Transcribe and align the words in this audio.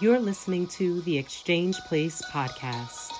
You're 0.00 0.18
listening 0.18 0.66
to 0.68 1.02
the 1.02 1.16
Exchange 1.18 1.78
Place 1.86 2.20
podcast. 2.32 3.12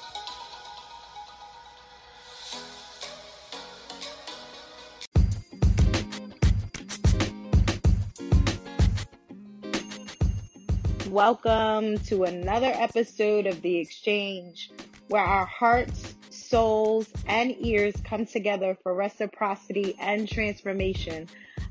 Welcome 11.08 11.98
to 12.06 12.24
another 12.24 12.72
episode 12.74 13.46
of 13.46 13.62
The 13.62 13.76
Exchange, 13.76 14.72
where 15.06 15.22
our 15.22 15.46
hearts, 15.46 16.16
souls, 16.30 17.08
and 17.26 17.54
ears 17.60 17.94
come 18.02 18.26
together 18.26 18.76
for 18.82 18.96
reciprocity 18.96 19.94
and 20.00 20.28
transformation. 20.28 21.28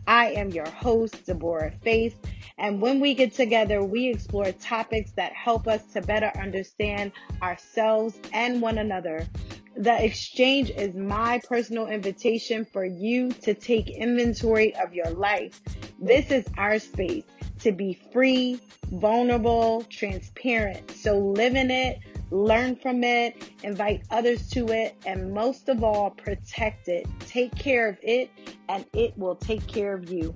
I 0.08 0.32
am 0.32 0.50
your 0.50 0.70
host, 0.70 1.26
Deborah 1.26 1.72
Faith, 1.84 2.20
and 2.58 2.82
when 2.82 3.00
we 3.00 3.14
get 3.14 3.34
together, 3.34 3.84
we 3.84 4.10
explore 4.10 4.52
topics 4.52 5.12
that 5.12 5.34
help 5.34 5.68
us 5.68 5.84
to 5.94 6.02
better 6.02 6.32
understand 6.40 7.12
ourselves 7.42 8.16
and 8.32 8.62
one 8.62 8.78
another. 8.78 9.28
The 9.76 10.04
exchange 10.04 10.70
is 10.70 10.96
my 10.96 11.42
personal 11.48 11.88
invitation 11.88 12.66
for 12.66 12.86
you 12.86 13.32
to 13.42 13.54
take 13.54 13.90
inventory 13.90 14.76
of 14.76 14.94
your 14.94 15.10
life. 15.10 15.62
This 16.00 16.30
is 16.32 16.46
our 16.58 16.78
space 16.80 17.24
to 17.62 17.72
be 17.72 18.00
free, 18.12 18.60
vulnerable, 18.92 19.84
transparent. 19.90 20.92
So 20.92 21.18
live 21.18 21.56
in 21.56 21.72
it, 21.72 22.00
learn 22.34 22.76
from 22.76 23.04
it, 23.04 23.52
invite 23.62 24.04
others 24.10 24.50
to 24.50 24.68
it, 24.70 24.96
and 25.06 25.32
most 25.32 25.70
of 25.70 25.84
all, 25.84 26.10
protect 26.10 26.88
it. 26.88 27.08
Take 27.20 27.56
care 27.56 27.88
of 27.88 27.98
it, 28.02 28.32
and 28.70 28.86
it 28.94 29.16
will 29.18 29.36
take 29.36 29.66
care 29.68 29.94
of 29.94 30.12
you. 30.12 30.36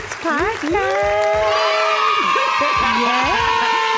Podcast. 0.00 0.70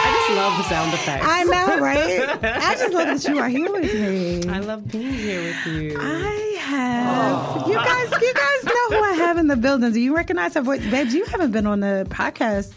I 0.04 0.10
just 0.14 0.36
love 0.36 0.56
the 0.58 0.62
sound 0.64 0.92
effects. 0.94 1.26
I 1.28 1.44
know, 1.44 1.78
right? 1.80 2.28
I 2.44 2.74
just 2.74 2.92
love 2.92 3.06
that 3.08 3.28
you 3.28 3.38
are 3.38 3.48
here 3.48 3.70
with 3.72 3.92
me. 3.94 4.48
I 4.48 4.58
love 4.60 4.88
being 4.90 5.12
here 5.12 5.42
with 5.42 5.66
you. 5.66 5.96
I 6.00 6.56
have. 6.60 7.68
You 7.68 7.74
guys, 7.74 8.10
you 8.22 8.34
guys 8.34 8.64
know 8.64 8.88
who 8.98 9.04
I 9.04 9.12
have 9.18 9.38
in 9.38 9.46
the 9.48 9.56
building. 9.56 9.92
Do 9.92 10.00
you 10.00 10.14
recognize 10.16 10.54
her 10.54 10.62
voice, 10.62 10.80
babes? 10.90 11.14
You 11.14 11.24
haven't 11.26 11.52
been 11.52 11.66
on 11.66 11.80
the 11.80 12.06
podcast 12.10 12.72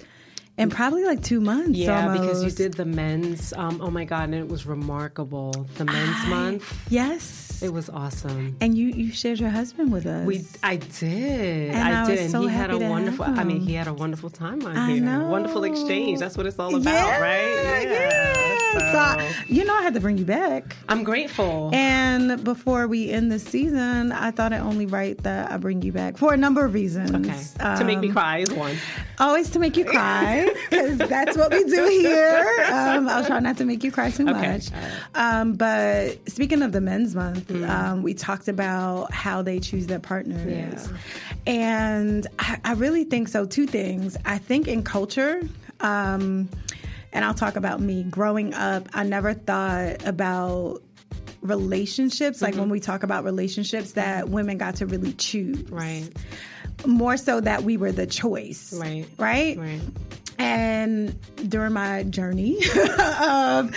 in 0.58 0.70
probably 0.70 1.04
like 1.04 1.22
two 1.24 1.42
months. 1.42 1.78
yeah, 1.78 2.12
because 2.12 2.44
you 2.44 2.52
did 2.52 2.74
the 2.76 2.86
men's. 2.86 3.54
Um, 3.54 3.82
oh 3.82 3.90
my 3.92 4.06
god, 4.06 4.26
and 4.26 4.36
it 4.36 4.48
was 4.48 4.66
remarkable. 4.66 5.52
The 5.78 5.86
men's 5.86 6.28
month. 6.28 6.80
Yes. 6.90 7.45
It 7.62 7.72
was 7.74 7.90
awesome. 7.90 8.56
and 8.62 8.78
you 8.78 8.88
you 8.90 9.12
shared 9.12 9.40
your 9.40 9.50
husband 9.50 9.92
with 9.92 10.06
us. 10.06 10.26
We, 10.26 10.46
I 10.64 10.76
did, 10.78 11.72
And 11.74 11.78
I 11.84 12.04
I, 12.04 12.06
did, 12.06 12.12
was 12.12 12.20
and 12.22 12.32
so 12.32 12.42
he 12.42 12.50
had 12.50 12.72
a 12.72 12.78
wonderful. 12.78 13.26
have 13.26 13.40
I 13.40 13.44
mean, 13.44 13.62
he 13.62 13.74
had 13.74 13.88
a 13.88 13.94
wonderful 13.94 14.30
time 14.30 14.66
on 14.66 14.76
I 14.78 14.92
here. 14.94 15.02
know. 15.02 15.28
Wonderful 15.28 15.64
exchange. 15.64 16.20
That's 16.20 16.38
what 16.38 16.46
it's 16.46 16.60
all 16.60 16.76
about, 16.76 16.84
yeah, 16.94 17.20
right? 17.20 17.84
Yeah. 17.84 18.55
So, 18.74 19.30
you 19.48 19.64
know, 19.64 19.74
I 19.76 19.82
had 19.84 19.94
to 19.94 20.00
bring 20.00 20.18
you 20.18 20.26
back. 20.26 20.76
I'm 20.90 21.04
grateful. 21.04 21.70
And 21.74 22.44
before 22.44 22.88
we 22.88 23.10
end 23.10 23.32
the 23.32 23.40
season, 23.40 24.12
I 24.12 24.32
thought 24.32 24.52
it 24.54 24.58
only 24.62 24.86
right 24.86 25.18
that 25.24 25.52
I 25.52 25.58
bring 25.58 25.82
you 25.82 25.92
back 25.92 26.18
for 26.18 26.34
a 26.34 26.38
number 26.38 26.66
of 26.66 26.74
reasons. 26.74 27.12
okay, 27.60 27.76
to 27.78 27.84
make 27.86 28.00
me 28.00 28.08
Um, 28.10 28.14
cry 28.14 28.38
is 28.40 28.52
one. 28.52 28.76
Always 29.20 29.50
to 29.52 29.60
make 29.60 29.78
you 29.78 29.86
cry, 29.86 30.54
because 30.70 30.98
that's 30.98 31.38
what 31.38 31.52
we 31.54 31.64
do 31.64 31.86
here. 31.86 32.46
Um, 32.72 33.08
I'll 33.08 33.26
try 33.26 33.40
not 33.40 33.58
to 33.58 33.66
make 33.66 33.84
you 33.84 33.92
cry 33.92 34.12
too 34.12 34.28
Okay. 34.28 34.52
much. 34.52 34.68
Um, 35.16 35.54
but 35.54 36.18
speaking 36.30 36.62
of 36.62 36.72
the 36.74 36.82
men's 36.82 37.16
month, 37.16 37.48
Mm. 37.48 37.70
um, 37.70 38.04
we 38.04 38.14
talked 38.14 38.48
about 38.48 39.14
how 39.14 39.42
they 39.42 39.60
choose 39.60 39.88
their 39.88 40.00
partners. 40.00 40.44
Yeah. 40.90 40.98
And 41.48 42.28
I, 42.40 42.58
I 42.66 42.74
really 42.74 43.04
think 43.04 43.28
so. 43.30 43.46
Two 43.46 43.68
things. 43.68 44.18
I 44.26 44.38
think 44.38 44.68
in 44.68 44.84
culture, 44.84 45.42
um, 45.80 46.50
and 47.16 47.26
I'll 47.26 47.34
talk 47.34 47.56
about 47.56 47.80
me. 47.80 48.04
Growing 48.04 48.54
up, 48.54 48.88
I 48.94 49.04
never 49.04 49.34
thought 49.34 50.06
about 50.06 50.84
relationships 51.42 52.42
like 52.42 52.54
Mm-hmm. 52.54 52.60
when 52.62 52.70
we 52.70 52.80
talk 52.80 53.04
about 53.04 53.24
relationships 53.24 53.94
that 53.94 54.30
women 54.30 54.58
got 54.58 54.76
to 54.78 54.86
really 54.86 55.14
choose. 55.14 55.70
Right, 55.72 56.10
more 56.86 57.18
so 57.18 57.40
that 57.40 57.64
we 57.64 57.78
were 57.78 57.92
the 57.92 58.06
choice. 58.06 58.74
Right, 58.74 59.06
right? 59.18 59.58
Right. 59.58 59.82
And 60.40 61.16
during 61.50 61.74
my 61.74 62.04
journey 62.04 62.58
of 63.22 63.74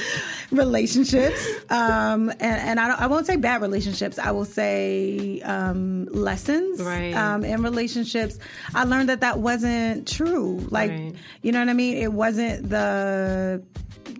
relationships 0.50 1.46
um, 1.70 2.30
and, 2.30 2.42
and 2.42 2.80
I, 2.80 2.88
don't, 2.88 3.00
I 3.00 3.06
won't 3.06 3.26
say 3.26 3.36
bad 3.36 3.60
relationships 3.60 4.18
i 4.18 4.30
will 4.30 4.44
say 4.44 5.40
um, 5.42 6.06
lessons 6.06 6.80
Right. 6.82 7.14
um, 7.14 7.44
in 7.44 7.62
relationships 7.62 8.38
i 8.74 8.84
learned 8.84 9.08
that 9.10 9.20
that 9.20 9.38
wasn't 9.40 10.08
true 10.08 10.58
like 10.70 10.90
Right. 10.90 11.14
you 11.42 11.52
know 11.52 11.60
what 11.60 11.68
i 11.68 11.74
mean 11.74 11.96
it 11.98 12.12
wasn't 12.12 12.68
the 12.70 13.62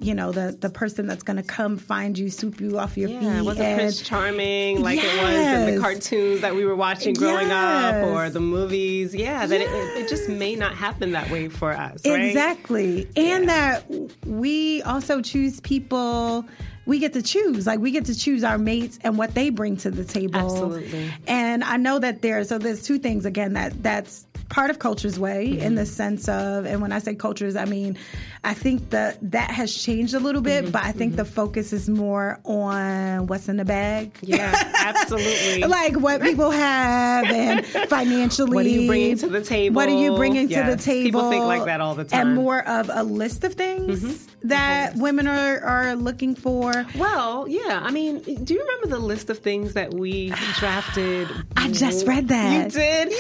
you 0.01 0.15
know 0.15 0.33
the 0.33 0.57
the 0.59 0.71
person 0.71 1.07
that's 1.07 1.23
gonna 1.23 1.43
come 1.43 1.77
find 1.77 2.19
you 2.19 2.31
swoop 2.31 2.61
you 2.61 2.79
off 2.79 2.97
your 2.97 3.09
feet. 3.09 3.23
Yeah, 3.23 3.33
feet 3.33 3.39
it 3.39 3.45
wasn't 3.45 3.67
and- 3.67 3.79
Prince 3.79 4.03
Charming 4.03 4.83
like 4.83 4.99
it 5.03 5.23
was 5.23 5.69
in 5.69 5.75
the 5.75 5.81
cartoons 5.81 6.41
that 6.41 6.55
we 6.55 6.65
were 6.65 6.77
watching 6.77 7.15
growing 7.15 7.51
up 7.51 8.07
or 8.07 8.31
the 8.31 8.41
movies. 8.41 9.15
Yeah, 9.15 9.47
that 9.47 9.61
it, 9.61 9.71
it, 9.71 10.05
it 10.05 10.09
just 10.09 10.29
may 10.29 10.55
not 10.55 10.75
happen 10.75 11.13
that 11.13 11.31
way 11.31 11.49
for 11.49 11.73
us, 11.73 12.07
right? 12.07 12.25
Exactly. 12.25 13.09
And 13.17 13.49
that 13.49 13.85
we 14.27 14.83
also 14.83 15.21
choose 15.21 15.61
people 15.61 16.45
we 16.89 16.99
get 16.99 17.13
to 17.13 17.23
choose. 17.23 17.67
Like 17.67 17.81
we 17.81 17.91
get 17.91 18.07
to 18.07 18.19
choose 18.19 18.43
our 18.43 18.57
mates 18.57 18.99
and 19.05 19.19
what 19.19 19.35
they 19.35 19.51
bring 19.51 19.77
to 19.79 19.91
the 19.91 20.05
table. 20.05 20.41
Absolutely. 20.41 21.13
And 21.27 21.63
I 21.63 21.77
know 21.77 21.99
that 21.99 22.23
there 22.23 22.43
so 22.45 22.59
there's 22.59 22.83
two 22.83 22.99
things 22.99 23.27
again 23.27 23.53
that 23.53 23.81
that's 23.83 24.27
part 24.49 24.71
of 24.71 24.79
culture's 24.79 25.19
way 25.19 25.47
in 25.47 25.59
Mm-hmm. 25.59 25.75
the 25.77 25.87
sense 25.87 26.29
of 26.29 26.65
and 26.65 26.81
when 26.81 26.91
I 26.93 26.99
say 27.01 27.15
cultures 27.15 27.55
I 27.57 27.65
mean 27.67 27.99
I 28.45 28.55
think 28.55 28.91
that 28.91 29.19
that 29.33 29.51
has 29.51 29.75
changed 29.75 30.15
a 30.15 30.21
little 30.21 30.41
Mm-hmm. 30.43 30.65
bit, 30.67 30.73
but 30.73 30.85
I 30.85 30.93
think 30.93 31.17
the 31.17 31.25
focus 31.25 31.73
is 31.73 31.89
more 31.89 32.39
on 32.45 33.27
what's 33.27 33.49
in 33.49 33.57
the 33.57 33.65
bag. 33.65 34.13
Yeah, 34.23 34.55
absolutely. 34.77 35.63
like 35.69 35.97
what 35.99 36.23
people 36.23 36.51
have 36.51 37.25
and 37.27 37.67
financially. 37.89 38.49
What 38.59 38.65
are 38.67 38.69
you 38.69 38.87
bringing 38.87 39.19
to 39.19 39.29
the 39.29 39.41
table? 39.43 39.75
What 39.77 39.89
are 39.89 40.01
you 40.01 40.17
bringing 40.17 40.49
to 40.49 40.63
the 40.63 40.77
table? 40.77 41.05
people 41.05 41.31
think 41.31 41.45
like 41.45 41.65
that 41.67 41.81
all 41.81 41.95
the 41.95 42.05
time. 42.05 42.29
And 42.29 42.37
more 42.37 42.67
of 42.67 42.91
a 42.93 43.03
list 43.03 43.45
of 43.45 43.55
things 43.55 44.27
that 44.43 44.95
women 44.97 45.27
are, 45.27 45.61
are 45.61 45.97
looking 45.97 46.35
for. 46.35 46.73
well, 46.97 47.47
yeah. 47.49 47.81
I 47.83 47.91
mean, 47.91 48.23
do 48.45 48.55
you 48.55 48.61
remember 48.61 48.87
the 48.87 48.99
list 49.05 49.29
of 49.31 49.39
things 49.39 49.75
that 49.75 49.93
we 49.95 50.31
drafted? 50.59 51.29
I 51.57 51.71
just 51.73 52.07
read 52.07 52.29
that. 52.29 52.65
You 52.75 52.81
did? 52.81 53.13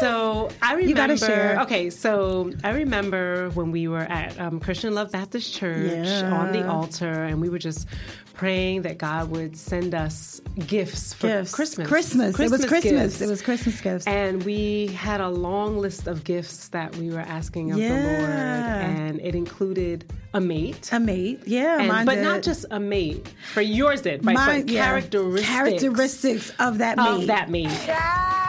So 0.00 0.50
I 0.62 0.72
remember. 0.74 0.88
You 0.88 0.94
gotta 0.94 1.16
share. 1.16 1.60
Okay, 1.62 1.90
so 1.90 2.52
I 2.64 2.70
remember 2.70 3.50
when 3.50 3.70
we 3.72 3.88
were 3.88 3.98
at 4.00 4.38
um, 4.40 4.60
Christian 4.60 4.94
Love 4.94 5.10
Baptist 5.12 5.54
Church 5.54 6.06
Yeah. 6.06 6.30
on 6.32 6.52
the 6.52 6.66
altar, 6.68 7.24
and 7.24 7.40
we 7.40 7.48
were 7.48 7.58
just 7.58 7.86
praying 8.34 8.82
that 8.82 8.98
God 8.98 9.30
would 9.30 9.56
send 9.56 9.96
us 9.96 10.40
gifts 10.68 11.12
for 11.12 11.26
Gifts. 11.26 11.52
Christmas. 11.52 11.88
Christmas. 11.88 12.38
It 12.38 12.50
was 12.52 12.64
Christmas. 12.66 12.92
gifts. 13.14 13.20
It 13.20 13.28
was 13.28 13.42
Christmas 13.42 13.80
gifts. 13.80 14.06
And 14.06 14.44
we 14.44 14.86
had 14.88 15.20
a 15.20 15.28
long 15.28 15.78
list 15.78 16.06
of 16.06 16.22
gifts 16.22 16.68
that 16.68 16.94
we 16.96 17.10
were 17.10 17.18
asking 17.18 17.72
of 17.72 17.78
the 17.78 17.88
Lord, 17.88 17.98
and 17.98 19.20
it 19.20 19.34
included 19.34 20.04
a 20.34 20.40
mate. 20.40 20.88
a 20.92 21.00
mate. 21.00 21.40
Yeah, 21.46 21.78
And- 21.80 21.88
mine 21.88 22.06
but 22.06 22.14
did. 22.16 22.22
not 22.24 22.42
just 22.42 22.64
a 22.70 22.78
mate. 22.78 23.26
For 23.54 23.60
yours 23.60 24.02
did, 24.02 24.24
right? 24.24 24.34
Mine, 24.36 24.60
but 24.62 24.70
yeah. 24.72 24.84
characteristics, 24.86 25.48
characteristics 25.48 26.52
of 26.60 26.78
that 26.78 26.96
mate. 26.96 27.08
of 27.08 27.26
that 27.26 27.50
mate. 27.50 27.70
Child, 27.86 28.47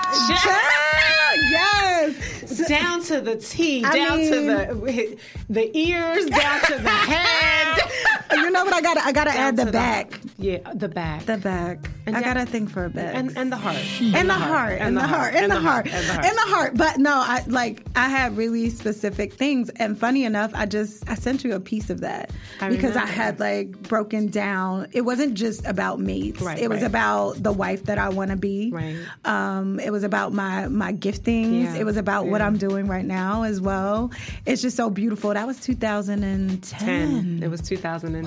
yes. 1.52 2.68
down 2.68 3.02
to 3.04 3.22
the 3.22 3.36
T, 3.38 3.84
I 3.84 3.94
down 3.96 4.18
mean- 4.18 4.32
to 4.32 4.40
the 4.42 5.18
the 5.50 5.78
ears, 5.78 6.26
down 6.26 6.62
to 6.62 6.76
the 6.78 6.90
head. 7.12 7.39
You 8.32 8.50
know 8.52 8.64
what? 8.64 8.74
I 8.74 8.82
gotta 8.82 9.06
I 9.06 9.12
gotta 9.12 9.32
Down 9.32 9.40
add 9.40 9.58
the 9.58 9.72
back. 9.72 10.20
yeah, 10.38 10.60
the 10.74 10.88
back. 10.90 11.26
The 11.26 11.38
back. 11.38 11.90
And 12.06 12.18
I 12.18 12.22
gotta 12.22 12.46
think 12.46 12.70
for 12.70 12.86
a 12.86 12.90
bit. 12.90 13.06
and 13.16 13.38
and 13.38 13.52
the 13.52 13.58
heart. 13.58 13.78
and 14.02 14.30
the 14.30 14.34
heart, 14.34 14.78
and 14.80 14.98
the 14.98 15.02
heart, 15.02 15.36
and 15.36 15.52
the 15.52 15.60
heart, 15.60 15.88
and 15.88 16.08
the 16.08 16.14
heart. 16.14 16.26
and 16.26 16.38
the 16.38 16.42
heart. 16.42 16.78
But 16.78 16.98
no, 16.98 17.14
I 17.14 17.44
like 17.48 17.86
I 17.96 18.10
had 18.10 18.36
really 18.36 18.70
specific 18.70 19.34
things, 19.34 19.70
and 19.78 19.98
funny 19.98 20.24
enough, 20.26 20.52
I 20.54 20.66
just 20.66 21.08
I 21.10 21.16
sent 21.16 21.44
you 21.44 21.54
a 21.54 21.60
piece 21.60 21.90
of 21.90 22.02
that 22.02 22.32
I 22.62 22.70
because 22.70 22.96
I 22.96 23.06
had 23.06 23.40
like 23.40 23.72
broken 23.84 24.28
down. 24.28 24.88
It 24.92 25.02
wasn't 25.02 25.36
just 25.36 25.66
about 25.66 26.00
mates. 26.00 26.42
Right, 26.42 26.58
it 26.58 26.68
was 26.70 26.82
right. 26.82 26.88
about 26.88 27.44
the 27.44 27.52
wife 27.52 27.84
that 27.86 27.98
I 27.98 28.10
want 28.10 28.32
to 28.32 28.38
be. 28.38 28.72
Right. 28.72 28.98
Um, 29.26 29.80
it 29.80 29.92
was 29.92 30.04
about 30.04 30.34
my 30.34 30.68
my 30.68 30.94
giftings. 30.94 31.64
Yeah, 31.66 31.76
It 31.76 31.86
was 31.86 31.98
about 31.98 32.26
what. 32.28 32.40
I'm 32.40 32.58
doing 32.58 32.88
right 32.88 33.04
now 33.06 33.44
as 33.44 33.60
well. 33.60 34.12
It's 34.46 34.62
just 34.62 34.78
so 34.78 34.90
beautiful. 34.90 35.34
That 35.34 35.46
was 35.46 35.60
2010. 35.60 36.60
10. 36.60 37.44
It 37.44 37.50
was 37.50 37.62
2010. 37.62 38.19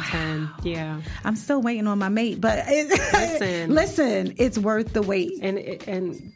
Yeah. 0.62 1.00
I'm 1.24 1.36
still 1.36 1.60
waiting 1.62 1.86
on 1.86 1.98
my 1.98 2.08
mate, 2.08 2.40
but 2.40 2.64
it, 2.66 2.88
Listen. 3.12 3.74
listen, 3.74 4.34
it's 4.38 4.58
worth 4.58 4.92
the 4.92 5.02
wait. 5.02 5.32
And 5.42 5.58
and 5.88 6.32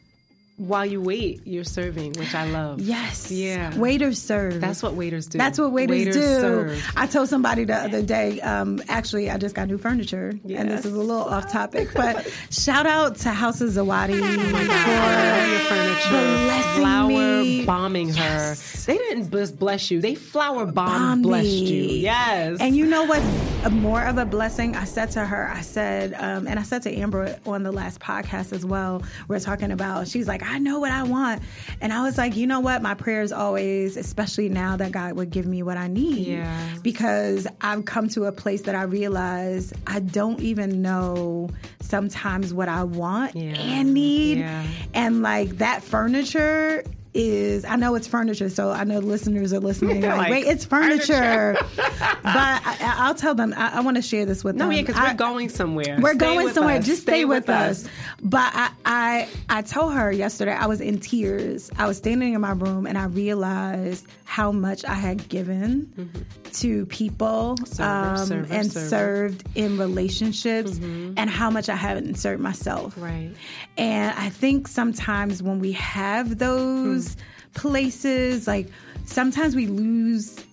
while 0.57 0.85
you 0.85 0.99
wait, 1.01 1.41
you're 1.45 1.63
serving, 1.63 2.13
which 2.13 2.33
I 2.35 2.45
love. 2.49 2.81
Yes. 2.81 3.29
Yeah. 3.31 3.77
Waiters 3.77 4.19
serve. 4.21 4.59
That's 4.59 4.81
what 4.83 4.93
waiters 4.95 5.27
do. 5.27 5.37
That's 5.37 5.59
what 5.59 5.71
waiters, 5.71 5.97
Waiters 5.97 6.15
do. 6.15 6.21
serve. 6.21 6.91
I 6.95 7.05
told 7.07 7.29
somebody 7.29 7.63
the 7.63 7.75
other 7.75 8.01
day, 8.01 8.41
um, 8.41 8.81
actually, 8.89 9.29
I 9.29 9.37
just 9.37 9.53
got 9.55 9.67
new 9.67 9.77
furniture, 9.77 10.29
and 10.49 10.69
this 10.69 10.83
is 10.85 10.93
a 10.93 10.97
little 10.97 11.23
off 11.23 11.51
topic, 11.51 11.89
but 11.93 12.27
shout 12.49 12.85
out 12.87 13.17
to 13.17 13.29
House 13.29 13.61
of 13.61 13.69
Zawadi 13.69 14.17
your 14.17 14.27
for 14.27 15.67
furniture, 15.67 16.09
blessing 16.09 16.81
flower 16.81 17.43
me. 17.43 17.65
bombing 17.65 18.09
her. 18.09 18.15
Yes. 18.15 18.85
They 18.85 18.97
didn't 18.97 19.31
just 19.31 19.59
bless 19.59 19.91
you; 19.91 20.01
they 20.01 20.15
flower 20.15 20.65
bomb 20.65 20.87
Bombed 20.87 21.23
blessed 21.23 21.45
me. 21.45 21.71
you. 21.71 21.83
Yes, 22.01 22.57
And 22.59 22.75
you 22.75 22.85
know 22.85 23.03
what's 23.05 23.69
more 23.71 24.03
of 24.03 24.17
a 24.17 24.25
blessing? 24.25 24.75
I 24.75 24.85
said 24.85 25.11
to 25.11 25.25
her, 25.25 25.49
I 25.49 25.61
said, 25.61 26.13
um, 26.15 26.47
and 26.47 26.57
I 26.59 26.63
said 26.63 26.81
to 26.83 26.91
Amber 26.95 27.37
on 27.45 27.63
the 27.63 27.71
last 27.71 27.99
podcast 27.99 28.53
as 28.53 28.65
well, 28.65 29.03
we're 29.27 29.39
talking 29.39 29.71
about, 29.71 30.07
she's 30.07 30.27
like, 30.27 30.41
I 30.47 30.59
know 30.59 30.79
what 30.79 30.91
I 30.91 31.03
want. 31.03 31.43
And 31.81 31.91
I 31.93 32.01
was 32.03 32.17
like, 32.17 32.35
you 32.35 32.47
know 32.47 32.59
what? 32.59 32.81
My 32.81 32.93
prayer 32.93 33.21
is 33.21 33.31
always, 33.31 33.97
especially 33.97 34.49
now 34.49 34.77
that 34.77 34.91
God 34.91 35.13
would 35.13 35.29
give 35.29 35.45
me 35.45 35.61
what 35.63 35.77
I 35.77 35.87
need. 35.87 36.27
Yeah. 36.27 36.67
Because 36.81 37.47
I've 37.61 37.85
come 37.85 38.07
to 38.09 38.25
a 38.25 38.31
place 38.31 38.61
that 38.63 38.75
I 38.75 38.83
realize 38.83 39.73
I 39.85 39.99
don't 39.99 40.39
even 40.39 40.81
know 40.81 41.49
sometimes 41.81 42.53
what 42.53 42.69
I 42.69 42.83
want 42.83 43.35
Yeah. 43.35 43.53
and 43.59 43.93
need. 43.93 44.39
Yeah. 44.39 44.65
And 44.93 45.21
like 45.21 45.57
that 45.57 45.83
furniture 45.83 46.83
is 47.17 47.65
I 47.65 47.75
know 47.75 47.95
it's 47.95 48.07
furniture, 48.07 48.47
so 48.49 48.69
I 48.71 48.83
know 48.83 48.99
listeners 48.99 49.51
are 49.51 49.59
listening. 49.59 50.01
like, 50.01 50.17
Like, 50.17 50.31
wait, 50.31 50.45
it's 50.45 50.63
furniture. 50.65 51.57
but 51.75 52.07
I, 52.25 52.95
I'll 52.99 53.15
tell 53.15 53.33
them. 53.33 53.53
I, 53.57 53.77
I 53.77 53.79
want 53.81 53.97
to 53.97 54.03
share 54.03 54.25
this 54.25 54.43
with 54.43 54.55
no, 54.55 54.65
them. 54.65 54.69
No, 54.69 54.75
yeah, 54.75 54.81
because 54.83 55.01
we're 55.01 55.13
going 55.15 55.49
somewhere. 55.49 55.97
We're 55.99 56.13
Stay 56.13 56.19
going 56.19 56.49
somewhere. 56.53 56.77
us. 56.77 56.85
Just 56.85 57.01
stay, 57.01 57.25
with, 57.25 57.49
us. 57.49 57.87
But 58.21 58.51
I, 58.53 58.69
I, 58.85 59.27
I 59.49 59.61
told 59.63 59.93
her 59.93 60.11
yesterday. 60.11 60.53
I 60.53 60.67
was 60.67 60.79
in 60.79 60.99
tears. 60.99 61.71
I 61.77 61.87
was 61.87 61.97
standing 61.97 62.33
in 62.33 62.41
my 62.41 62.51
room, 62.51 62.85
and 62.85 62.97
I 62.97 63.05
realized 63.05 64.05
how 64.25 64.51
much 64.51 64.85
I 64.85 64.93
had 64.93 65.27
given 65.29 66.11
to 66.53 66.85
people 66.87 67.57
Server, 67.65 67.89
um, 67.89 68.17
server, 68.25 68.53
and 68.53 68.71
server. 68.71 68.87
served 68.87 69.43
in 69.55 69.77
relationships, 69.77 70.77
and 70.77 71.29
how 71.29 71.49
much 71.49 71.67
I 71.69 71.75
haven't 71.75 72.15
served 72.15 72.41
myself. 72.41 72.93
Right. 72.97 73.31
And 73.77 74.13
I 74.17 74.29
think 74.29 74.67
sometimes 74.67 75.41
when 75.41 75.59
we 75.59 75.71
have 75.73 76.37
those 76.37 77.06
Hmm. 77.15 77.21
places, 77.53 78.47
like 78.47 78.67
sometimes 79.05 79.55
we 79.55 79.67
lose 79.67 80.43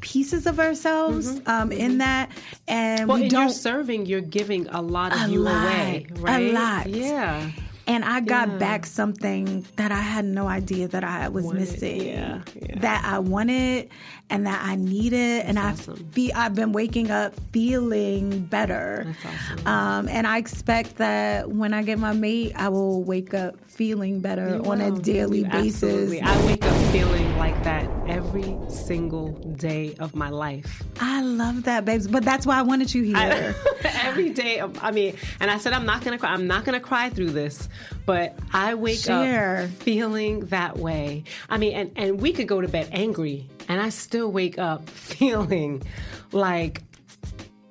pieces 0.00 0.46
of 0.46 0.60
ourselves 0.60 1.40
um, 1.46 1.72
in 1.72 1.98
that, 1.98 2.30
and 2.68 3.00
Mm-hmm. 3.00 3.08
Well, 3.08 3.18
we 3.18 3.24
in 3.24 3.30
your 3.30 3.40
don't. 3.46 3.50
serving, 3.50 4.06
you're 4.06 4.20
giving 4.20 4.68
a 4.68 4.80
lot 4.82 5.12
of 5.12 5.28
A 5.28 5.32
you 5.32 5.40
lot. 5.40 5.64
away, 5.64 6.06
right? 6.16 6.50
A 6.50 6.52
lot. 6.52 6.86
Yeah. 6.88 7.50
And 7.88 8.04
I 8.04 8.20
got 8.20 8.48
Yeah. 8.48 8.56
back 8.58 8.84
something 8.86 9.64
that 9.76 9.92
I 9.92 10.00
had 10.00 10.24
no 10.24 10.48
idea 10.48 10.88
that 10.88 11.04
I 11.04 11.28
was 11.28 11.44
Wanted, 11.44 11.60
missing. 11.60 12.02
yeah, 12.02 12.42
yeah. 12.60 12.78
That 12.80 13.04
I 13.04 13.18
wanted 13.20 13.88
and 14.30 14.46
that 14.46 14.60
I 14.64 14.74
needed. 14.76 15.44
and 15.46 15.58
I 15.58 15.70
awesome. 15.72 16.08
fe- 16.10 16.32
I've 16.32 16.54
been 16.54 16.72
waking 16.72 17.10
up 17.10 17.34
feeling 17.52 18.40
better. 18.46 19.04
That's 19.22 19.24
awesome. 19.52 19.66
Um, 19.66 20.08
and 20.08 20.26
I 20.26 20.38
expect 20.38 20.96
that 20.96 21.50
when 21.50 21.72
I 21.74 21.82
get 21.82 21.98
my 21.98 22.12
mate, 22.12 22.52
I 22.56 22.68
will 22.68 23.02
wake 23.04 23.34
up 23.34 23.54
feeling 23.70 24.20
better 24.20 24.56
You 24.56 24.70
on 24.70 24.80
a 24.80 24.90
daily 24.90 25.40
You 25.40 25.44
basis. 25.46 25.82
absolutely- 25.84 26.20
I 26.22 26.46
wake 26.46 26.64
up 26.64 26.92
feeling 26.92 27.36
like 27.38 27.62
that 27.64 27.88
every 28.08 28.56
single 28.68 29.32
day 29.56 29.94
of 29.98 30.14
my 30.14 30.28
life. 30.30 30.82
I 31.00 31.22
love 31.22 31.64
that, 31.64 31.84
babes. 31.84 32.06
But 32.08 32.24
that's 32.24 32.46
why 32.46 32.58
I 32.58 32.62
wanted 32.62 32.92
you 32.94 33.02
here. 33.02 33.54
every 34.02 34.30
day. 34.30 34.58
Of, 34.60 34.78
I 34.82 34.90
mean, 34.92 35.16
and 35.40 35.50
I 35.50 35.58
said 35.58 35.72
I'm 35.72 35.86
not 35.86 36.02
gonna 36.04 36.18
cry. 36.18 36.30
I'm 36.32 36.46
not 36.46 36.64
gonna 36.64 36.80
cry 36.80 37.10
through 37.10 37.30
this, 37.30 37.68
but 38.06 38.38
I 38.52 38.74
wake 38.74 39.00
Share. 39.00 39.64
up 39.64 39.70
feeling 39.82 40.46
that 40.46 40.78
way. 40.78 41.24
I 41.50 41.58
mean, 41.58 41.74
and 41.74 41.90
and 41.96 42.20
we 42.20 42.32
could 42.32 42.48
go 42.48 42.60
to 42.60 42.68
bed 42.68 42.88
angry, 42.92 43.48
and 43.68 43.80
I 43.80 43.90
still 43.90 44.30
wake 44.30 44.58
up 44.58 44.88
feeling 44.88 45.82
like 46.32 46.82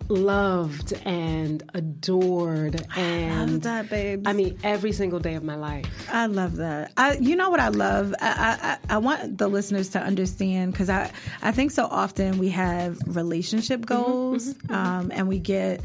loved 0.07 0.93
and 1.05 1.63
adored 1.73 2.85
and 2.95 3.51
love 3.51 3.61
that, 3.63 3.89
babes. 3.89 4.23
I 4.25 4.33
mean, 4.33 4.57
every 4.63 4.91
single 4.91 5.19
day 5.19 5.35
of 5.35 5.43
my 5.43 5.55
life. 5.55 5.85
I 6.11 6.27
love 6.27 6.57
that. 6.57 6.91
I, 6.97 7.17
you 7.17 7.35
know 7.35 7.49
what 7.49 7.59
I 7.59 7.69
love? 7.69 8.13
I, 8.21 8.77
I, 8.89 8.95
I 8.95 8.97
want 8.99 9.37
the 9.37 9.47
listeners 9.47 9.89
to 9.89 9.99
understand 9.99 10.73
because 10.73 10.89
I, 10.89 11.11
I 11.41 11.51
think 11.51 11.71
so 11.71 11.85
often 11.85 12.37
we 12.37 12.49
have 12.49 12.99
relationship 13.07 13.81
mm-hmm, 13.81 14.01
goals 14.01 14.53
mm-hmm, 14.53 14.73
mm-hmm. 14.73 14.75
Um, 14.75 15.11
and 15.13 15.27
we 15.27 15.39
get 15.39 15.81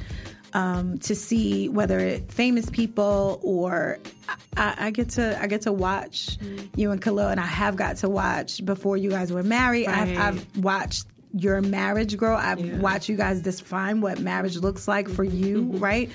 um, 0.53 0.99
to 1.01 1.15
see 1.15 1.69
whether 1.69 1.99
it 1.99 2.31
famous 2.33 2.69
people 2.69 3.39
or 3.43 3.99
I, 4.57 4.75
I 4.79 4.91
get 4.91 5.11
to 5.11 5.41
I 5.41 5.47
get 5.47 5.63
to 5.63 5.73
watch 5.73 6.39
you 6.77 6.91
and 6.91 7.01
Khalil 7.01 7.29
and 7.29 7.39
I 7.41 7.47
have 7.47 7.77
got 7.77 7.97
to 7.99 8.09
watch 8.09 8.65
before 8.65 8.97
you 8.97 9.11
guys 9.11 9.33
were 9.33 9.43
married. 9.43 9.87
Right. 9.87 10.09
I've, 10.17 10.19
I've 10.19 10.57
watched 10.59 11.07
your 11.33 11.61
marriage 11.61 12.17
grow. 12.17 12.35
I've 12.37 12.59
Yeah. 12.59 12.79
watched 12.79 13.09
you 13.09 13.17
guys 13.17 13.41
define 13.43 14.01
what 14.01 14.19
marriage 14.19 14.57
looks 14.57 14.89
like 14.89 15.09
for 15.09 15.23
you, 15.25 15.63
Mm-hmm. 15.63 15.79
right? 15.79 16.11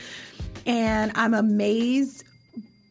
And 0.65 1.11
I'm 1.15 1.33
amazed 1.33 2.23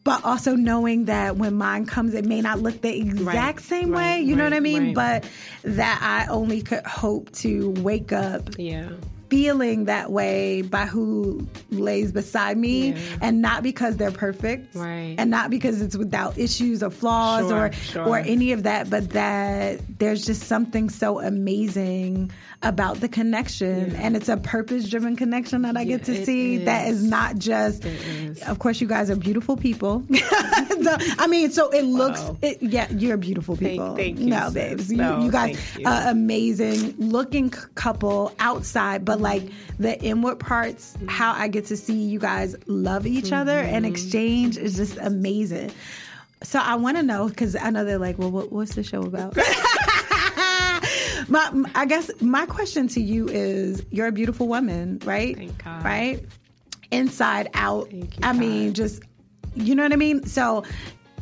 but 0.03 0.23
also 0.23 0.55
knowing 0.55 1.05
that 1.05 1.35
when 1.35 1.55
mine 1.55 1.87
comes, 1.87 2.13
it 2.13 2.25
may 2.25 2.39
not 2.39 2.59
look 2.59 2.79
the 2.81 2.95
exact 2.95 3.25
Right, 3.25 3.59
same 3.59 3.89
way. 3.89 3.95
right, 4.17 4.23
You 4.23 4.35
know 4.35 4.43
what 4.43 4.53
I 4.53 4.59
mean? 4.59 4.93
right. 4.93 5.23
But 5.23 5.29
that 5.63 5.99
I 6.03 6.31
only 6.31 6.61
could 6.61 6.85
hope 6.85 7.31
to 7.37 7.71
wake 7.81 8.13
up 8.13 8.49
Yeah. 8.55 8.89
Feeling 9.29 9.85
that 9.85 10.11
way 10.11 10.61
by 10.61 10.85
who 10.85 11.47
lays 11.71 12.11
beside 12.11 12.57
me 12.57 12.89
Yeah. 12.91 12.97
and 13.21 13.41
not 13.41 13.63
because 13.63 13.97
they're 13.97 14.11
perfect 14.11 14.75
Right. 14.75 15.15
and 15.17 15.31
not 15.31 15.49
because 15.49 15.81
it's 15.81 15.97
without 15.97 16.37
issues 16.37 16.83
or 16.83 16.89
flaws 16.91 17.47
Sure, 17.49 17.65
or 17.67 17.71
sure. 17.71 18.07
or 18.07 18.17
any 18.19 18.51
of 18.51 18.63
that 18.63 18.89
but 18.89 19.09
that 19.11 19.79
there's 19.99 20.25
just 20.25 20.43
something 20.43 20.89
so 20.89 21.19
amazing 21.19 22.29
about 22.65 22.99
the 22.99 23.07
connection 23.07 23.91
Yeah. 23.91 23.99
and 24.01 24.15
it's 24.17 24.27
a 24.27 24.37
purpose 24.37 24.89
driven 24.89 25.15
connection 25.15 25.61
that 25.61 25.77
I 25.77 25.85
get 25.85 26.03
to 26.05 26.25
see 26.25 26.57
that 26.65 26.87
is 26.87 26.97
is. 27.03 27.09
not 27.09 27.37
just 27.37 27.85
is. 27.85 28.41
of 28.43 28.59
course 28.59 28.81
you 28.81 28.87
guys 28.87 29.09
are 29.09 29.15
beautiful 29.15 29.55
people 29.55 30.03
so, 30.11 30.97
I 31.19 31.27
mean 31.29 31.51
so 31.51 31.69
it 31.69 31.83
looks 31.83 32.19
Wow. 32.21 32.37
it, 32.41 32.61
yeah 32.61 32.87
you're 32.91 33.17
beautiful 33.17 33.55
people 33.55 33.95
thank 33.95 34.19
you, 34.19 34.25
no 34.27 34.49
babes 34.51 34.91
you, 34.91 34.97
No, 34.97 35.21
you 35.21 35.31
guys 35.31 35.57
you. 35.77 35.87
are 35.87 36.09
amazing 36.09 36.95
looking 36.97 37.53
c- 37.53 37.59
couple 37.75 38.33
outside, 38.39 39.05
but 39.05 39.21
like 39.21 39.43
the 39.79 40.01
inward 40.03 40.39
parts, 40.39 40.97
how 41.07 41.33
I 41.33 41.47
get 41.47 41.65
to 41.67 41.77
see 41.77 41.93
you 42.01 42.19
guys 42.19 42.55
love 42.67 43.05
each 43.05 43.31
other 43.31 43.53
Mm-hmm. 43.53 43.75
and 43.75 43.85
exchange 43.85 44.57
is 44.57 44.75
just 44.75 44.97
amazing. 44.97 45.71
So 46.43 46.59
I 46.59 46.75
want 46.75 46.97
to 46.97 47.03
know 47.03 47.27
because 47.29 47.55
I 47.55 47.69
know 47.69 47.85
they're 47.85 47.97
like, 47.97 48.17
well, 48.19 48.31
what, 48.31 48.51
what's 48.51 48.75
the 48.75 48.83
show 48.83 49.01
about? 49.03 49.37
my, 51.27 51.63
I 51.75 51.85
guess 51.85 52.09
my 52.21 52.45
question 52.45 52.87
to 52.89 53.01
you 53.01 53.27
is, 53.27 53.85
you're 53.91 54.07
a 54.07 54.11
beautiful 54.11 54.47
woman, 54.47 54.99
right? 55.05 55.35
Thank 55.35 55.63
God. 55.63 55.83
Right, 55.83 56.25
inside 56.91 57.49
out. 57.53 57.89
Thank 57.89 58.15
you, 58.15 58.19
I 58.23 58.33
mean, 58.33 58.73
just 58.73 59.03
you 59.55 59.75
know 59.75 59.83
what 59.83 59.93
I 59.93 59.97
mean. 59.97 60.25
So. 60.25 60.63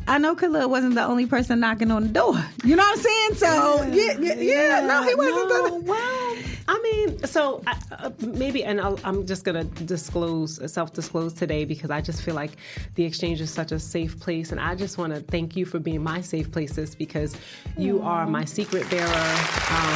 I 0.06 0.18
know 0.18 0.34
Khalil 0.34 0.68
wasn't 0.68 0.96
the 0.96 1.02
only 1.02 1.24
person 1.24 1.60
knocking 1.60 1.90
on 1.90 2.02
the 2.02 2.08
door. 2.10 2.34
You 2.62 2.76
know 2.76 2.82
what 2.82 2.98
I'm 2.98 3.02
saying? 3.02 3.34
So 3.36 3.82
yeah, 3.90 4.18
yeah, 4.20 4.34
yeah. 4.34 4.86
no, 4.86 5.02
he 5.02 5.14
wasn't. 5.14 5.48
No, 5.48 5.78
the, 5.78 5.84
well, 5.86 6.36
I 6.68 6.80
mean, 6.82 7.24
so 7.24 7.62
I, 7.66 7.76
uh, 7.90 8.10
maybe, 8.20 8.64
and 8.64 8.82
I'll, 8.82 9.00
I'm 9.02 9.26
just 9.26 9.44
gonna 9.44 9.64
disclose, 9.64 10.60
self-disclose 10.70 11.32
today 11.32 11.64
because 11.64 11.90
I 11.90 12.02
just 12.02 12.20
feel 12.20 12.34
like 12.34 12.50
the 12.96 13.04
exchange 13.04 13.40
is 13.40 13.50
such 13.50 13.72
a 13.72 13.78
safe 13.78 14.20
place, 14.20 14.52
and 14.52 14.60
I 14.60 14.74
just 14.74 14.98
want 14.98 15.14
to 15.14 15.20
thank 15.20 15.56
you 15.56 15.64
for 15.64 15.78
being 15.78 16.02
my 16.02 16.20
safe 16.20 16.52
places 16.52 16.94
because 16.94 17.34
you 17.78 18.02
are 18.02 18.26
my 18.26 18.44
secret 18.44 18.88
bearer. 18.90 19.06
Um, 19.08 19.93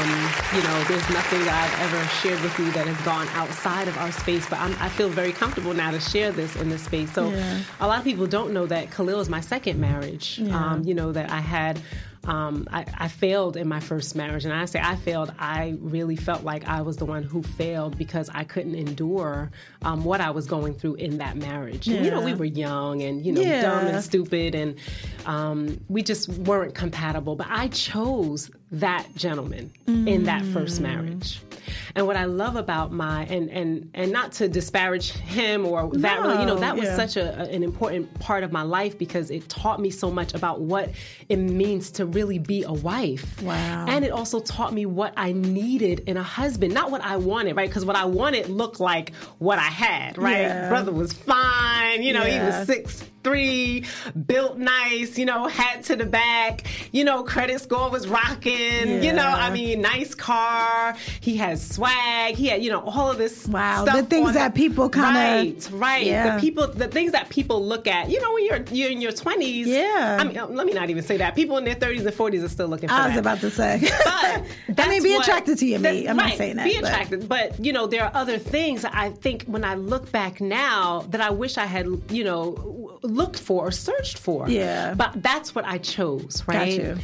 you 0.54 0.62
know, 0.62 0.84
there's 0.84 1.08
nothing 1.10 1.44
that 1.44 1.54
I've 1.70 1.94
ever 1.94 2.04
shared 2.20 2.40
with 2.42 2.58
you 2.58 2.70
that 2.72 2.86
has 2.86 3.00
gone 3.04 3.28
outside 3.34 3.86
of 3.88 3.96
our 3.98 4.10
space, 4.12 4.48
but 4.48 4.58
I'm, 4.58 4.74
I 4.80 4.88
feel 4.88 5.08
very 5.10 5.32
comfortable 5.32 5.74
now 5.74 5.90
to 5.90 6.00
share 6.00 6.32
this 6.32 6.56
in 6.56 6.68
this 6.70 6.82
space. 6.84 7.12
So, 7.12 7.30
Yeah. 7.30 7.60
a 7.80 7.86
lot 7.86 7.98
of 7.98 8.04
people 8.04 8.26
don't 8.26 8.52
know 8.54 8.64
that 8.66 8.90
Khalil 8.90 9.20
is 9.20 9.28
my 9.28 9.40
second 9.40 9.78
marriage. 9.80 10.40
Um, 10.50 10.82
you 10.84 10.94
know 10.94 11.12
that 11.12 11.30
I 11.30 11.40
had. 11.40 11.80
Um, 12.24 12.66
I, 12.70 12.84
I 12.98 13.08
failed 13.08 13.56
in 13.56 13.68
my 13.68 13.80
first 13.80 14.14
marriage, 14.14 14.44
and 14.44 14.52
I 14.52 14.64
say 14.66 14.80
I 14.82 14.96
failed. 14.96 15.32
I 15.38 15.76
really 15.80 16.16
felt 16.16 16.42
like 16.44 16.66
I 16.68 16.82
was 16.82 16.96
the 16.98 17.06
one 17.06 17.22
who 17.22 17.42
failed 17.42 17.96
because 17.96 18.28
I 18.34 18.44
couldn't 18.44 18.74
endure 18.74 19.50
um, 19.82 20.04
what 20.04 20.20
I 20.20 20.30
was 20.30 20.46
going 20.46 20.74
through 20.74 20.96
in 20.96 21.18
that 21.18 21.36
marriage. 21.36 21.88
And, 21.88 22.04
you 22.04 22.10
know, 22.10 22.20
we 22.20 22.34
were 22.34 22.44
young 22.44 23.00
and 23.02 23.24
you 23.24 23.32
know 23.32 23.40
Yeah. 23.40 23.62
dumb 23.62 23.86
and 23.86 24.02
stupid, 24.02 24.54
and 24.54 24.74
um, 25.26 25.80
we 25.88 26.02
just 26.02 26.28
weren't 26.28 26.74
compatible. 26.74 27.34
But 27.36 27.46
I 27.50 27.68
chose 27.68 28.50
that 28.70 29.06
gentleman 29.14 29.72
in 29.86 30.24
that 30.24 30.44
first 30.46 30.80
marriage, 30.80 31.40
And 31.98 32.06
what 32.06 32.16
I 32.16 32.26
love 32.26 32.54
about 32.54 32.92
my 32.92 33.24
and 33.24 33.50
and 33.50 33.90
and 33.92 34.12
not 34.12 34.30
to 34.34 34.48
disparage 34.48 35.10
him 35.10 35.66
or 35.66 35.90
that 35.94 36.20
really, 36.20 36.38
you 36.38 36.46
know, 36.46 36.54
that 36.54 36.76
was 36.76 36.84
yeah. 36.84 36.94
such 36.94 37.16
a, 37.16 37.40
an 37.50 37.64
important 37.64 38.16
part 38.20 38.44
of 38.44 38.52
my 38.52 38.62
life 38.62 38.96
because 38.96 39.32
it 39.32 39.48
taught 39.48 39.80
me 39.80 39.90
so 39.90 40.08
much 40.08 40.32
about 40.32 40.60
what 40.60 40.90
it 41.28 41.38
means 41.38 41.90
to 41.90 42.06
really 42.06 42.38
be 42.38 42.62
a 42.62 42.72
wife. 42.72 43.42
Wow. 43.42 43.86
And 43.88 44.04
it 44.04 44.12
also 44.12 44.38
taught 44.38 44.72
me 44.72 44.86
what 44.86 45.12
I 45.16 45.32
needed 45.32 46.04
in 46.06 46.16
a 46.16 46.22
husband, 46.22 46.72
not 46.72 46.92
what 46.92 47.02
I 47.02 47.16
wanted, 47.16 47.56
right? 47.56 47.68
Because 47.68 47.84
what 47.84 47.96
I 47.96 48.04
wanted 48.04 48.48
looked 48.48 48.78
like 48.78 49.12
what 49.38 49.58
I 49.58 49.62
had, 49.62 50.18
right? 50.18 50.42
Yeah. 50.42 50.68
Brother 50.68 50.92
was 50.92 51.12
fine, 51.12 52.04
you 52.04 52.12
know, 52.12 52.22
he 52.22 52.38
was 52.38 52.64
six 52.64 53.02
three, 53.24 53.84
built 54.26 54.56
nice, 54.58 55.18
you 55.18 55.26
know, 55.26 55.46
hat 55.46 55.82
to 55.84 55.96
the 55.96 56.06
back, 56.06 56.66
you 56.92 57.04
know, 57.04 57.22
credit 57.24 57.60
score 57.60 57.90
was 57.90 58.08
rocking, 58.08 59.02
you 59.02 59.12
know, 59.12 59.26
I 59.26 59.50
mean, 59.50 59.80
nice 59.82 60.14
car. 60.14 60.96
He 61.20 61.36
has 61.36 61.74
swag. 61.74 61.87
He 62.34 62.48
had, 62.48 62.62
you 62.62 62.70
know, 62.70 62.80
all 62.80 63.10
of 63.10 63.18
this. 63.18 63.46
Wow, 63.48 63.84
stuff 63.84 63.96
the 63.96 64.02
things 64.04 64.34
that 64.34 64.54
people 64.54 64.88
kinda- 64.90 65.08
right, 65.08 65.68
right. 65.72 66.04
Yeah. 66.06 66.34
The 66.36 66.40
people, 66.40 66.66
the 66.68 66.88
things 66.88 67.12
that 67.12 67.28
people 67.30 67.64
look 67.64 67.86
at, 67.86 68.10
you 68.10 68.20
know, 68.20 68.32
when 68.34 68.44
you're 68.44 68.64
you're 68.70 68.90
in 68.90 69.00
your 69.00 69.12
twenties. 69.12 69.66
Yeah. 69.66 70.18
I 70.20 70.24
mean, 70.24 70.36
let 70.54 70.66
me 70.66 70.72
not 70.74 70.90
even 70.90 71.02
say 71.02 71.16
that. 71.16 71.34
People 71.34 71.56
in 71.58 71.64
their 71.64 71.74
thirties 71.74 72.04
and 72.04 72.14
forties 72.14 72.44
are 72.44 72.48
still 72.48 72.68
looking 72.68 72.88
for 72.88 72.94
I 72.94 73.06
was 73.06 73.14
that. 73.14 73.20
about 73.20 73.40
to 73.40 73.50
say. 73.50 73.80
But 73.82 74.78
I 74.78 74.88
mean, 74.88 75.02
be 75.02 75.12
what- 75.14 75.22
attracted 75.26 75.58
to 75.58 75.66
your 75.66 75.78
that- 75.80 75.94
mate. 75.94 76.08
I'm 76.08 76.16
not 76.16 76.34
saying 76.36 76.56
that. 76.56 76.64
Be 76.64 76.76
attracted, 76.76 77.28
but 77.28 77.64
you 77.64 77.72
know, 77.72 77.86
there 77.86 78.04
are 78.04 78.10
other 78.14 78.38
things 78.38 78.84
I 78.84 79.10
think 79.10 79.44
when 79.46 79.64
I 79.64 79.74
look 79.74 80.12
back 80.12 80.40
now 80.40 81.04
that 81.10 81.20
I 81.20 81.30
wish 81.30 81.56
I 81.58 81.64
had, 81.66 81.86
you 82.10 82.24
know, 82.24 82.98
looked 83.02 83.38
for 83.38 83.68
or 83.68 83.70
searched 83.70 84.18
for. 84.18 84.48
Yeah. 84.48 84.94
But 84.94 85.22
that's 85.22 85.54
what 85.54 85.64
I 85.64 85.78
chose, 85.78 86.42
right? 86.46 86.72
you. 86.72 86.98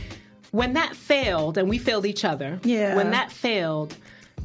When 0.51 0.75
that 0.75 0.95
failed, 0.95 1.59
and 1.59 1.69
we 1.69 1.79
failed 1.79 2.07
each 2.07 2.25
other. 2.25 2.61
Yeah. 2.63 2.95
When 2.95 3.11
that 3.13 3.33
failed. 3.33 3.97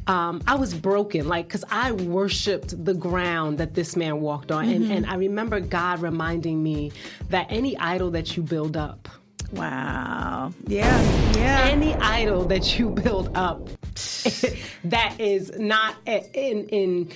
Um, 0.06 0.42
I 0.46 0.56
was 0.56 0.74
broken, 0.74 1.28
like, 1.28 1.46
because 1.46 1.64
I 1.70 1.92
worshiped 1.92 2.84
the 2.84 2.94
ground 2.94 3.58
that 3.58 3.74
this 3.74 3.96
man 3.96 4.20
walked 4.20 4.50
on. 4.50 4.66
Mm-hmm. 4.66 4.84
And, 4.84 4.92
and 4.92 5.06
I 5.06 5.14
remember 5.14 5.60
God 5.60 6.00
reminding 6.00 6.62
me 6.62 6.92
that 7.28 7.46
any 7.50 7.76
idol 7.78 8.10
that 8.12 8.36
you 8.36 8.42
build 8.42 8.76
up, 8.76 9.08
Wow. 9.52 10.52
Yeah. 10.66 11.32
Yeah. 11.36 11.68
any 11.70 11.94
idol 11.94 12.44
that 12.46 12.78
you 12.78 12.90
build 12.90 13.36
up 13.36 13.68
that 14.84 15.16
is 15.18 15.52
not 15.58 15.96
in 16.06 16.68
in 16.68 17.10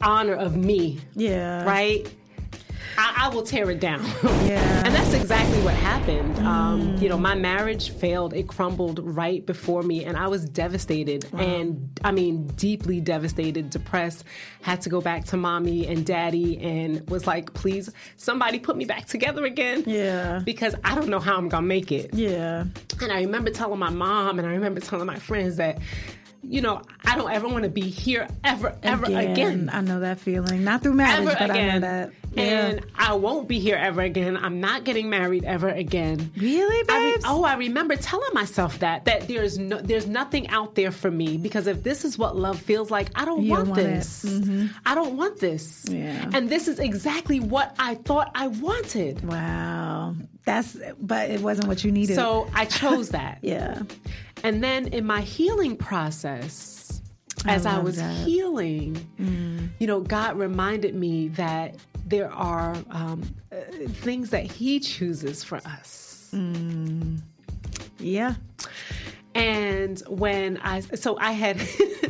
honor 0.00 0.34
of 0.34 0.56
me, 0.56 1.00
yeah. 1.14 1.64
right? 1.64 2.12
I, 2.98 3.26
I 3.26 3.28
will 3.34 3.42
tear 3.44 3.70
it 3.70 3.80
down. 3.80 4.04
Yeah. 4.48 4.82
And 4.86 4.94
that's 4.94 5.12
exactly 5.12 5.60
what 5.62 5.74
happened. 5.74 6.38
Um, 6.38 6.96
you 6.96 7.08
know, 7.10 7.18
my 7.18 7.34
marriage 7.34 7.90
failed. 7.90 8.32
It 8.32 8.48
crumbled 8.48 8.98
right 9.00 9.44
before 9.44 9.82
me, 9.82 10.04
and 10.04 10.16
I 10.16 10.26
was 10.28 10.46
devastated. 10.46 11.26
And 11.34 11.90
I 12.02 12.12
mean, 12.12 12.46
deeply 12.56 13.00
devastated, 13.00 13.68
depressed. 13.68 14.24
Had 14.62 14.80
to 14.82 14.88
go 14.88 15.02
back 15.02 15.26
to 15.26 15.36
mommy 15.36 15.86
and 15.86 16.06
daddy, 16.06 16.58
and 16.58 17.08
was 17.10 17.26
like, 17.26 17.52
"Please, 17.52 17.90
somebody 18.16 18.58
put 18.58 18.76
me 18.76 18.86
back 18.86 19.06
together 19.06 19.44
again." 19.44 19.84
Yeah. 19.86 20.40
Because 20.42 20.74
I 20.82 20.94
don't 20.94 21.08
know 21.08 21.20
how 21.20 21.36
I'm 21.36 21.48
gonna 21.50 21.66
make 21.66 21.92
it. 21.92 22.14
Yeah. 22.14 22.64
And 23.02 23.12
I 23.12 23.20
remember 23.20 23.50
telling 23.50 23.78
my 23.78 23.90
mom, 23.90 24.38
and 24.38 24.48
I 24.48 24.52
remember 24.52 24.80
telling 24.80 25.06
my 25.06 25.18
friends 25.18 25.56
that, 25.56 25.78
you 26.42 26.62
know, 26.62 26.80
I 27.04 27.16
don't 27.16 27.30
ever 27.30 27.48
want 27.48 27.64
to 27.64 27.70
be 27.70 27.82
here 27.82 28.26
ever, 28.44 28.76
ever 28.82 29.04
again. 29.04 29.68
I 29.72 29.82
know 29.82 30.00
that 30.00 30.20
feeling. 30.20 30.64
Not 30.64 30.82
through 30.82 30.94
marriage, 30.94 31.28
Ever 31.28 31.36
but 31.38 31.50
again. 31.50 31.70
I 31.70 31.72
know 31.74 31.80
that. 31.80 32.12
Yeah. 32.38 32.66
And 32.66 32.86
I 32.94 33.14
won't 33.14 33.48
be 33.48 33.58
here 33.58 33.76
ever 33.76 34.00
again. 34.02 34.36
I'm 34.36 34.60
not 34.60 34.84
getting 34.84 35.10
married 35.10 35.44
ever 35.44 35.68
again. 35.68 36.30
really, 36.36 36.84
I 36.88 37.04
re- 37.04 37.22
oh, 37.24 37.44
I 37.44 37.56
remember 37.56 37.96
telling 37.96 38.32
myself 38.32 38.78
that 38.80 39.04
that 39.04 39.28
there's 39.28 39.58
no, 39.58 39.78
there's 39.80 40.06
nothing 40.06 40.48
out 40.48 40.74
there 40.74 40.90
for 40.90 41.10
me 41.10 41.36
because 41.36 41.66
if 41.66 41.82
this 41.82 42.04
is 42.04 42.18
what 42.18 42.36
love 42.36 42.60
feels 42.60 42.90
like, 42.90 43.10
I 43.14 43.24
don't 43.24 43.46
want 43.48 43.68
want 43.68 43.80
it. 43.80 43.86
Mm-hmm. 44.00 44.60
this. 44.66 44.70
I 44.86 44.94
don't 44.94 45.16
want 45.16 45.38
this. 45.40 45.84
Yeah. 45.88 46.30
And 46.32 46.48
this 46.48 46.68
is 46.68 46.78
exactly 46.78 47.40
what 47.40 47.74
I 47.78 47.96
thought 47.96 48.30
I 48.34 48.48
wanted. 48.48 49.24
wow. 49.26 50.14
That's, 50.44 50.78
but 50.98 51.30
it 51.30 51.40
wasn't 51.40 51.68
what 51.68 51.84
you 51.84 51.92
needed. 51.92 52.14
So 52.14 52.48
I 52.54 52.64
chose 52.64 53.10
that. 53.10 53.38
yeah. 53.42 53.82
And 54.42 54.64
then 54.64 54.88
in 54.88 55.04
my 55.04 55.20
healing 55.20 55.76
process, 55.76 57.02
as 57.46 57.66
I, 57.66 57.76
love 57.76 57.84
was 57.84 57.96
that. 57.96 58.14
healing, 58.26 59.70
you 59.78 59.86
know, 59.86 60.00
God 60.00 60.38
reminded 60.38 60.94
me 60.94 61.28
that 61.28 61.76
there 62.08 62.32
are 62.32 62.76
um, 62.90 63.22
uh, 63.52 63.56
things 63.88 64.30
that 64.30 64.44
He 64.44 64.80
chooses 64.80 65.44
for 65.44 65.56
us. 65.64 66.32
Yeah. 67.98 68.34
And 69.38 70.00
when 70.08 70.58
I, 70.58 70.80
so 70.80 71.16
I 71.18 71.32
had, 71.32 71.60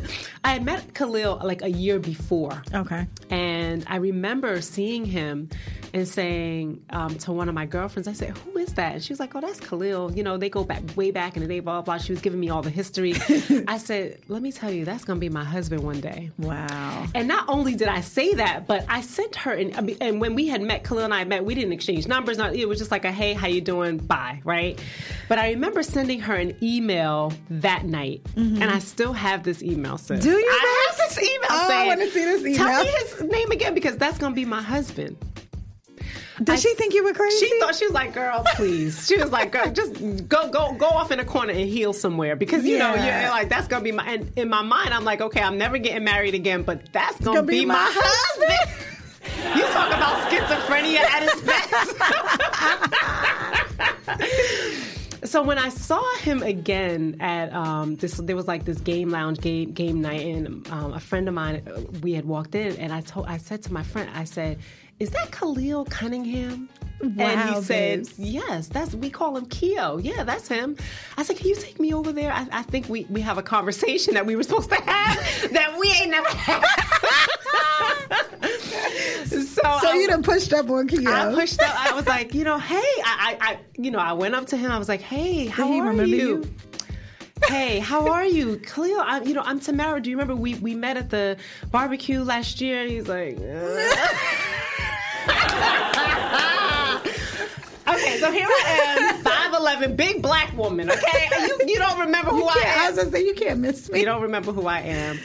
I 0.43 0.53
had 0.53 0.65
met 0.65 0.93
Khalil 0.93 1.41
like 1.43 1.61
a 1.61 1.69
year 1.69 1.99
before. 1.99 2.61
Okay. 2.73 3.07
And 3.29 3.85
I 3.87 3.97
remember 3.97 4.61
seeing 4.61 5.05
him 5.05 5.49
and 5.93 6.07
saying 6.07 6.83
um, 6.89 7.17
to 7.19 7.31
one 7.31 7.49
of 7.49 7.55
my 7.55 7.65
girlfriends, 7.65 8.07
I 8.07 8.13
said, 8.13 8.37
Who 8.37 8.57
is 8.57 8.73
that? 8.73 8.93
And 8.93 9.03
she 9.03 9.13
was 9.13 9.19
like, 9.19 9.35
Oh, 9.35 9.41
that's 9.41 9.59
Khalil. 9.59 10.11
You 10.15 10.23
know, 10.23 10.37
they 10.37 10.49
go 10.49 10.63
back 10.63 10.83
way 10.95 11.11
back 11.11 11.35
in 11.35 11.41
the 11.41 11.47
day, 11.47 11.59
blah, 11.59 11.81
blah. 11.81 11.97
She 11.97 12.11
was 12.11 12.21
giving 12.21 12.39
me 12.39 12.49
all 12.49 12.61
the 12.61 12.69
history. 12.69 13.13
I 13.67 13.77
said, 13.77 14.19
Let 14.27 14.41
me 14.41 14.51
tell 14.51 14.71
you, 14.71 14.85
that's 14.85 15.03
going 15.03 15.17
to 15.17 15.21
be 15.21 15.29
my 15.29 15.43
husband 15.43 15.83
one 15.83 15.99
day. 15.99 16.31
Wow. 16.37 17.05
And 17.15 17.27
not 17.27 17.45
only 17.47 17.75
did 17.75 17.87
I 17.87 18.01
say 18.01 18.33
that, 18.35 18.67
but 18.67 18.85
I 18.89 19.01
sent 19.01 19.35
her, 19.37 19.51
and, 19.51 19.97
and 20.01 20.21
when 20.21 20.35
we 20.35 20.47
had 20.47 20.61
met, 20.61 20.83
Khalil 20.83 21.05
and 21.05 21.13
I 21.13 21.23
met, 21.25 21.45
we 21.45 21.55
didn't 21.55 21.73
exchange 21.73 22.07
numbers. 22.07 22.37
Not, 22.37 22.55
it 22.55 22.67
was 22.67 22.79
just 22.79 22.91
like 22.91 23.05
a, 23.05 23.11
hey, 23.11 23.33
how 23.33 23.47
you 23.47 23.61
doing? 23.61 23.97
Bye, 23.97 24.41
right? 24.43 24.79
But 25.27 25.39
I 25.39 25.51
remember 25.51 25.83
sending 25.83 26.19
her 26.21 26.35
an 26.35 26.55
email 26.61 27.18
that 27.49 27.85
night, 27.85 28.21
and 28.35 28.63
I 28.63 28.79
still 28.79 29.13
have 29.13 29.43
this 29.43 29.61
email, 29.61 29.97
sis. 29.97 30.19
Mm-hmm. 30.19 30.29
Do 30.29 30.37
you, 30.37 30.47
I 30.49 30.85
have 30.89 30.97
this 30.97 31.17
email 31.17 31.49
Oh, 31.51 31.69
I 31.71 31.87
wanna 31.87 32.09
see 32.09 32.25
this 32.25 32.41
email. 32.41 32.57
Tell 32.57 32.83
me 32.83 32.89
his 32.89 33.21
name 33.23 33.51
again 33.51 33.73
because 33.73 33.97
that's 33.97 34.17
going 34.17 34.31
to 34.31 34.35
be 34.35 34.45
my 34.45 34.61
husband. 34.61 35.17
Did 36.39 36.49
I- 36.51 36.55
she 36.55 36.73
think 36.75 36.93
you 36.93 37.03
were 37.03 37.13
crazy? 37.13 37.45
She 37.47 37.59
thought 37.59 37.75
she 37.75 37.85
was 37.85 37.93
like, 37.93 38.13
girl, 38.13 38.43
please. 38.55 39.05
She 39.07 39.17
was 39.17 39.31
like, 39.31 39.51
girl, 39.51 39.69
just 39.71 39.93
go, 40.29 40.49
go, 40.49 40.73
go 40.73 40.87
off 40.87 41.11
in 41.11 41.19
a 41.19 41.25
corner 41.25 41.51
and 41.51 41.67
heal 41.69 41.91
somewhere 41.91 42.35
because 42.37 42.63
you 42.65 42.77
know 42.77 42.95
you're 42.95 43.29
like 43.29 43.49
that's 43.49 43.67
gonna 43.67 43.83
be 43.83 43.91
my. 43.91 44.05
And 44.05 44.31
in 44.37 44.47
my 44.49 44.61
mind, 44.61 44.93
I'm 44.93 45.03
like, 45.03 45.19
okay, 45.21 45.41
I'm 45.41 45.57
never 45.57 45.77
getting 45.77 46.03
married 46.05 46.35
again, 46.35 46.63
but 46.63 46.93
that's 46.93 47.19
gonna, 47.19 47.39
gonna 47.39 47.47
be 47.47 47.59
be, 47.61 47.65
my 47.65 47.73
my 47.73 47.91
husband. 47.93 48.85
you 49.55 49.63
talk 49.75 49.89
about 49.89 50.15
schizophrenia 50.31 50.99
at 50.99 51.23
its 51.23 51.41
best. 51.41 51.95
so 55.29 55.43
when 55.43 55.59
I 55.59 55.69
saw 55.69 56.03
him 56.17 56.41
again 56.41 57.17
at 57.19 57.53
um, 57.53 57.95
this, 57.97 58.17
there 58.17 58.35
was 58.35 58.47
like 58.47 58.65
this 58.65 58.79
game 58.79 59.09
lounge 59.09 59.39
game 59.39 59.71
game 59.71 60.01
night, 60.01 60.25
and 60.25 60.67
um, 60.69 60.93
a 60.93 60.99
friend 60.99 61.27
of 61.27 61.35
mine, 61.35 61.61
uh, 61.67 61.81
we 62.01 62.13
had 62.13 62.25
walked 62.25 62.55
in, 62.55 62.75
and 62.77 62.91
I 62.91 63.01
told, 63.01 63.27
I 63.27 63.37
said 63.37 63.61
to 63.63 63.73
my 63.73 63.83
friend, 63.83 64.09
I 64.15 64.23
said, 64.23 64.57
"Is 64.99 65.11
that 65.11 65.31
Khalil 65.31 65.85
Cunningham?" 65.85 66.67
and 67.01 67.15
Wow, 67.15 67.55
he 67.55 67.61
said, 67.61 67.99
babes. 67.99 68.17
"Yes, 68.17 68.67
that's 68.69 68.95
we 68.95 69.11
call 69.11 69.37
him 69.37 69.45
Keo. 69.45 69.99
Yeah, 69.99 70.23
that's 70.23 70.47
him." 70.47 70.75
I 71.15 71.23
said, 71.23 71.37
"Can 71.37 71.47
you 71.47 71.55
take 71.55 71.79
me 71.79 71.93
over 71.93 72.11
there? 72.11 72.31
I, 72.31 72.47
I 72.51 72.63
think 72.63 72.89
we 72.89 73.05
we 73.09 73.21
have 73.21 73.37
a 73.37 73.43
conversation 73.43 74.15
that 74.15 74.25
we 74.25 74.35
were 74.35 74.43
supposed 74.43 74.69
to 74.71 74.81
have 74.81 75.51
that 75.51 75.77
we 75.79 75.91
ain't 75.91 76.09
never 76.09 76.29
had." 76.29 77.95
so 79.61 79.77
so 79.81 79.89
I- 79.89 79.93
you 79.95 80.07
done 80.07 80.23
pushed 80.23 80.53
up 80.53 80.69
on 80.69 80.87
Keo. 80.87 81.09
I 81.11 81.33
pushed 81.33 81.61
up. 81.61 81.75
I 81.85 81.93
was 81.93 82.07
like, 82.07 82.33
you 82.33 82.43
know, 82.43 82.59
hey, 82.59 82.75
I, 82.77 83.37
I, 83.41 83.51
I, 83.51 83.59
you 83.77 83.91
know, 83.91 83.99
I 83.99 84.13
went 84.13 84.35
up 84.35 84.47
to 84.47 84.57
him. 84.57 84.71
I 84.71 84.77
was 84.77 84.89
like, 84.89 85.01
hey, 85.01 85.45
how 85.47 85.67
he 85.67 85.79
are 85.79 85.93
you? 85.93 86.05
you? 86.15 86.43
hey, 87.47 87.79
how 87.79 88.09
are 88.11 88.25
you, 88.25 88.57
Khalil? 88.57 88.99
I, 88.99 89.21
you 89.21 89.33
know, 89.33 89.43
I'm 89.45 89.59
Tamara. 89.59 90.01
Do 90.01 90.09
you 90.09 90.17
remember 90.17 90.35
we 90.35 90.55
we 90.55 90.75
met 90.75 90.97
at 90.97 91.09
the 91.09 91.37
barbecue 91.71 92.21
last 92.23 92.61
year? 92.61 92.85
He's 92.87 93.07
like. 93.07 93.37
"Uh." 93.39 94.29
Okay, 97.87 98.19
so 98.19 98.31
here 98.31 98.45
I 98.47 99.13
am, 99.15 99.23
five 99.23 99.51
eleven, 99.53 99.95
big 99.95 100.21
black 100.21 100.55
woman. 100.55 100.91
Okay, 100.91 101.27
you 101.47 101.59
you 101.67 101.75
don't 101.77 101.99
remember 101.99 102.29
who 102.29 102.43
I 102.45 102.55
Yeah, 102.61 102.75
I 102.77 102.83
am. 102.83 102.95
was 102.95 103.03
gonna 103.03 103.17
say 103.17 103.25
you 103.25 103.33
can't 103.33 103.59
miss 103.59 103.89
me. 103.89 103.99
You 104.01 104.05
don't 104.05 104.21
remember 104.21 104.51
who 104.51 104.67
I 104.67 104.81
am. 104.81 105.19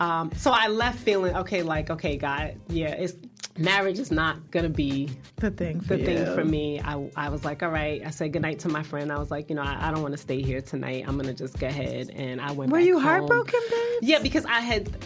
Um, 0.00 0.30
so 0.36 0.50
I 0.50 0.68
left 0.68 0.98
feeling 0.98 1.34
okay, 1.34 1.62
like 1.62 1.88
okay, 1.88 2.18
God, 2.18 2.56
yeah, 2.68 2.88
it's 2.90 3.14
marriage 3.58 3.98
is 3.98 4.10
not 4.10 4.50
gonna 4.50 4.68
be 4.68 5.10
the 5.36 5.50
thing 5.50 5.80
for 5.80 5.96
the 5.96 6.04
thing 6.04 6.34
for 6.34 6.44
me. 6.44 6.80
I, 6.80 7.10
I 7.16 7.28
was 7.28 7.44
like, 7.44 7.62
all 7.62 7.70
right. 7.70 8.02
I 8.04 8.10
said 8.10 8.32
goodnight 8.32 8.60
to 8.60 8.68
my 8.68 8.82
friend. 8.82 9.12
I 9.12 9.18
was 9.18 9.30
like, 9.30 9.48
you 9.48 9.56
know, 9.56 9.62
I, 9.62 9.88
I 9.88 9.90
don't 9.90 10.02
want 10.02 10.12
to 10.12 10.18
stay 10.18 10.42
here 10.42 10.60
tonight. 10.60 11.04
I'm 11.06 11.16
gonna 11.16 11.34
just 11.34 11.58
go 11.58 11.66
ahead. 11.66 12.10
And 12.10 12.40
I 12.40 12.52
went. 12.52 12.72
Were 12.72 12.80
you 12.80 12.98
heartbroken, 12.98 13.60
babe? 13.70 13.98
Yeah, 14.02 14.18
because 14.20 14.44
I 14.46 14.60
had 14.60 14.96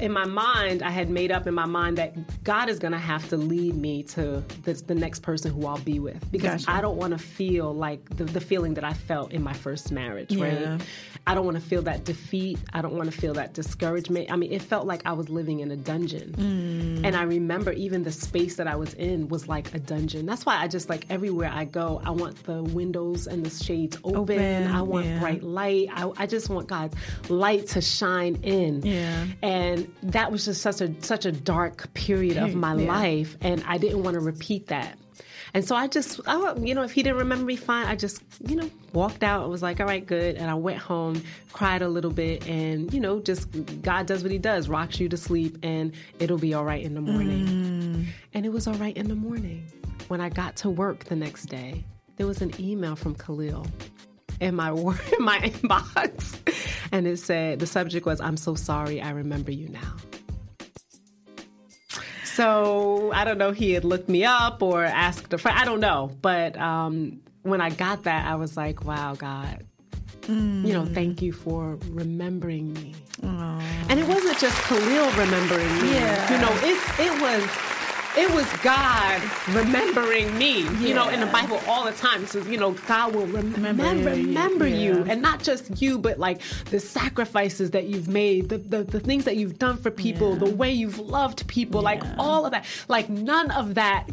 in 0.00 0.12
my 0.12 0.24
mind, 0.24 0.82
I 0.82 0.90
had 0.90 1.10
made 1.10 1.30
up 1.30 1.46
in 1.46 1.54
my 1.54 1.64
mind 1.64 1.98
that 1.98 2.42
God 2.42 2.68
is 2.68 2.78
going 2.78 2.92
to 2.92 2.98
have 2.98 3.28
to 3.28 3.36
lead 3.36 3.76
me 3.76 4.02
to 4.04 4.42
the, 4.64 4.72
the, 4.74 4.94
next 4.94 5.20
person 5.20 5.52
who 5.52 5.66
I'll 5.66 5.78
be 5.78 6.00
with 6.00 6.30
because 6.32 6.64
gotcha. 6.64 6.76
I 6.76 6.80
don't 6.80 6.96
want 6.96 7.12
to 7.12 7.18
feel 7.18 7.72
like 7.72 8.16
the, 8.16 8.24
the, 8.24 8.40
feeling 8.40 8.74
that 8.74 8.84
I 8.84 8.92
felt 8.92 9.32
in 9.32 9.42
my 9.42 9.52
first 9.52 9.92
marriage, 9.92 10.32
yeah. 10.32 10.72
right? 10.72 10.82
I 11.26 11.34
don't 11.34 11.44
want 11.44 11.56
to 11.56 11.62
feel 11.62 11.82
that 11.82 12.04
defeat. 12.04 12.58
I 12.72 12.82
don't 12.82 12.94
want 12.94 13.10
to 13.10 13.18
feel 13.18 13.34
that 13.34 13.52
discouragement. 13.52 14.30
I 14.30 14.36
mean, 14.36 14.52
it 14.52 14.62
felt 14.62 14.86
like 14.86 15.02
I 15.04 15.12
was 15.12 15.28
living 15.28 15.60
in 15.60 15.70
a 15.70 15.76
dungeon. 15.76 16.32
Mm. 16.32 17.06
And 17.06 17.16
I 17.16 17.22
remember 17.22 17.72
even 17.76 18.02
the 18.02 18.12
space 18.12 18.56
that 18.56 18.66
I 18.66 18.76
was 18.76 18.94
in 18.94 19.28
was 19.28 19.48
like 19.48 19.74
a 19.74 19.78
dungeon. 19.78 20.26
That's 20.26 20.46
why 20.46 20.56
I 20.56 20.68
just 20.68 20.88
like 20.88 21.06
everywhere 21.10 21.50
I 21.52 21.64
go, 21.64 22.00
I 22.04 22.10
want 22.10 22.42
the 22.44 22.62
windows 22.62 23.26
and 23.26 23.44
the 23.44 23.64
shades 23.64 23.96
open. 24.04 24.20
open 24.20 24.66
I 24.68 24.82
want 24.82 25.06
yeah. 25.06 25.18
bright 25.20 25.42
light. 25.42 25.88
I, 25.92 26.10
I 26.16 26.26
just 26.26 26.48
want 26.48 26.68
God's 26.68 26.96
light 27.28 27.66
to 27.68 27.80
shine 27.80 28.36
in. 28.42 28.82
Yeah. 28.82 29.26
And 29.42 29.92
that 30.02 30.32
was 30.32 30.44
just 30.44 30.62
such 30.62 30.80
a 30.80 30.94
such 31.02 31.24
a 31.24 31.32
dark 31.32 31.92
period 31.94 32.36
of 32.36 32.54
my 32.54 32.74
yeah. 32.74 32.92
life, 32.92 33.36
and 33.40 33.62
I 33.66 33.78
didn't 33.78 34.02
want 34.02 34.14
to 34.14 34.20
repeat 34.20 34.68
that. 34.68 34.98
And 35.56 35.64
so 35.64 35.74
I 35.74 35.86
just, 35.86 36.20
I, 36.26 36.54
you 36.56 36.74
know, 36.74 36.82
if 36.82 36.92
he 36.92 37.02
didn't 37.02 37.16
remember 37.16 37.46
me, 37.46 37.56
fine. 37.56 37.86
I 37.86 37.96
just, 37.96 38.22
you 38.46 38.56
know, 38.56 38.70
walked 38.92 39.22
out. 39.22 39.42
I 39.42 39.46
was 39.46 39.62
like, 39.62 39.80
all 39.80 39.86
right, 39.86 40.04
good. 40.04 40.36
And 40.36 40.50
I 40.50 40.54
went 40.54 40.76
home, 40.76 41.22
cried 41.54 41.80
a 41.80 41.88
little 41.88 42.10
bit, 42.10 42.46
and, 42.46 42.92
you 42.92 43.00
know, 43.00 43.20
just 43.20 43.48
God 43.80 44.04
does 44.04 44.22
what 44.22 44.30
he 44.30 44.36
does, 44.36 44.68
rocks 44.68 45.00
you 45.00 45.08
to 45.08 45.16
sleep, 45.16 45.56
and 45.62 45.94
it'll 46.18 46.36
be 46.36 46.52
all 46.52 46.66
right 46.66 46.84
in 46.84 46.92
the 46.92 47.00
morning. 47.00 47.46
Mm. 47.46 48.06
And 48.34 48.44
it 48.44 48.50
was 48.50 48.66
all 48.66 48.74
right 48.74 48.94
in 48.94 49.08
the 49.08 49.14
morning. 49.14 49.66
When 50.08 50.20
I 50.20 50.28
got 50.28 50.56
to 50.56 50.68
work 50.68 51.04
the 51.04 51.16
next 51.16 51.46
day, 51.46 51.86
there 52.18 52.26
was 52.26 52.42
an 52.42 52.52
email 52.60 52.94
from 52.94 53.14
Khalil 53.14 53.66
in 54.42 54.56
my 54.56 54.72
in 55.18 55.24
my 55.24 55.38
inbox, 55.38 56.36
and 56.92 57.06
it 57.06 57.18
said 57.18 57.60
the 57.60 57.66
subject 57.66 58.04
was 58.04 58.20
"I'm 58.20 58.36
so 58.36 58.56
sorry, 58.56 59.00
I 59.00 59.08
remember 59.08 59.52
you 59.52 59.70
now." 59.70 59.96
So 62.36 63.10
I 63.14 63.24
don't 63.24 63.38
know. 63.38 63.50
He 63.50 63.72
had 63.72 63.82
looked 63.82 64.10
me 64.10 64.22
up 64.22 64.62
or 64.62 64.84
asked 64.84 65.32
a 65.32 65.38
friend. 65.38 65.58
I 65.58 65.64
don't 65.64 65.80
know, 65.80 66.10
but 66.20 66.54
um, 66.58 67.20
when 67.42 67.62
I 67.62 67.70
got 67.70 68.02
that, 68.02 68.26
I 68.26 68.34
was 68.34 68.58
like, 68.58 68.84
"Wow, 68.84 69.14
God." 69.14 69.64
Mm. 70.22 70.66
You 70.66 70.74
know, 70.74 70.84
thank 70.84 71.22
you 71.22 71.32
for 71.32 71.78
remembering 71.92 72.74
me. 72.74 72.94
Aww. 73.22 73.62
And 73.88 73.98
it 73.98 74.06
wasn't 74.06 74.38
just 74.38 74.54
Khalil 74.64 75.10
remembering 75.12 75.72
me. 75.80 75.94
Yeah. 75.94 76.32
You 76.32 76.38
know, 76.44 76.52
it 76.62 76.78
it 77.00 77.22
was 77.22 77.42
it 78.16 78.32
was 78.34 78.50
God 78.62 79.22
remembering 79.48 80.36
me. 80.38 80.62
Yeah. 80.62 80.70
You 80.80 80.94
know, 80.94 81.08
in 81.08 81.20
the 81.20 81.26
Bible 81.26 81.60
all 81.66 81.84
the 81.84 81.92
time 81.92 82.26
says, 82.26 82.46
you 82.48 82.56
know, 82.56 82.72
God 82.86 83.14
will 83.14 83.26
rem- 83.26 83.52
remember, 83.52 84.10
remember 84.10 84.66
you, 84.66 85.04
yeah. 85.04 85.12
and 85.12 85.22
not 85.22 85.42
just 85.42 85.80
you, 85.82 85.98
but 85.98 86.18
like 86.18 86.40
the 86.70 86.80
sacrifices 86.80 87.70
that 87.72 87.84
you've 87.84 88.08
made, 88.08 88.48
the 88.48 88.58
the, 88.58 88.84
the 88.84 89.00
things 89.00 89.24
that 89.24 89.36
you've 89.36 89.58
done 89.58 89.76
for 89.76 89.90
people, 89.90 90.32
yeah. 90.32 90.38
the 90.38 90.54
way 90.54 90.72
you've 90.72 90.98
loved 90.98 91.46
people, 91.46 91.82
like 91.82 92.02
all 92.18 92.44
of 92.44 92.52
that. 92.52 92.64
Like 92.88 93.08
none 93.08 93.50
of 93.50 93.74
that 93.74 94.08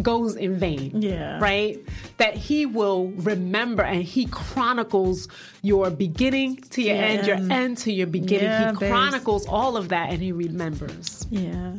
goes 0.00 0.36
in 0.36 0.58
vain. 0.58 1.02
Yeah. 1.02 1.38
Right? 1.38 1.78
That 2.16 2.34
he 2.34 2.64
will 2.64 3.08
remember 3.08 3.82
and 3.82 4.02
he 4.02 4.26
chronicles 4.26 5.28
your 5.62 5.90
beginning 5.90 6.56
to 6.70 6.82
your 6.82 6.96
yeah. 6.96 7.02
end, 7.02 7.26
your 7.26 7.52
end 7.52 7.78
to 7.78 7.92
your 7.92 8.06
beginning. 8.06 8.46
Yeah, 8.46 8.70
he 8.70 8.76
chronicles 8.76 9.46
all 9.46 9.76
of 9.76 9.88
that 9.90 10.10
and 10.10 10.22
he 10.22 10.32
remembers. 10.32 11.26
Yeah. 11.30 11.74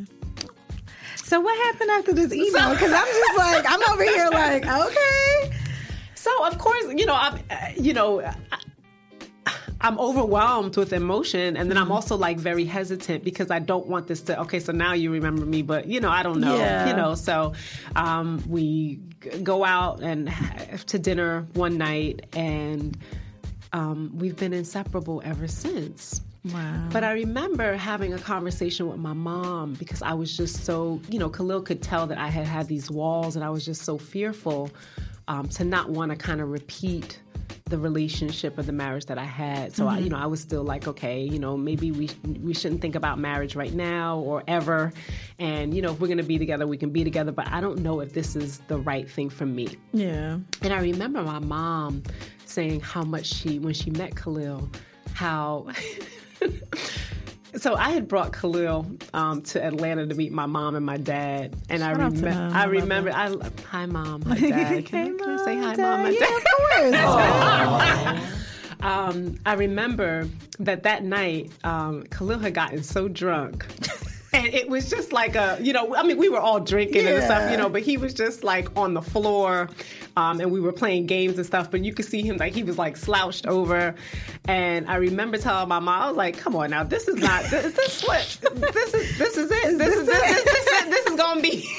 So 1.34 1.40
what 1.40 1.58
happened 1.64 1.90
after 1.90 2.12
this 2.12 2.32
email? 2.32 2.70
Because 2.70 2.92
I'm 2.92 3.06
just 3.06 3.36
like, 3.36 3.64
I'm 3.68 3.82
over 3.90 4.04
here 4.04 4.28
like, 4.30 4.64
okay. 4.86 5.52
So 6.14 6.46
of 6.46 6.58
course, 6.58 6.84
you 6.94 7.06
know, 7.06 7.16
I'm, 7.16 7.40
you 7.76 7.92
know. 7.92 8.22
I'm 9.80 9.98
overwhelmed 9.98 10.76
with 10.76 10.94
emotion, 10.94 11.58
and 11.58 11.68
then 11.68 11.76
I'm 11.76 11.84
mm-hmm. 11.84 11.92
also 11.92 12.16
like 12.16 12.38
very 12.38 12.64
hesitant 12.64 13.22
because 13.22 13.50
I 13.50 13.58
don't 13.58 13.86
want 13.86 14.06
this 14.06 14.22
to. 14.22 14.40
Okay, 14.42 14.58
so 14.58 14.72
now 14.72 14.94
you 14.94 15.10
remember 15.10 15.44
me, 15.44 15.60
but 15.60 15.88
you 15.88 16.00
know 16.00 16.08
I 16.08 16.22
don't 16.22 16.40
know. 16.40 16.56
Yeah. 16.56 16.88
You 16.88 16.96
know, 16.96 17.14
so 17.14 17.52
um, 17.94 18.42
we 18.48 19.00
go 19.42 19.62
out 19.62 20.00
and 20.02 20.32
to 20.86 20.98
dinner 20.98 21.46
one 21.52 21.76
night, 21.76 22.26
and 22.32 22.96
um, 23.74 24.12
we've 24.14 24.36
been 24.36 24.54
inseparable 24.54 25.20
ever 25.22 25.48
since. 25.48 26.22
Wow. 26.52 26.88
But 26.92 27.04
I 27.04 27.12
remember 27.12 27.74
having 27.76 28.12
a 28.12 28.18
conversation 28.18 28.88
with 28.88 28.98
my 28.98 29.14
mom 29.14 29.74
because 29.74 30.02
I 30.02 30.12
was 30.12 30.36
just 30.36 30.64
so, 30.64 31.00
you 31.08 31.18
know, 31.18 31.30
Khalil 31.30 31.62
could 31.62 31.80
tell 31.80 32.06
that 32.06 32.18
I 32.18 32.28
had 32.28 32.46
had 32.46 32.68
these 32.68 32.90
walls 32.90 33.36
and 33.36 33.44
I 33.44 33.50
was 33.50 33.64
just 33.64 33.82
so 33.82 33.96
fearful 33.96 34.70
um, 35.26 35.48
to 35.48 35.64
not 35.64 35.90
want 35.90 36.10
to 36.10 36.16
kind 36.16 36.40
of 36.40 36.50
repeat 36.50 37.20
the 37.66 37.78
relationship 37.78 38.58
or 38.58 38.62
the 38.62 38.72
marriage 38.72 39.06
that 39.06 39.16
I 39.16 39.24
had. 39.24 39.74
So 39.74 39.86
mm-hmm. 39.86 39.94
I, 39.94 39.98
you 40.00 40.10
know, 40.10 40.18
I 40.18 40.26
was 40.26 40.40
still 40.40 40.62
like, 40.62 40.86
okay, 40.86 41.22
you 41.22 41.38
know, 41.38 41.56
maybe 41.56 41.90
we 41.92 42.10
we 42.42 42.52
shouldn't 42.52 42.82
think 42.82 42.94
about 42.94 43.18
marriage 43.18 43.56
right 43.56 43.72
now 43.72 44.18
or 44.18 44.44
ever. 44.46 44.92
And 45.38 45.72
you 45.74 45.80
know, 45.80 45.92
if 45.92 46.00
we're 46.00 46.08
going 46.08 46.18
to 46.18 46.24
be 46.24 46.38
together, 46.38 46.66
we 46.66 46.76
can 46.76 46.90
be 46.90 47.04
together. 47.04 47.32
But 47.32 47.48
I 47.48 47.62
don't 47.62 47.78
know 47.78 48.00
if 48.00 48.12
this 48.12 48.36
is 48.36 48.58
the 48.68 48.78
right 48.78 49.10
thing 49.10 49.30
for 49.30 49.46
me. 49.46 49.78
Yeah. 49.92 50.38
And 50.60 50.74
I 50.74 50.80
remember 50.80 51.22
my 51.22 51.38
mom 51.38 52.02
saying 52.44 52.80
how 52.80 53.02
much 53.02 53.26
she 53.26 53.58
when 53.58 53.72
she 53.72 53.90
met 53.90 54.14
Khalil, 54.14 54.68
how. 55.14 55.68
so 57.56 57.74
I 57.74 57.90
had 57.90 58.08
brought 58.08 58.32
Khalil 58.32 58.86
um, 59.12 59.42
to 59.42 59.64
Atlanta 59.64 60.06
to 60.06 60.14
meet 60.14 60.32
my 60.32 60.46
mom 60.46 60.74
and 60.74 60.84
my 60.84 60.96
dad, 60.96 61.56
and 61.68 61.80
Shout 61.80 62.00
I 62.00 62.04
remember. 62.04 62.28
I 62.54 62.64
remember. 62.64 63.10
I 63.12 63.34
hi 63.66 63.86
mom, 63.86 64.22
my 64.26 64.38
dad. 64.38 64.86
Can, 64.86 65.06
hey, 65.06 65.18
can 65.18 65.28
I 65.28 65.44
say 65.44 65.56
hi, 65.56 65.76
mom, 65.76 66.02
my 66.02 66.12
dad? 66.12 66.42
Yeah, 66.90 68.12
of 68.12 68.16
course. 68.16 68.80
um, 68.80 69.38
I 69.46 69.54
remember 69.54 70.28
that 70.58 70.82
that 70.82 71.04
night, 71.04 71.52
um, 71.64 72.04
Khalil 72.04 72.38
had 72.38 72.54
gotten 72.54 72.82
so 72.82 73.08
drunk 73.08 73.66
and 74.34 74.46
it 74.52 74.68
was 74.68 74.90
just 74.90 75.12
like 75.12 75.36
a, 75.36 75.58
you 75.60 75.72
know, 75.72 75.94
I 75.94 76.02
mean, 76.02 76.18
we 76.18 76.28
were 76.28 76.40
all 76.40 76.58
drinking 76.58 77.04
yeah. 77.04 77.14
and 77.14 77.24
stuff, 77.24 77.50
you 77.50 77.56
know, 77.56 77.68
but 77.68 77.82
he 77.82 77.96
was 77.96 78.12
just 78.12 78.42
like 78.42 78.76
on 78.76 78.92
the 78.94 79.02
floor, 79.02 79.70
um, 80.16 80.40
and 80.40 80.50
we 80.50 80.60
were 80.60 80.72
playing 80.72 81.06
games 81.06 81.36
and 81.36 81.46
stuff. 81.46 81.70
But 81.70 81.84
you 81.84 81.94
could 81.94 82.04
see 82.04 82.22
him 82.22 82.36
like 82.38 82.52
he 82.52 82.64
was 82.64 82.76
like 82.76 82.96
slouched 82.96 83.46
over, 83.46 83.94
and 84.46 84.90
I 84.90 84.96
remember 84.96 85.38
telling 85.38 85.68
my 85.68 85.78
mom, 85.78 86.02
I 86.02 86.08
was 86.08 86.16
like, 86.16 86.36
"Come 86.36 86.56
on 86.56 86.70
now, 86.70 86.82
this 86.82 87.06
is 87.06 87.16
not 87.16 87.44
this, 87.44 87.66
is 87.66 87.74
this 87.74 88.02
what 88.04 88.38
this 88.54 88.94
is 88.94 89.18
this 89.18 89.36
is 89.36 89.50
it 89.50 89.78
this 89.78 89.94
is 89.94 90.06
this, 90.06 90.44
this, 90.44 90.64
this, 90.64 90.84
this 90.84 91.06
is 91.06 91.16
gonna 91.16 91.40
be." 91.40 91.70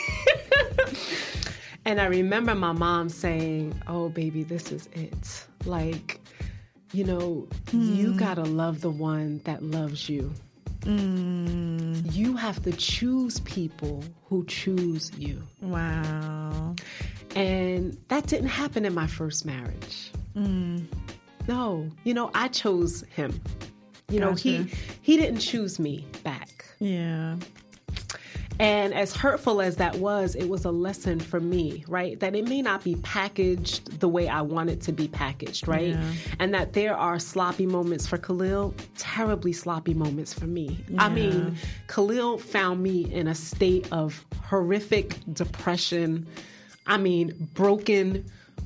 and 1.86 2.00
I 2.00 2.06
remember 2.06 2.56
my 2.56 2.72
mom 2.72 3.10
saying, 3.10 3.82
"Oh, 3.88 4.08
baby, 4.08 4.44
this 4.44 4.72
is 4.72 4.88
it. 4.94 5.46
Like, 5.66 6.22
you 6.94 7.04
know, 7.04 7.48
mm. 7.66 7.96
you 7.96 8.18
gotta 8.18 8.44
love 8.44 8.80
the 8.80 8.92
one 8.92 9.42
that 9.44 9.62
loves 9.62 10.08
you." 10.08 10.34
Mm. 10.86 12.14
You 12.14 12.36
have 12.38 12.62
to 12.64 12.72
choose 12.72 13.40
people 13.42 14.04
who 14.30 14.46
choose 14.46 15.12
you. 15.18 15.42
Wow. 15.62 16.76
And 17.36 17.98
that 18.08 18.28
didn't 18.28 18.50
happen 18.50 18.86
in 18.86 18.94
my 18.94 19.08
first 19.08 19.46
marriage. 19.46 20.12
Mm. 20.36 20.86
No, 21.48 21.90
you 22.04 22.14
know, 22.14 22.32
I 22.34 22.48
chose 22.48 23.04
him. 23.16 23.40
You 24.10 24.20
gotcha. 24.20 24.30
know, 24.30 24.36
he 24.36 24.72
he 25.02 25.18
didn't 25.18 25.40
choose 25.40 25.80
me 25.80 26.06
back. 26.24 26.66
Yeah. 26.80 27.38
And 28.60 28.94
as 28.94 29.16
hurtful 29.16 29.62
as 29.62 29.76
that 29.78 29.96
was, 29.96 30.36
it 30.36 30.48
was 30.48 30.64
a 30.64 30.72
lesson 30.72 31.20
for 31.20 31.40
me, 31.40 31.84
right? 31.88 32.20
That 32.20 32.36
it 32.36 32.48
may 32.48 32.62
not 32.62 32.84
be 32.84 32.96
packaged 32.98 34.00
the 34.00 34.08
way 34.08 34.30
I 34.30 34.42
want 34.42 34.70
it 34.70 34.82
to 34.82 34.94
be 34.94 35.08
packaged, 35.08 35.68
right? 35.68 35.90
Yeah. 35.90 36.12
And 36.40 36.54
that 36.54 36.74
there 36.74 36.96
are 36.96 37.20
sloppy 37.20 37.66
moments 37.66 38.08
for 38.08 38.18
Khalil, 38.18 38.74
terribly 38.98 39.52
sloppy 39.52 39.94
moments 39.94 40.34
for 40.34 40.48
me. 40.48 40.80
Yeah. 40.88 41.04
I 41.04 41.10
mean, 41.10 41.58
Khalil 41.88 42.38
found 42.38 42.82
me 42.82 43.12
in 43.12 43.28
a 43.28 43.36
state 43.36 43.92
of 43.92 44.26
horrific 44.44 45.18
depression. 45.34 46.26
I 46.88 46.98
mean, 46.98 47.50
broken, 47.56 48.26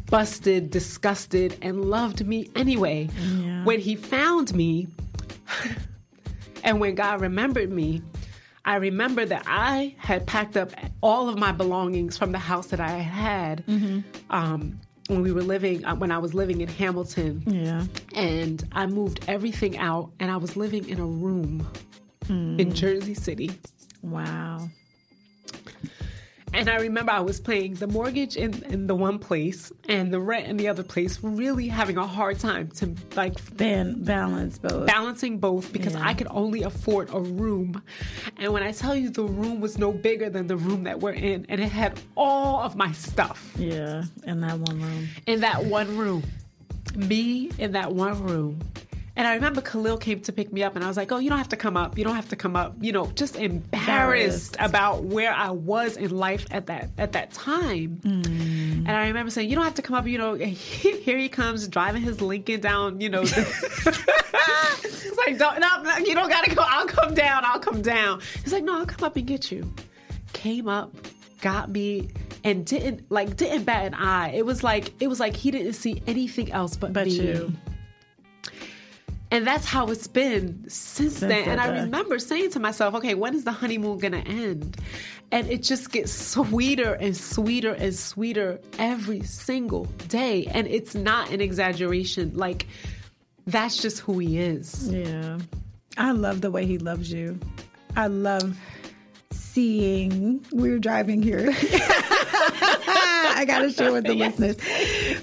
busted, 0.09 0.69
disgusted, 0.69 1.57
and 1.63 1.85
loved 1.85 2.25
me 2.27 2.49
anyway. 2.55 3.09
Yeah. 3.17 3.63
When 3.63 3.79
he 3.79 3.95
found 3.95 4.53
me, 4.53 4.87
and 6.63 6.79
when 6.79 6.93
God 6.93 7.21
remembered 7.21 7.71
me, 7.71 8.03
I 8.69 8.75
remember 8.75 9.25
that 9.25 9.45
I 9.47 9.95
had 9.97 10.27
packed 10.27 10.55
up 10.55 10.69
all 11.01 11.27
of 11.27 11.39
my 11.39 11.51
belongings 11.51 12.19
from 12.19 12.31
the 12.31 12.37
house 12.37 12.67
that 12.67 12.79
I 12.79 12.99
had 12.99 13.65
mm-hmm. 13.65 14.01
um, 14.29 14.79
when 15.07 15.23
we 15.23 15.31
were 15.31 15.41
living, 15.41 15.83
uh, 15.85 15.95
when 15.95 16.11
I 16.11 16.19
was 16.19 16.35
living 16.35 16.61
in 16.61 16.67
Hamilton. 16.67 17.41
Yeah. 17.47 17.85
And 18.13 18.63
I 18.73 18.85
moved 18.85 19.25
everything 19.27 19.79
out, 19.79 20.11
and 20.19 20.29
I 20.29 20.37
was 20.37 20.55
living 20.55 20.87
in 20.87 20.99
a 20.99 21.05
room 21.05 21.67
mm. 22.25 22.59
in 22.59 22.71
Jersey 22.75 23.15
City. 23.15 23.49
Wow. 24.03 24.69
And 26.53 26.69
I 26.69 26.77
remember 26.77 27.11
I 27.11 27.19
was 27.19 27.39
paying 27.39 27.75
the 27.75 27.87
mortgage 27.87 28.35
in, 28.35 28.63
in 28.63 28.87
the 28.87 28.95
one 28.95 29.19
place 29.19 29.71
and 29.87 30.11
the 30.11 30.19
rent 30.19 30.47
in 30.47 30.57
the 30.57 30.67
other 30.67 30.83
place, 30.83 31.19
really 31.21 31.67
having 31.67 31.97
a 31.97 32.07
hard 32.07 32.39
time 32.39 32.69
to 32.71 32.95
like 33.15 33.35
Ban- 33.55 34.03
balance 34.03 34.57
both. 34.57 34.87
Balancing 34.87 35.37
both 35.37 35.71
because 35.71 35.93
yeah. 35.93 36.07
I 36.07 36.13
could 36.13 36.27
only 36.31 36.63
afford 36.63 37.13
a 37.13 37.19
room. 37.19 37.81
And 38.37 38.51
when 38.51 38.63
I 38.63 38.71
tell 38.71 38.95
you 38.95 39.09
the 39.09 39.23
room 39.23 39.61
was 39.61 39.77
no 39.77 39.91
bigger 39.91 40.29
than 40.29 40.47
the 40.47 40.57
room 40.57 40.83
that 40.83 40.99
we're 40.99 41.13
in, 41.13 41.45
and 41.49 41.61
it 41.61 41.71
had 41.71 41.99
all 42.15 42.61
of 42.61 42.75
my 42.75 42.91
stuff. 42.93 43.51
Yeah, 43.57 44.03
in 44.25 44.41
that 44.41 44.57
one 44.59 44.81
room. 44.81 45.07
In 45.27 45.41
that 45.41 45.65
one 45.65 45.97
room. 45.97 46.23
Me 46.95 47.51
in 47.59 47.73
that 47.73 47.93
one 47.93 48.23
room 48.23 48.59
And 49.19 49.27
I 49.27 49.33
remember 49.35 49.59
Khalil 49.59 49.97
came 49.97 50.21
to 50.21 50.31
pick 50.31 50.53
me 50.53 50.63
up, 50.63 50.77
and 50.77 50.85
I 50.85 50.87
was 50.87 50.95
like, 50.95 51.11
"Oh, 51.11 51.17
you 51.17 51.27
don't 51.27 51.39
have 51.39 51.49
to 51.49 51.57
come 51.57 51.75
up. 51.75 51.97
You 51.97 52.05
don't 52.05 52.15
have 52.15 52.29
to 52.29 52.37
come 52.37 52.55
up." 52.55 52.75
You 52.79 52.93
know, 52.93 53.07
just 53.15 53.35
embarrassed 53.35 54.55
about 54.59 55.03
where 55.03 55.33
I 55.33 55.49
was 55.49 55.97
in 55.97 56.11
life 56.11 56.45
at 56.51 56.67
that 56.67 56.91
at 56.97 57.11
that 57.11 57.33
time. 57.33 57.99
Mm. 58.01 58.87
And 58.87 58.91
I 58.91 59.07
remember 59.07 59.29
saying, 59.29 59.49
"You 59.49 59.57
don't 59.57 59.65
have 59.65 59.75
to 59.75 59.81
come 59.81 59.97
up." 59.97 60.07
You 60.07 60.19
know, 60.19 60.35
here 60.35 61.17
he 61.17 61.27
comes 61.27 61.67
driving 61.67 62.01
his 62.01 62.21
Lincoln 62.21 62.61
down. 62.61 63.01
You 63.01 63.09
know, 63.09 63.23
it's 63.23 63.35
like, 65.17 65.37
don't, 65.37 65.59
no, 65.59 65.97
you 65.97 66.15
don't 66.15 66.29
gotta 66.29 66.55
go. 66.55 66.63
I'll 66.65 66.87
come 66.87 67.13
down. 67.13 67.43
I'll 67.43 67.59
come 67.59 67.81
down. 67.81 68.21
He's 68.45 68.53
like, 68.53 68.63
"No, 68.63 68.79
I'll 68.79 68.85
come 68.85 69.03
up 69.03 69.17
and 69.17 69.27
get 69.27 69.51
you." 69.51 69.69
Came 70.31 70.69
up, 70.69 70.95
got 71.41 71.69
me 71.69 72.07
and 72.45 72.65
didn't 72.65 73.11
like 73.11 73.35
didn't 73.35 73.65
bat 73.65 73.85
an 73.85 73.95
eye. 73.95 74.29
It 74.29 74.45
was 74.45 74.63
like 74.63 74.93
it 75.01 75.07
was 75.07 75.19
like 75.19 75.35
he 75.35 75.51
didn't 75.51 75.73
see 75.73 76.01
anything 76.07 76.53
else 76.53 76.77
but, 76.77 76.93
But 76.93 77.07
me. 77.07 77.19
you. 77.19 77.53
And 79.31 79.45
that's 79.45 79.65
how 79.65 79.87
it's 79.87 80.07
been 80.07 80.67
since, 80.67 81.19
then. 81.19 81.47
And 81.47 81.61
I 81.61 81.71
day. 81.71 81.81
remember 81.81 82.17
saying 82.17 82.51
to 82.51 82.59
myself, 82.59 82.95
okay, 82.95 83.13
when 83.13 83.35
is 83.35 83.43
the 83.43 83.51
honeymoon 83.51 83.99
going 83.99 84.13
to 84.13 84.27
end? 84.27 84.77
And 85.31 85.47
it 85.49 85.61
just 85.61 85.91
gets 85.91 86.11
sweeter 86.11 86.93
and 86.95 87.15
sweeter 87.15 87.73
and 87.73 87.93
sweeter 87.93 88.59
every 88.79 89.21
single 89.21 89.85
day. 90.07 90.47
And 90.47 90.67
it's 90.67 90.95
not 90.95 91.29
an 91.29 91.41
exaggeration. 91.41 92.35
Like, 92.35 92.65
that's 93.45 93.77
just 93.77 93.99
who 93.99 94.17
he 94.17 94.39
is. 94.39 94.91
Yeah. 94.91 95.37
I 95.97 96.11
love 96.11 96.41
the 96.41 96.49
way 96.49 96.65
he 96.65 96.79
loves 96.79 97.11
you. 97.11 97.39
I 97.95 98.07
love 98.07 98.57
seeing 99.31 100.43
We're 100.51 100.79
driving 100.79 101.21
here. 101.21 101.49
I 103.31 103.43
gotta 103.45 103.71
share 103.71 103.91
with 103.91 104.05
the 104.05 104.13
listeners. 104.15 104.57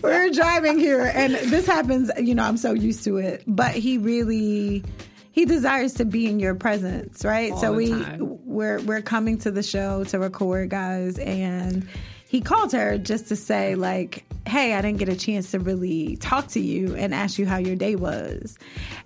We 0.03 0.11
were 0.11 0.31
driving 0.31 0.79
here 0.79 1.01
and 1.14 1.35
this 1.35 1.66
happens, 1.66 2.11
you 2.18 2.35
know, 2.35 2.44
I'm 2.44 2.57
so 2.57 2.72
used 2.72 3.05
to 3.05 3.18
it. 3.18 3.42
But 3.46 3.72
he 3.75 3.99
really 3.99 4.85
he 5.33 5.44
desires 5.44 5.94
to 5.94 6.05
be 6.05 6.27
in 6.27 6.40
your 6.40 6.55
presence, 6.55 7.25
right? 7.25 7.53
All 7.53 7.59
so 7.59 7.72
we 7.75 7.90
time. 7.90 8.38
we're 8.46 8.81
we're 8.81 9.03
coming 9.03 9.38
to 9.38 9.51
the 9.51 9.62
show 9.62 10.05
to 10.05 10.18
record, 10.18 10.70
guys, 10.70 11.18
and 11.18 11.87
he 12.29 12.40
called 12.40 12.72
her 12.72 12.96
just 12.99 13.29
to 13.29 13.37
say 13.37 13.75
like, 13.77 14.25
"Hey, 14.46 14.75
I 14.75 14.81
didn't 14.83 14.99
get 14.99 15.09
a 15.11 15.16
chance 15.16 15.51
to 15.53 15.59
really 15.61 16.16
talk 16.16 16.49
to 16.49 16.61
you 16.61 16.94
and 16.96 17.14
ask 17.14 17.38
you 17.38 17.46
how 17.46 17.59
your 17.59 17.77
day 17.77 17.96
was." 17.96 18.59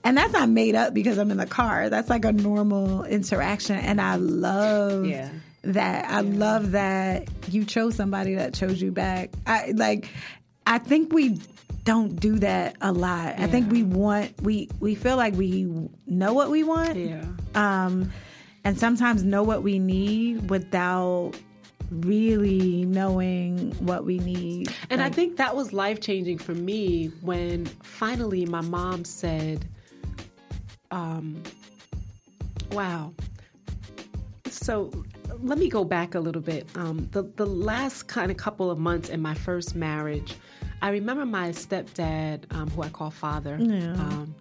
And 0.05 0.17
that's 0.17 0.33
not 0.33 0.49
made 0.49 0.75
up 0.77 0.95
because 0.95 1.19
I'm 1.19 1.31
in 1.33 1.37
the 1.37 1.47
car. 1.47 1.91
That's 1.91 2.09
like 2.09 2.25
a 2.25 2.33
normal 2.33 3.05
interaction 3.05 3.77
and 3.77 4.01
I 4.01 4.15
love 4.17 5.05
Yeah. 5.07 5.29
that. 5.65 6.09
I 6.11 6.21
love 6.21 6.71
that 6.71 7.29
you 7.49 7.65
chose 7.65 7.97
somebody 7.97 8.37
that 8.37 8.55
chose 8.55 8.81
you 8.81 8.93
back. 8.93 9.31
I 9.47 9.73
like 9.77 10.09
I 10.71 10.79
think 10.79 11.13
we 11.13 11.39
don't 11.85 12.19
do 12.21 12.39
that 12.39 12.77
a 12.81 12.93
lot. 12.93 13.35
I 13.39 13.47
think 13.49 13.71
we 13.73 13.83
want 13.83 14.41
we 14.43 14.69
we 14.79 14.95
feel 14.95 15.17
like 15.17 15.35
we 15.35 15.67
know 16.07 16.33
what 16.33 16.51
we 16.51 16.63
want 16.63 16.97
Yeah. 16.97 17.25
um, 17.55 18.13
and 18.65 18.79
sometimes 18.79 19.25
know 19.25 19.43
what 19.43 19.63
we 19.63 19.79
need 19.79 20.49
without 20.49 21.33
really 21.91 22.85
knowing 22.85 23.73
what 23.81 24.05
we 24.05 24.19
need. 24.21 24.73
And 24.91 25.03
I 25.03 25.11
think 25.11 25.37
that 25.39 25.57
was 25.57 25.73
life 25.73 26.01
changing 26.01 26.39
for 26.39 26.55
me 26.55 27.07
when 27.23 27.67
finally 27.83 28.47
my 28.47 28.61
mom 28.61 29.05
said, 29.05 29.65
um, 30.93 31.43
wow. 32.71 33.13
So 34.49 34.93
let 35.41 35.59
me 35.59 35.69
go 35.69 35.83
back 35.85 36.15
a 36.15 36.21
little 36.21 36.43
bit. 36.43 36.69
Um, 36.77 37.09
the, 37.13 37.23
the 37.23 37.47
last 37.47 38.07
kind 38.07 38.31
of 38.31 38.37
couple 38.37 38.71
of 38.71 38.79
months 38.79 39.09
in 39.09 39.21
my 39.21 39.35
first 39.35 39.75
marriage, 39.75 40.35
I 40.83 40.91
remember 40.91 41.27
my 41.27 41.51
stepdad, 41.51 42.45
um, 42.55 42.69
who 42.71 42.83
I 42.83 42.89
call 42.89 43.11
father, 43.11 43.55
um, 43.55 44.35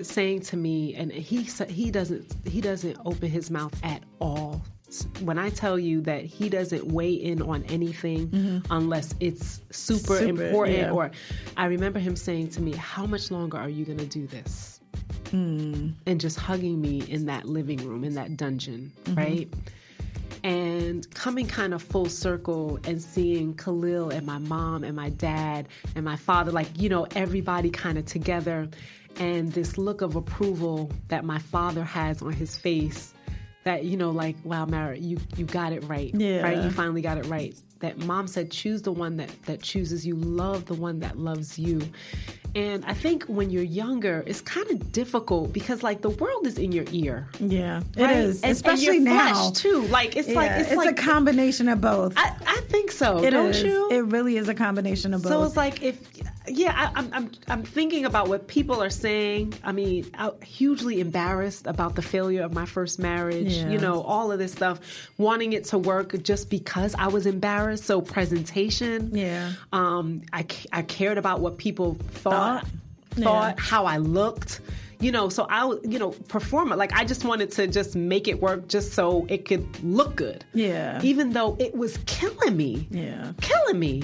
saying 0.00 0.40
to 0.40 0.56
me, 0.56 0.94
and 0.94 1.12
he 1.12 1.42
he 1.68 1.90
doesn't 1.90 2.34
he 2.46 2.60
doesn't 2.60 2.96
open 3.04 3.30
his 3.30 3.50
mouth 3.50 3.74
at 3.84 4.02
all. 4.20 4.62
When 5.22 5.38
I 5.38 5.50
tell 5.50 5.76
you 5.78 6.00
that 6.02 6.24
he 6.24 6.48
doesn't 6.48 6.86
weigh 6.86 7.12
in 7.14 7.42
on 7.42 7.64
anything 7.64 8.62
unless 8.70 9.14
it's 9.20 9.60
super, 9.70 10.14
Mm-hmm. 10.14 10.26
Super, 10.26 10.46
important, 10.46 10.78
yeah. 10.78 10.90
or 10.90 11.10
I 11.56 11.66
remember 11.66 11.98
him 11.98 12.14
saying 12.16 12.48
to 12.50 12.60
me, 12.60 12.72
"How 12.72 13.06
much 13.06 13.30
longer 13.30 13.56
are 13.58 13.68
you 13.68 13.84
going 13.84 13.98
to 13.98 14.06
do 14.06 14.26
this?" 14.26 14.80
Mm. 15.32 15.94
And 16.06 16.20
just 16.20 16.38
hugging 16.38 16.80
me 16.80 17.02
in 17.08 17.26
that 17.26 17.44
living 17.46 17.78
room, 17.88 18.04
in 18.04 18.14
that 18.14 18.36
dungeon, 18.36 18.92
Mm-hmm. 19.04 19.14
right? 19.18 19.48
And 20.44 21.10
coming 21.14 21.46
kind 21.48 21.72
of 21.72 21.82
full 21.82 22.08
circle 22.08 22.78
and 22.84 23.02
seeing 23.02 23.54
Khalil 23.54 24.10
and 24.10 24.26
my 24.26 24.38
mom 24.38 24.84
and 24.84 24.94
my 24.94 25.08
dad 25.08 25.66
and 25.96 26.04
my 26.04 26.16
father, 26.16 26.52
like, 26.52 26.68
you 26.76 26.90
know, 26.90 27.06
everybody 27.16 27.70
kind 27.70 27.96
of 27.96 28.04
together 28.04 28.68
and 29.16 29.50
this 29.52 29.78
look 29.78 30.02
of 30.02 30.16
approval 30.16 30.90
that 31.08 31.24
my 31.24 31.38
father 31.38 31.82
has 31.82 32.20
on 32.20 32.32
his 32.34 32.56
face 32.56 33.14
that, 33.64 33.84
you 33.84 33.96
know, 33.96 34.10
like, 34.10 34.36
wow, 34.44 34.66
Mara, 34.66 34.98
you, 34.98 35.18
you 35.36 35.46
got 35.46 35.72
it 35.72 35.82
right. 35.84 36.14
Yeah. 36.14 36.42
Right? 36.42 36.62
You 36.62 36.70
finally 36.70 37.00
got 37.00 37.16
it 37.16 37.24
right. 37.24 37.56
That 37.78 37.96
mom 37.98 38.26
said, 38.26 38.50
choose 38.50 38.82
the 38.82 38.92
one 38.92 39.16
that, 39.16 39.30
that 39.44 39.62
chooses 39.62 40.06
you, 40.06 40.14
love 40.14 40.66
the 40.66 40.74
one 40.74 41.00
that 41.00 41.18
loves 41.18 41.58
you. 41.58 41.80
And 42.54 42.84
I 42.84 42.94
think 42.94 43.24
when 43.24 43.50
you're 43.50 43.62
younger, 43.64 44.22
it's 44.26 44.40
kind 44.40 44.70
of 44.70 44.92
difficult 44.92 45.52
because, 45.52 45.82
like, 45.82 46.02
the 46.02 46.10
world 46.10 46.46
is 46.46 46.56
in 46.58 46.70
your 46.72 46.84
ear. 46.92 47.28
yeah, 47.40 47.82
it 47.96 48.02
right? 48.02 48.16
is, 48.16 48.36
And- 48.36 48.44
and 48.44 48.52
especially 48.52 49.00
flesh, 49.00 49.34
now. 49.34 49.50
too. 49.50 49.82
Like 49.88 50.16
it's 50.16 50.28
like 50.28 50.50
it's, 50.52 50.68
it's, 50.70 50.76
like 50.76 50.98
a 50.98 51.02
combination 51.02 51.68
of 51.68 51.80
both. 51.80 52.14
I, 52.16 52.34
I 52.46 52.60
think 52.68 52.90
so. 52.92 53.22
It 53.24 53.30
don't 53.30 53.50
is. 53.50 53.62
you? 53.62 53.90
It 53.90 54.04
really 54.06 54.36
is 54.36 54.48
a 54.48 54.54
combination 54.54 55.14
of 55.14 55.22
both. 55.22 55.32
so 55.32 55.42
it's 55.44 55.56
like 55.56 55.82
if 55.82 55.98
yeah, 56.46 56.72
I, 56.94 56.98
I'm 57.00 57.10
I'm 57.12 57.30
I'm 57.48 57.62
thinking 57.62 58.04
about 58.04 58.28
what 58.28 58.46
people 58.48 58.82
are 58.82 58.90
saying. 58.90 59.54
I 59.64 59.72
mean, 59.72 60.10
I'm 60.14 60.38
hugely 60.42 61.00
embarrassed 61.00 61.66
about 61.66 61.94
the 61.94 62.02
failure 62.02 62.42
of 62.42 62.52
my 62.52 62.66
first 62.66 62.98
marriage. 62.98 63.54
Yeah. 63.54 63.70
You 63.70 63.78
know, 63.78 64.02
all 64.02 64.30
of 64.30 64.38
this 64.38 64.52
stuff, 64.52 64.80
wanting 65.16 65.54
it 65.54 65.64
to 65.66 65.78
work 65.78 66.22
just 66.22 66.50
because 66.50 66.94
I 66.94 67.06
was 67.08 67.26
embarrassed. 67.26 67.84
So 67.84 68.00
presentation. 68.00 69.14
Yeah. 69.14 69.52
Um, 69.72 70.22
I 70.32 70.46
I 70.72 70.82
cared 70.82 71.18
about 71.18 71.40
what 71.40 71.56
people 71.58 71.96
thought, 72.10 72.32
Thought. 72.44 72.66
thought, 73.10 73.54
Yeah. 73.56 73.62
how 73.64 73.86
I 73.86 73.98
looked. 73.98 74.60
You 75.00 75.12
know, 75.12 75.28
so 75.28 75.46
I 75.50 75.66
you 75.82 75.98
know, 75.98 76.10
perform 76.28 76.72
it. 76.72 76.76
Like 76.76 76.92
I 76.94 77.04
just 77.04 77.24
wanted 77.24 77.50
to 77.52 77.66
just 77.66 77.94
make 77.94 78.26
it 78.28 78.40
work, 78.40 78.68
just 78.68 78.92
so 78.94 79.26
it 79.28 79.44
could 79.44 79.66
look 79.84 80.16
good. 80.16 80.44
Yeah. 80.54 81.00
Even 81.02 81.30
though 81.30 81.56
it 81.58 81.74
was 81.76 81.98
killing 82.06 82.56
me. 82.56 82.86
yeah. 82.90 83.32
Killing 83.40 83.78
me. 83.78 84.02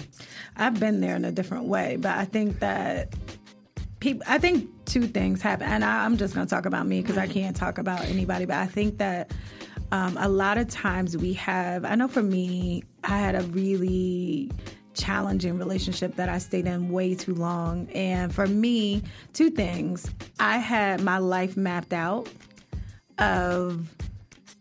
I've 0.56 0.78
been 0.78 1.00
there 1.00 1.16
in 1.16 1.24
a 1.24 1.32
different 1.32 1.64
way, 1.64 1.96
but 1.96 2.16
I 2.18 2.24
think 2.26 2.58
that 2.58 3.14
people. 4.00 4.22
I 4.28 4.38
think 4.38 4.68
two 4.84 5.06
things 5.06 5.40
happen, 5.40 5.68
and 5.68 5.84
I, 5.84 6.04
I'm 6.04 6.16
just 6.18 6.34
going 6.34 6.46
to 6.46 6.50
talk 6.54 6.66
about 6.66 6.86
me 6.86 7.00
because 7.00 7.16
I 7.16 7.26
can't 7.28 7.56
talk 7.56 7.78
about 7.78 8.04
anybody. 8.04 8.44
But 8.44 8.56
I 8.56 8.66
think 8.66 8.98
that 8.98 9.30
um, 9.92 10.18
a 10.18 10.28
lot 10.28 10.58
of 10.58 10.68
times 10.68 11.16
we 11.16 11.32
have. 11.34 11.84
I 11.86 11.94
know 11.94 12.08
for 12.08 12.22
me, 12.22 12.82
I 13.04 13.16
had 13.16 13.36
a 13.36 13.42
really 13.44 14.50
challenging 14.94 15.58
relationship 15.58 16.16
that 16.16 16.28
I 16.28 16.38
stayed 16.38 16.66
in 16.66 16.90
way 16.90 17.14
too 17.14 17.34
long, 17.34 17.88
and 17.94 18.34
for 18.34 18.46
me, 18.46 19.02
two 19.32 19.50
things. 19.50 20.10
I 20.38 20.58
had 20.58 21.00
my 21.00 21.18
life 21.18 21.56
mapped 21.56 21.92
out 21.92 22.28
of 23.18 23.88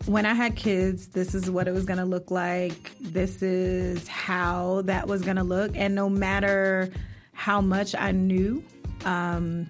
when 0.06 0.26
I 0.26 0.34
had 0.34 0.56
kids, 0.56 1.08
this 1.10 1.36
is 1.36 1.52
what 1.52 1.68
it 1.68 1.74
was 1.74 1.86
going 1.86 2.00
to 2.00 2.06
look 2.06 2.32
like. 2.32 2.92
This 3.00 3.44
is 3.44 4.08
how 4.08 4.82
that 4.86 5.08
was 5.08 5.22
going 5.22 5.36
to 5.36 5.44
look. 5.44 5.72
And 5.76 5.94
no 5.94 6.10
matter 6.10 6.90
how 7.34 7.62
much 7.62 7.94
I 7.96 8.12
knew, 8.12 8.64
um, 9.06 9.70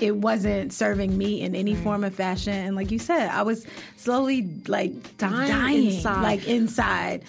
it 0.00 0.16
wasn't 0.16 0.72
serving 0.72 1.16
me 1.16 1.40
in 1.40 1.54
any 1.54 1.74
form 1.74 2.04
of 2.04 2.14
fashion. 2.14 2.52
And 2.52 2.74
like 2.74 2.90
you 2.90 2.98
said, 2.98 3.28
I 3.30 3.42
was 3.42 3.66
slowly 3.96 4.48
like 4.66 5.16
Dying 5.18 5.48
dying, 5.48 5.86
inside. 5.86 6.22
like 6.22 6.46
inside. 6.48 7.24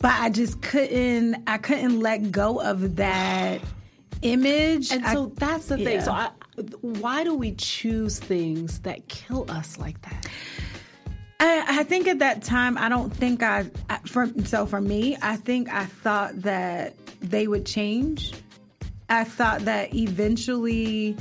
But 0.00 0.12
I 0.18 0.30
just 0.30 0.60
couldn't. 0.62 1.42
I 1.46 1.58
couldn't 1.58 2.00
let 2.00 2.32
go 2.32 2.60
of 2.60 2.96
that 2.96 3.60
image. 4.22 4.90
And 4.90 5.04
I- 5.04 5.12
so 5.14 5.26
that's 5.36 5.66
the 5.66 5.76
thing. 5.76 6.00
So 6.00 6.12
I, 6.12 6.30
why 6.80 7.22
do 7.24 7.34
we 7.34 7.52
choose 7.52 8.18
things 8.18 8.80
that 8.80 9.08
kill 9.08 9.50
us 9.50 9.78
like 9.78 10.00
that? 10.02 10.26
I, 11.38 11.80
I 11.80 11.84
think 11.84 12.06
at 12.08 12.18
that 12.18 12.42
time, 12.42 12.76
I 12.76 12.88
don't 12.88 13.10
think 13.14 13.42
I, 13.42 13.70
I 13.88 13.98
for 14.06 14.30
so 14.44 14.66
for 14.66 14.80
me, 14.80 15.16
I 15.22 15.36
think 15.36 15.72
I 15.72 15.84
thought 15.84 16.42
that 16.42 16.94
they 17.20 17.46
would 17.46 17.64
change. 17.66 18.32
I 19.08 19.24
thought 19.24 19.60
that 19.66 19.94
eventually, 19.94 21.16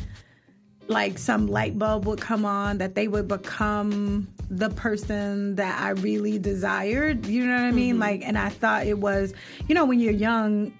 like 0.88 1.18
some 1.18 1.48
light 1.48 1.78
bulb 1.80 2.06
would 2.06 2.22
come 2.22 2.46
on, 2.46 2.78
that 2.80 2.96
they 2.96 3.08
would 3.08 3.28
become 3.28 4.28
the 4.50 4.70
person 4.70 5.56
that 5.56 5.80
I 5.80 5.90
really 5.90 6.40
desired. 6.40 7.26
You 7.26 7.46
know 7.46 7.54
what 7.54 7.64
I 7.64 7.72
mean? 7.72 7.94
Mm-hmm. 7.94 8.02
Like, 8.02 8.22
and 8.26 8.38
I 8.38 8.50
thought 8.50 8.88
it 8.88 8.98
was, 8.98 9.34
you 9.68 9.76
know, 9.76 9.86
when 9.86 10.00
you're 10.00 10.12
young, 10.12 10.74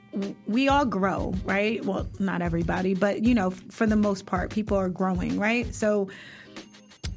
we 0.48 0.68
all 0.68 0.86
grow, 0.86 1.34
right? 1.46 1.84
Well, 1.86 2.08
not 2.20 2.42
everybody, 2.42 2.96
but 2.96 3.24
you 3.24 3.36
know, 3.36 3.52
for 3.70 3.86
the 3.86 3.96
most 3.96 4.26
part, 4.26 4.50
people 4.50 4.78
are 4.78 4.90
growing, 4.90 5.40
right? 5.40 5.74
So 5.74 6.10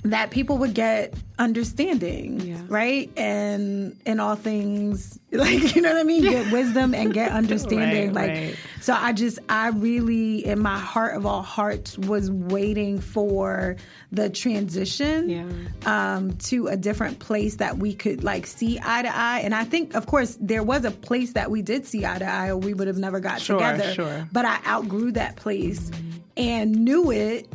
that 0.05 0.31
people 0.31 0.59
would 0.59 0.75
get 0.75 1.15
understanding, 1.39 2.41
Yeah. 2.41 2.61
right? 2.69 3.11
And 3.17 3.97
in 4.05 4.19
all 4.21 4.35
things, 4.35 5.19
like 5.33 5.75
you 5.77 5.83
know 5.83 5.93
what 5.93 6.01
I 6.01 6.03
mean, 6.03 6.23
get 6.23 6.53
wisdom 6.53 6.93
and 6.95 7.15
get 7.15 7.31
understanding. 7.31 8.13
Right, 8.13 8.29
like, 8.29 8.31
right. 8.31 8.57
so 8.81 8.95
I 8.95 9.13
just, 9.13 9.39
I 9.49 9.69
really, 9.69 10.45
in 10.45 10.59
my 10.59 10.77
heart 10.79 11.17
of 11.17 11.25
all 11.25 11.43
hearts, 11.43 11.97
was 11.97 12.31
waiting 12.33 13.01
for 13.01 13.77
the 14.11 14.29
transition 14.29 15.29
Yeah. 15.29 16.15
um, 16.15 16.33
to 16.39 16.67
a 16.67 16.77
different 16.77 17.21
place 17.21 17.57
that 17.57 17.79
we 17.79 17.95
could 17.95 18.25
like 18.25 18.47
see 18.47 18.81
eye 18.83 19.03
to 19.03 19.17
eye. 19.17 19.41
And 19.45 19.55
I 19.55 19.65
think, 19.65 19.95
of 19.95 20.07
course, 20.07 20.37
there 20.41 20.63
was 20.65 20.85
a 20.85 20.91
place 20.91 21.35
that 21.35 21.51
we 21.51 21.63
did 21.63 21.87
see 21.87 22.05
eye 22.05 22.19
to 22.19 22.27
eye, 22.27 22.49
or 22.49 22.57
we 22.57 22.75
would 22.75 22.89
have 22.89 22.99
never 22.99 23.21
got 23.21 23.41
Sure, 23.41 23.57
together. 23.59 23.95
sure. 23.95 24.29
But 24.33 24.47
I 24.47 24.59
outgrew 24.67 25.13
that 25.13 25.37
place 25.37 25.91
and 26.37 26.73
knew 26.85 27.11
it, 27.13 27.47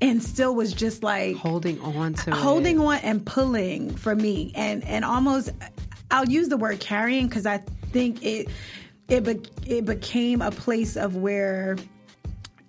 and 0.00 0.22
still 0.22 0.54
was 0.54 0.72
just 0.72 1.02
like 1.02 1.36
Holding 1.36 1.80
on 1.80 2.14
to 2.14 2.34
holding 2.34 2.76
it. 2.80 2.84
on 2.84 2.96
and 2.98 3.24
pulling 3.26 3.94
for 3.94 4.14
me 4.14 4.52
and 4.54 4.84
and 4.84 5.04
almost 5.04 5.50
I'll 6.10 6.28
use 6.28 6.48
the 6.48 6.56
word 6.56 6.80
carrying 6.80 7.28
because 7.28 7.46
I 7.46 7.58
think 7.92 8.24
it 8.24 8.48
it 9.08 9.24
be, 9.24 9.40
it 9.66 9.84
became 9.86 10.42
a 10.42 10.50
place 10.50 10.96
of 10.96 11.16
where 11.16 11.76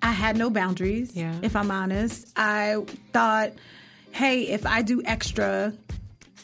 I 0.02 0.12
had 0.12 0.38
no 0.38 0.50
boundaries 0.50 1.16
Yeah. 1.16 1.36
if 1.42 1.56
I'm 1.56 1.70
honest 1.72 2.28
I 2.38 2.84
thought 3.14 3.52
hey 4.12 4.44
if 4.48 4.66
I 4.66 4.82
do 4.82 5.02
extra 5.06 5.74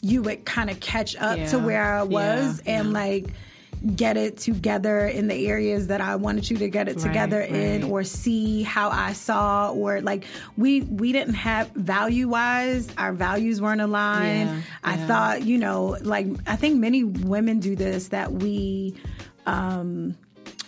you 0.02 0.20
would 0.22 0.44
kind 0.44 0.68
of 0.68 0.80
catch 0.80 1.16
up 1.16 1.38
to 1.48 1.58
where 1.58 1.82
I 1.94 2.02
was 2.02 2.60
Yeah, 2.66 2.78
and 2.80 2.88
yeah. 2.88 2.94
like 2.94 3.26
get 3.96 4.16
it 4.16 4.38
together 4.38 5.06
in 5.06 5.28
the 5.28 5.46
areas 5.48 5.88
that 5.88 6.00
I 6.00 6.16
wanted 6.16 6.48
you 6.48 6.56
to 6.58 6.68
get 6.68 6.88
it 6.88 6.96
Right, 6.96 7.02
together 7.04 7.40
in 7.40 7.84
or 7.84 8.02
see 8.04 8.62
how 8.62 8.88
I 8.88 9.12
saw 9.12 9.70
or 9.72 10.00
like 10.00 10.24
we 10.56 10.80
we 10.82 11.12
didn't 11.12 11.34
have 11.34 11.68
value 11.72 12.28
wise 12.28 12.88
our 12.96 13.12
values 13.12 13.60
weren't 13.60 13.80
aligned 13.82 14.48
Yeah, 14.50 14.60
I 14.84 14.96
yeah. 14.96 15.06
thought 15.06 15.42
you 15.42 15.58
know 15.58 15.98
like 16.00 16.26
I 16.46 16.56
think 16.56 16.78
many 16.80 17.04
women 17.04 17.60
do 17.60 17.76
this 17.76 18.08
that 18.08 18.32
we 18.32 18.94
um 19.46 20.16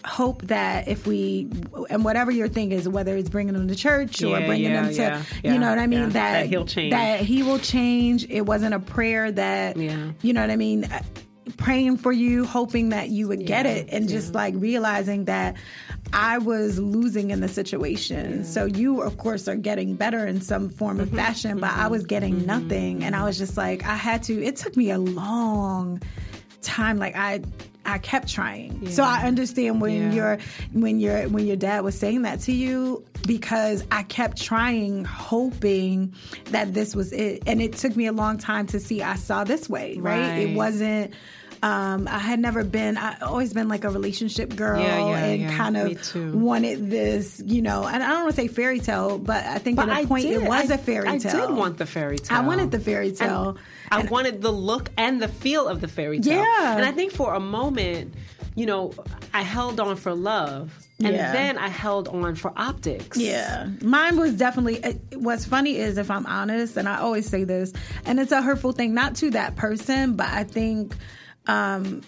hope 0.05 0.42
that 0.42 0.87
if 0.87 1.05
we 1.07 1.48
and 1.90 2.05
whatever 2.05 2.31
your 2.31 2.46
thing 2.48 2.70
is 2.70 2.88
whether 2.88 3.16
it's 3.16 3.29
bringing 3.31 3.55
them 3.55 3.66
to 3.66 3.74
church 3.74 4.22
or 4.22 4.38
Yeah, 4.38 4.46
bringing 4.46 4.70
yeah, 4.70 4.83
them 4.83 4.94
to 4.94 5.02
yeah, 5.42 5.52
you 5.52 5.59
know 5.59 5.68
what 5.68 5.79
I 5.81 5.87
mean 5.88 6.11
that 6.11 6.33
That 6.42 6.46
he'll 6.46 6.64
change. 6.66 6.92
that 6.92 7.20
he 7.20 7.42
will 7.42 7.59
change 7.59 8.24
it 8.29 8.42
wasn't 8.42 8.74
a 8.74 8.79
prayer 8.79 9.33
that 9.33 9.76
Yeah. 9.76 10.12
you 10.22 10.33
know 10.33 10.42
what 10.42 10.50
I 10.50 10.57
mean 10.57 10.87
praying 11.56 11.96
for 11.96 12.12
you 12.12 12.44
hoping 12.44 12.88
that 12.90 13.09
you 13.11 13.28
would 13.28 13.46
get 13.46 13.66
it 13.66 13.88
and 13.90 14.09
just 14.09 14.35
like 14.35 14.54
realizing 14.56 15.26
that 15.26 15.54
I 16.12 16.38
was 16.38 16.78
losing 16.78 17.30
in 17.30 17.40
the 17.40 17.48
situation. 17.48 18.44
So 18.44 18.64
you, 18.64 19.00
of 19.02 19.18
course, 19.18 19.46
are 19.48 19.56
getting 19.56 19.94
better 19.94 20.26
in 20.26 20.40
some 20.40 20.68
form 20.68 20.98
Mm-hmm. 20.98 21.14
of 21.14 21.20
fashion, 21.20 21.59
but 21.61 21.70
I 21.70 21.88
was 21.88 22.04
getting 22.06 22.46
nothing, 22.46 23.04
and 23.04 23.14
I 23.14 23.24
was 23.24 23.38
just 23.38 23.56
like, 23.56 23.85
I 23.85 23.96
had 23.96 24.22
to. 24.24 24.42
It 24.42 24.56
took 24.56 24.76
me 24.76 24.90
a 24.90 24.98
long 24.98 26.00
time. 26.62 26.98
Like 26.98 27.16
I, 27.16 27.42
I 27.87 27.99
kept 27.99 28.29
trying. 28.29 28.88
So 28.90 29.03
I 29.05 29.22
understand 29.22 29.81
when 29.81 29.94
Yeah. 29.94 30.12
your 30.12 30.38
when 30.72 31.01
your 31.01 31.29
when 31.29 31.46
your 31.46 31.57
dad 31.57 31.85
was 31.85 31.99
saying 31.99 32.22
that 32.22 32.40
to 32.40 32.53
you 32.53 33.05
because 33.27 33.85
I 33.90 34.03
kept 34.05 34.40
trying, 34.40 35.05
hoping 35.05 36.12
that 36.51 36.75
this 36.75 36.94
was 36.94 37.12
it, 37.12 37.42
and 37.46 37.61
it 37.62 37.75
took 37.75 37.96
me 37.96 38.07
a 38.07 38.12
long 38.12 38.38
time 38.38 38.66
to 38.68 38.81
see 38.81 39.03
I 39.03 39.16
saw 39.16 39.44
this 39.44 39.68
way. 39.68 39.96
Right? 39.99 40.38
It 40.38 40.57
wasn't. 40.57 41.12
Um, 41.62 42.07
I 42.09 42.19
had 42.19 42.38
never 42.40 42.64
been. 42.64 42.97
I 42.97 43.19
always 43.21 43.53
been 43.53 43.69
like 43.69 43.85
a 43.85 43.90
relationship 43.90 44.55
girl, 44.55 44.81
Yeah, 44.81 45.09
yeah, 45.09 45.25
and 45.25 45.42
yeah. 45.42 45.57
kind 45.57 45.77
of 45.77 46.35
wanted 46.35 46.90
this, 46.90 47.42
you 47.45 47.62
know. 47.62 47.85
And 47.87 48.03
I 48.03 48.09
don't 48.09 48.25
want 48.25 48.37
to 48.37 48.40
say 48.42 48.49
fairy 48.49 48.81
tale, 48.81 49.19
but 49.19 49.45
I 49.45 49.59
think 49.59 49.77
But 49.77 49.88
at 49.88 49.97
a 49.97 50.01
I 50.01 50.05
point 50.07 50.25
did. 50.25 50.42
it 50.42 50.49
was 50.49 50.71
I- 50.71 50.75
a 50.75 50.79
fairy 50.79 51.19
tale. 51.19 51.42
I 51.42 51.47
did 51.47 51.57
want 51.57 51.79
the 51.79 51.87
fairy 51.87 52.19
tale. 52.19 52.38
I 52.38 52.40
wanted 52.42 52.71
the 52.71 52.81
fairy 52.81 53.09
And 53.09 53.16
tale. 53.16 53.57
I 53.90 54.01
And- 54.01 54.11
wanted 54.11 54.42
the 54.42 54.53
look 54.53 54.90
and 54.97 55.21
the 55.23 55.29
feel 55.29 55.66
of 55.69 55.81
the 55.81 55.88
fairy 55.88 56.21
tale. 56.21 56.38
Yeah. 56.42 56.77
And 56.77 56.85
I 56.85 56.92
think 56.92 57.12
for 57.12 57.35
a 57.35 57.40
moment, 57.40 58.14
you 58.55 58.66
know, 58.66 58.92
I 59.35 59.42
held 59.42 59.81
on 59.81 59.97
for 59.97 60.14
love. 60.14 60.73
And 60.99 61.14
Yeah. 61.14 61.31
then 61.33 61.59
I 61.59 61.69
held 61.69 62.09
on 62.09 62.37
for 62.37 62.53
optics. 62.57 63.19
Yeah, 63.19 63.66
mine 63.83 64.16
was 64.16 64.33
definitely. 64.33 64.77
it- 64.77 65.01
What's 65.19 65.45
funny 65.45 65.77
is, 65.77 65.99
if 65.99 66.11
I'm 66.11 66.25
honest, 66.25 66.79
and 66.79 66.88
I 66.88 66.99
always 67.01 67.27
say 67.29 67.45
this, 67.45 67.73
and 68.07 68.19
it's 68.19 68.33
a 68.33 68.40
hurtful 68.40 68.73
thing, 68.73 68.95
not 68.95 69.16
to 69.16 69.31
that 69.33 69.57
person, 69.57 70.14
but 70.14 70.29
I 70.29 70.45
think 70.45 70.95
um, 71.46 72.02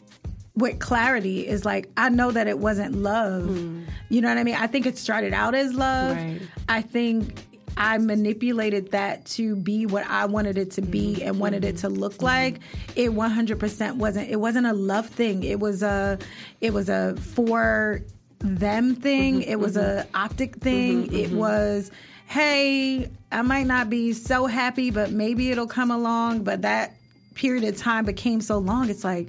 with 0.55 0.79
clarity 0.79 1.47
is 1.47 1.65
like 1.65 1.91
I 1.97 2.09
know 2.09 2.31
that 2.31 2.47
it 2.47 2.59
wasn't 2.59 2.97
love. 2.97 3.45
Mm. 3.45 3.87
You 4.09 4.21
know 4.21 4.29
what 4.29 4.39
I 4.39 4.45
mean? 4.45 4.57
I 4.57 4.67
think 4.67 4.87
it 4.87 4.99
started 4.99 5.33
out 5.33 5.55
as 5.55 5.75
love. 5.75 6.17
Right. 6.17 6.41
I 6.69 6.83
think. 6.83 7.45
I 7.81 7.99
manipulated 7.99 8.91
that 8.91 9.25
to 9.27 9.55
be 9.55 9.87
what 9.87 10.05
I 10.09 10.25
wanted 10.25 10.59
it 10.59 10.73
to 10.73 10.83
be 10.83 11.23
and 11.23 11.39
wanted 11.39 11.65
it 11.65 11.77
mm-hmm. 11.77 11.87
to 11.87 11.89
look 11.91 12.15
mm-hmm. 12.15 12.25
like. 12.25 12.61
It 12.97 13.11
100% 13.13 13.97
wasn't. 13.99 14.29
It 14.29 14.41
wasn't 14.41 14.67
a 14.67 14.73
love 14.73 15.07
thing. 15.07 15.45
It 15.45 15.61
was 15.61 15.85
a. 15.85 16.19
It 16.61 16.73
was 16.73 16.89
a 16.89 17.15
for 17.19 18.03
them 18.41 18.95
thing. 18.95 19.41
Mm-hmm. 19.41 19.51
It 19.51 19.61
was 19.61 19.77
a 19.77 20.07
optic 20.15 20.57
thing. 20.57 21.13
It 21.13 21.31
was, 21.31 21.91
hey, 22.27 23.11
I 23.33 23.43
might 23.43 23.67
not 23.67 23.91
be 23.91 24.13
so 24.13 24.47
happy, 24.47 24.91
but 24.91 25.11
maybe 25.11 25.51
it'll 25.51 25.67
come 25.67 25.91
along. 25.91 26.45
But 26.45 26.63
that 26.63 26.95
period 27.39 27.65
of 27.65 27.77
time 27.77 28.05
became 28.05 28.41
so 28.41 28.59
long. 28.59 28.91
It's 28.91 29.05
like. 29.05 29.29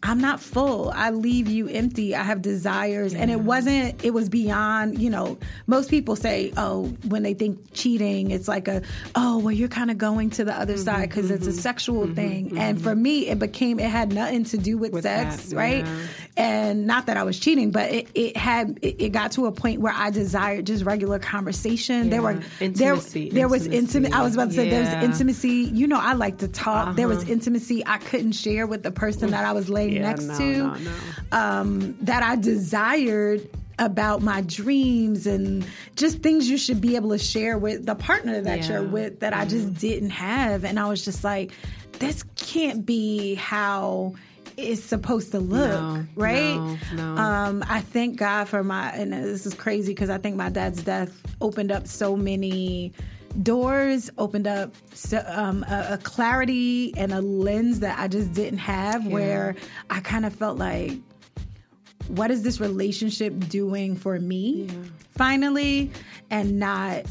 I'm 0.00 0.20
not 0.20 0.38
full. 0.40 0.92
I 0.94 1.10
leave 1.10 1.48
you 1.48 1.66
empty. 1.68 2.14
I 2.14 2.22
have 2.22 2.40
desires. 2.40 3.14
And 3.14 3.32
it 3.32 3.40
wasn't, 3.40 4.04
it 4.04 4.14
was 4.14 4.28
beyond, 4.28 5.00
you 5.00 5.10
know, 5.10 5.38
most 5.66 5.90
people 5.90 6.14
say, 6.14 6.52
oh, 6.56 6.86
when 7.08 7.24
they 7.24 7.34
think 7.34 7.72
cheating, 7.72 8.30
it's 8.30 8.46
like 8.46 8.68
a, 8.68 8.82
oh, 9.16 9.38
well, 9.38 9.50
you're 9.52 9.68
kind 9.68 9.90
of 9.90 9.98
going 9.98 10.30
to 10.30 10.44
the 10.44 10.54
other 10.54 10.74
mm-hmm, 10.74 10.82
side 10.84 11.08
because 11.08 11.32
it's 11.32 11.48
a 11.48 11.50
mm-hmm. 11.50 11.58
sexual 11.58 12.04
mm-hmm, 12.04 12.14
thing. 12.14 12.58
And 12.58 12.80
for 12.80 12.94
me, 12.94 13.26
it 13.26 13.40
became, 13.40 13.80
it 13.80 13.90
had 13.90 14.12
nothing 14.12 14.44
to 14.44 14.58
do 14.58 14.78
with, 14.78 14.92
With 14.92 15.02
sex, 15.02 15.46
that, 15.46 15.56
right? 15.56 15.84
yeah. 15.84 16.06
and 16.36 16.86
not 16.86 17.06
that 17.06 17.16
I 17.16 17.24
was 17.24 17.38
cheating, 17.38 17.72
but 17.72 17.90
it, 17.90 18.08
it 18.14 18.36
had 18.36 18.78
it, 18.82 19.02
it 19.02 19.08
got 19.10 19.32
to 19.32 19.46
a 19.46 19.52
point 19.52 19.80
where 19.80 19.92
I 19.92 20.10
desired 20.10 20.66
just 20.66 20.84
regular 20.84 21.18
conversation. 21.18 22.08
There 22.08 22.22
were 22.22 22.40
Intimacy, 22.60 23.30
There, 23.30 23.40
there 23.40 23.48
was 23.48 23.66
intimacy. 23.66 23.98
intimate. 23.98 24.12
I 24.12 24.22
was 24.22 24.34
about 24.34 24.50
to 24.50 24.54
say 24.54 24.70
there 24.70 24.80
was 24.80 25.04
intimacy. 25.10 25.70
You 25.72 25.88
know, 25.88 25.98
I 25.98 26.12
like 26.12 26.38
to 26.38 26.48
talk. 26.48 26.94
There 26.94 27.08
was 27.08 27.18
Uh-huh. 27.18 27.32
intimacy 27.32 27.82
I 27.84 27.98
couldn't 27.98 28.32
share 28.32 28.66
with 28.66 28.84
the 28.84 28.92
person 28.92 29.32
that 29.32 29.44
mm. 29.44 29.48
I 29.48 29.52
was 29.52 29.68
laying 29.68 29.87
Yeah, 29.94 30.02
next 30.02 30.24
no, 30.24 30.38
to. 30.38 30.56
no, 30.58 30.74
no. 30.74 30.92
Um, 31.32 31.96
that 32.02 32.22
I 32.22 32.36
desired 32.36 33.48
about 33.80 34.22
my 34.22 34.40
dreams 34.42 35.26
and 35.26 35.64
just 35.94 36.18
things 36.20 36.50
you 36.50 36.58
should 36.58 36.80
be 36.80 36.96
able 36.96 37.10
to 37.10 37.18
share 37.18 37.56
with 37.58 37.86
the 37.86 37.94
partner 37.94 38.40
that 38.40 38.58
Yeah. 38.60 38.68
you're 38.70 38.82
with 38.82 39.20
that 39.20 39.32
I 39.34 39.44
just 39.44 39.74
didn't 39.74 40.10
have. 40.10 40.64
And 40.64 40.80
I 40.80 40.88
was 40.88 41.04
just 41.04 41.22
like, 41.22 41.52
this 42.00 42.24
can't 42.36 42.84
be 42.84 43.34
how 43.36 44.14
it's 44.56 44.82
supposed 44.82 45.30
to 45.30 45.38
look, 45.38 45.80
No, 45.80 46.04
right? 46.16 46.56
no, 46.56 46.76
no. 46.96 47.16
Um, 47.22 47.64
I 47.68 47.80
thank 47.80 48.16
God 48.16 48.48
for 48.48 48.64
my, 48.64 48.90
and 48.90 49.12
this 49.12 49.46
is 49.46 49.54
crazy 49.54 49.92
because 49.94 50.10
I 50.10 50.18
think 50.18 50.34
my 50.34 50.48
dad's 50.48 50.82
death 50.82 51.12
opened 51.40 51.70
up 51.70 51.86
so 51.86 52.16
many 52.16 52.92
doors, 53.42 54.10
opened 54.18 54.46
up 54.46 54.74
so, 54.94 55.22
um, 55.26 55.64
a, 55.64 55.94
a 55.94 55.98
clarity 55.98 56.92
and 56.96 57.12
a 57.12 57.20
lens 57.20 57.80
that 57.80 57.98
I 57.98 58.08
just 58.08 58.32
didn't 58.32 58.58
have 58.58 59.06
where 59.06 59.54
I 59.90 60.00
kind 60.00 60.24
of 60.26 60.34
felt 60.34 60.58
like, 60.58 60.92
what 62.08 62.30
is 62.30 62.42
this 62.42 62.60
relationship 62.60 63.38
doing 63.48 63.96
for 63.96 64.18
me? 64.18 64.68
Finally 65.16 65.90
and 66.30 66.58
not 66.58 67.04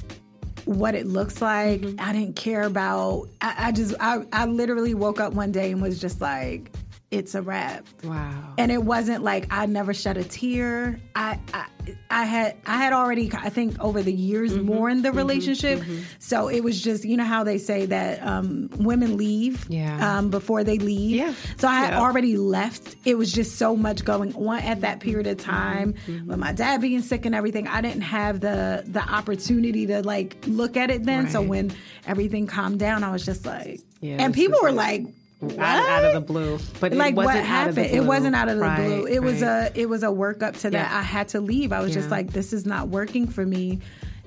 what 0.66 0.96
it 0.96 1.08
looks 1.08 1.42
like. 1.42 1.84
I 2.00 2.12
didn't 2.12 2.36
care 2.36 2.63
about 2.63 3.30
i, 3.42 3.68
I 3.68 3.72
just 3.72 3.96
I, 4.00 4.26
I 4.34 4.46
literally 4.46 4.94
woke 4.94 5.20
up 5.20 5.34
one 5.34 5.52
day 5.52 5.72
and 5.72 5.82
was 5.82 6.00
just 6.00 6.20
like 6.20 6.72
it's 7.10 7.36
a 7.36 7.41
wrap 7.41 7.86
Wow. 8.04 8.54
and 8.58 8.70
it 8.70 8.84
wasn't 8.84 9.24
like 9.24 9.48
I 9.50 9.65
never 9.65 9.93
shed 9.93 10.17
a 10.17 10.26
tear. 10.26 11.00
I, 11.15 11.39
I 11.54 11.65
I 12.10 12.26
had 12.26 12.58
I 12.65 12.76
had 12.76 12.91
already 12.91 13.32
I 13.34 13.48
think 13.50 13.80
over 13.80 14.04
the 14.04 14.12
years 14.12 14.52
Mm-hmm. 14.52 14.65
more 14.65 14.89
in 14.89 15.04
the 15.04 15.13
relationship, 15.13 15.82
so 16.20 16.50
it 16.50 16.62
was 16.65 16.82
just 16.82 17.06
you 17.06 17.15
know 17.15 17.24
how 17.24 17.46
they 17.46 17.60
say 17.60 17.86
that 17.86 18.22
um, 18.22 18.70
women 18.76 19.15
leave 19.15 19.65
Yeah. 19.70 20.17
um, 20.17 20.30
before 20.30 20.65
they 20.65 20.80
leave. 20.80 21.15
Yeah. 21.15 21.34
So 21.58 21.70
I 21.70 21.76
had 21.76 21.91
Yeah. 21.93 22.02
already 22.02 22.36
left. 22.36 22.98
It 23.06 23.17
was 23.17 23.32
just 23.32 23.56
so 23.56 23.78
much 23.78 24.04
going 24.04 24.36
on 24.36 24.60
at 24.60 24.82
that 24.82 25.00
period 25.00 25.28
of 25.28 25.38
time 25.38 25.93
Mm-hmm. 26.08 26.28
with 26.28 26.39
my 26.39 26.52
dad 26.52 26.82
being 26.82 27.02
sick 27.02 27.26
and 27.26 27.34
everything. 27.34 27.67
I 27.70 27.80
didn't 27.80 28.02
have 28.02 28.41
the 28.41 28.84
the 28.86 29.00
opportunity 29.02 29.86
to 29.88 30.02
like 30.04 30.36
look 30.46 30.76
at 30.76 30.91
it 30.91 31.06
then. 31.06 31.30
So 31.30 31.41
when 31.41 31.72
everything 32.06 32.48
calmed 32.48 32.80
down, 32.80 33.06
I 33.06 33.12
was 33.13 33.26
just 33.26 33.46
like, 33.46 33.80
Yeah, 34.02 34.17
and 34.20 34.34
people 34.34 34.60
were 34.62 34.74
like- 34.74 35.06
Out, 35.41 35.60
out 35.60 36.04
of 36.06 36.13
the 36.13 36.21
blue, 36.21 36.58
but 36.80 36.93
like 36.93 37.12
it 37.12 37.15
what 37.15 37.28
wasn't 37.28 37.47
out 37.47 37.69
of 37.69 37.76
the 37.76 37.84
happened 37.84 38.00
it 38.04 38.08
wasn't 38.08 38.36
out 38.36 38.50
of 38.50 38.58
the 38.58 38.63
Right, 38.63 38.86
blue 38.88 39.06
it 39.06 39.19
was 39.21 39.43
a 39.43 39.71
it 39.76 39.88
was 39.88 40.02
a 40.02 40.08
workup 40.08 40.54
to 40.62 40.69
that 40.71 40.91
Yeah. 40.91 40.97
i 40.97 41.04
had 41.04 41.28
to 41.30 41.39
leave 41.41 41.71
i 41.71 41.80
was 41.80 41.93
just 41.93 42.10
like 42.10 42.32
this 42.32 42.54
is 42.54 42.65
not 42.65 42.88
working 42.88 43.28
for 43.28 43.45
me 43.45 43.80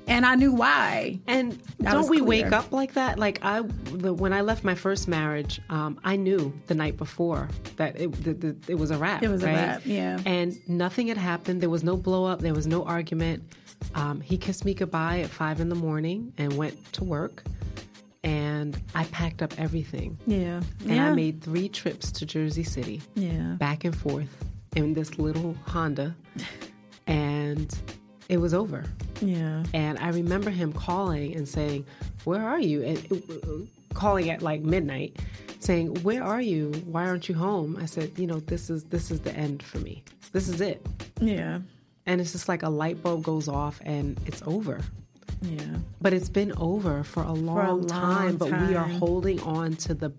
and 0.07 0.25
i 0.25 0.37
knew 0.37 0.53
why 0.53 1.19
And 1.27 1.53
That 1.81 1.95
don't 1.95 2.09
we 2.09 2.19
clear. 2.19 2.45
wake 2.45 2.53
up 2.53 2.71
like 2.71 2.93
that? 2.95 3.19
Like 3.19 3.41
I, 3.43 3.63
the, 3.93 4.15
when 4.15 4.33
I 4.33 4.41
left 4.43 4.63
my 4.65 4.75
first 4.75 5.09
marriage, 5.09 5.61
um, 5.69 5.99
I 6.05 6.15
knew 6.17 6.53
the 6.69 6.75
night 6.75 6.97
before 6.97 7.49
that 7.77 8.01
it 8.01 8.13
the, 8.25 8.33
the, 8.35 8.57
it 8.69 8.75
was 8.77 8.91
a 8.93 8.97
wrap. 8.97 9.23
It 9.23 9.29
was 9.29 9.43
a 9.43 9.47
wrap, 9.47 9.83
yeah. 9.85 10.19
And 10.27 10.57
nothing 10.69 11.09
had 11.09 11.17
happened. 11.19 11.61
There 11.61 11.71
was 11.71 11.83
no 11.85 11.97
blow 11.97 12.25
up. 12.25 12.41
There 12.41 12.55
was 12.55 12.67
no 12.67 12.85
argument. 12.85 13.43
Um, 13.95 14.21
he 14.21 14.37
kissed 14.37 14.65
me 14.65 14.75
goodbye 14.75 15.21
at 15.21 15.31
five 15.31 15.61
in 15.61 15.69
the 15.69 15.75
morning 15.77 16.33
and 16.39 16.53
went 16.57 16.77
to 16.95 17.05
work. 17.05 17.45
And 18.23 18.81
I 18.95 19.05
packed 19.05 19.43
up 19.43 19.53
everything. 19.59 20.19
Yeah. 20.27 20.61
And 20.81 20.91
yeah. 20.97 21.11
I 21.11 21.15
made 21.15 21.43
three 21.43 21.69
trips 21.69 22.11
to 22.13 22.27
Jersey 22.27 22.63
City, 22.65 23.01
Yeah. 23.15 23.55
back 23.59 23.85
and 23.85 23.97
forth 23.97 24.29
in 24.77 24.95
this 24.95 25.19
little 25.19 25.55
Honda, 25.67 26.15
and 27.07 27.75
it 28.29 28.39
was 28.39 28.55
over. 28.55 28.85
Yeah. 29.21 29.65
And 29.75 29.99
I 29.99 30.09
remember 30.11 30.51
him 30.51 30.73
calling 30.73 31.35
and 31.35 31.49
saying, 31.49 31.85
"Where 32.25 32.43
are 32.43 32.61
you?" 32.61 32.83
And 32.85 33.69
calling 33.95 34.31
at 34.31 34.43
like 34.43 34.63
midnight, 34.63 35.19
saying, 35.59 36.03
"Where 36.03 36.23
are 36.23 36.41
you? 36.41 36.73
Why 36.87 37.07
aren't 37.07 37.29
you 37.29 37.35
home?" 37.35 37.77
I 37.81 37.87
said, 37.87 38.13
"You 38.17 38.27
know, 38.27 38.41
this 38.41 38.71
is 38.71 38.85
this 38.85 39.11
is 39.11 39.21
the 39.21 39.35
end 39.37 39.63
for 39.63 39.79
me. 39.79 40.05
This 40.33 40.49
is 40.49 40.61
it." 40.61 40.87
Yeah. 41.21 41.61
And 42.07 42.21
it's 42.21 42.33
just 42.33 42.49
like 42.49 42.63
a 42.63 42.69
light 42.71 43.03
bulb 43.03 43.23
goes 43.25 43.47
off 43.49 43.81
and 43.85 44.19
it's 44.27 44.43
over. 44.47 44.81
Yeah. 45.43 45.61
But 46.01 46.13
it's 46.13 46.29
been 46.29 46.53
over 46.59 47.03
for 47.03 47.23
a 47.23 47.33
long, 47.33 47.83
long 47.83 47.87
time, 47.87 48.37
but 48.37 48.49
we 48.69 48.75
are 48.75 48.87
holding 48.89 49.41
on 49.41 49.75
to 49.77 49.95
the 49.95 50.13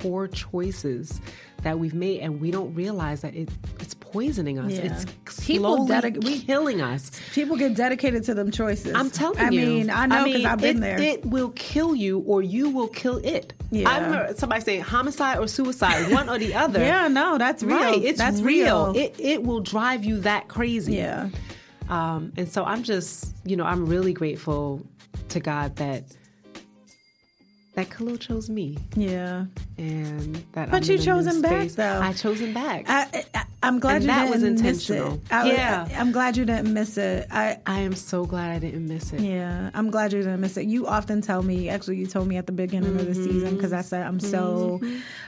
poor 0.00 0.28
choices 0.28 1.20
that 1.62 1.78
we've 1.78 1.94
made 1.94 2.20
and 2.20 2.38
we 2.40 2.50
don't 2.50 2.74
realize 2.74 3.22
that 3.22 3.34
it 3.34 3.48
it's 3.80 3.94
poisoning 3.94 4.58
us. 4.58 4.72
Yeah. 4.72 4.92
It's 4.92 5.04
People 5.46 5.86
slowly 5.86 5.90
dedic- 5.92 6.24
we- 6.24 6.40
killing 6.40 6.80
us. 6.82 7.10
People 7.34 7.56
get 7.56 7.74
dedicated 7.74 8.22
to 8.24 8.34
them 8.34 8.50
choices. 8.50 8.92
I'm 8.94 9.10
telling 9.10 9.38
I 9.38 9.48
you. 9.50 9.62
I 9.62 9.64
mean, 9.64 9.90
I 9.90 10.06
know 10.06 10.24
because 10.24 10.44
I've 10.44 10.60
been 10.60 10.76
it, 10.78 10.80
there. 10.80 11.00
It 11.00 11.24
will 11.26 11.50
kill 11.50 11.94
you, 11.96 12.18
or 12.20 12.42
you 12.42 12.68
will 12.70 12.88
kill 12.88 13.16
it. 13.24 13.54
Yeah. 13.70 13.88
I 13.88 13.98
remember 14.00 14.34
somebody 14.36 14.60
saying 14.62 14.82
homicide 14.82 15.38
or 15.38 15.48
suicide, 15.48 16.12
one 16.12 16.28
or 16.28 16.38
the 16.38 16.54
other. 16.64 16.80
yeah, 16.80 17.08
no, 17.08 17.38
that's 17.38 17.62
real. 17.62 17.76
right. 17.78 18.02
It's 18.04 18.18
that's 18.18 18.40
real. 18.42 18.92
It 18.94 19.16
it 19.18 19.42
will 19.42 19.60
drive 19.60 20.04
you 20.04 20.20
that 20.20 20.48
crazy. 20.48 20.94
yeah. 20.96 21.30
Um, 21.88 22.32
and 22.36 22.48
so 22.48 22.64
I'm 22.64 22.82
just, 22.82 23.32
you 23.44 23.56
know, 23.56 23.64
I'm 23.64 23.86
really 23.86 24.12
grateful 24.12 24.84
to 25.28 25.40
God 25.40 25.76
that 25.76 26.04
that 27.74 27.90
Khalil 27.90 28.16
chose 28.16 28.48
me, 28.48 28.78
Yeah. 28.96 29.44
and 29.76 30.34
that. 30.52 30.70
But 30.70 30.82
I'm 30.88 30.90
you 30.90 30.98
chose 30.98 31.26
him 31.26 31.42
back, 31.42 31.68
though. 31.68 32.00
I 32.02 32.14
chose 32.14 32.40
him 32.40 32.54
back. 32.54 32.86
I, 32.88 33.24
I, 33.34 33.44
I'm 33.66 33.78
glad 33.80 33.96
And 33.96 34.04
you 34.04 34.08
that 34.08 34.30
didn't 34.30 34.52
was 34.54 34.62
miss 34.62 34.90
it. 34.90 35.20
I, 35.30 35.52
Yeah. 35.52 35.86
I, 35.88 35.92
am 36.00 36.12
glad 36.12 36.36
you 36.36 36.44
didn't 36.44 36.72
miss 36.72 36.96
it. 36.96 37.26
I, 37.30 37.58
I 37.66 37.80
am 37.80 37.94
so 37.94 38.24
glad 38.24 38.50
I 38.54 38.58
didn't 38.58 38.86
miss 38.86 39.12
it. 39.12 39.20
Yeah, 39.20 39.70
I'm 39.74 39.90
glad 39.90 40.12
you 40.12 40.20
didn't 40.20 40.40
miss 40.40 40.56
it. 40.56 40.66
You 40.66 40.86
often 40.86 41.20
tell 41.20 41.42
me, 41.42 41.68
actually, 41.68 41.96
you 41.96 42.06
told 42.06 42.28
me 42.28 42.36
at 42.36 42.46
the 42.46 42.52
beginning 42.52 42.98
of 42.98 43.06
the 43.06 43.14
season 43.14 43.56
because 43.56 43.72
I 43.72 43.82
said 43.82 44.06
I'm 44.06 44.20
so 44.20 44.80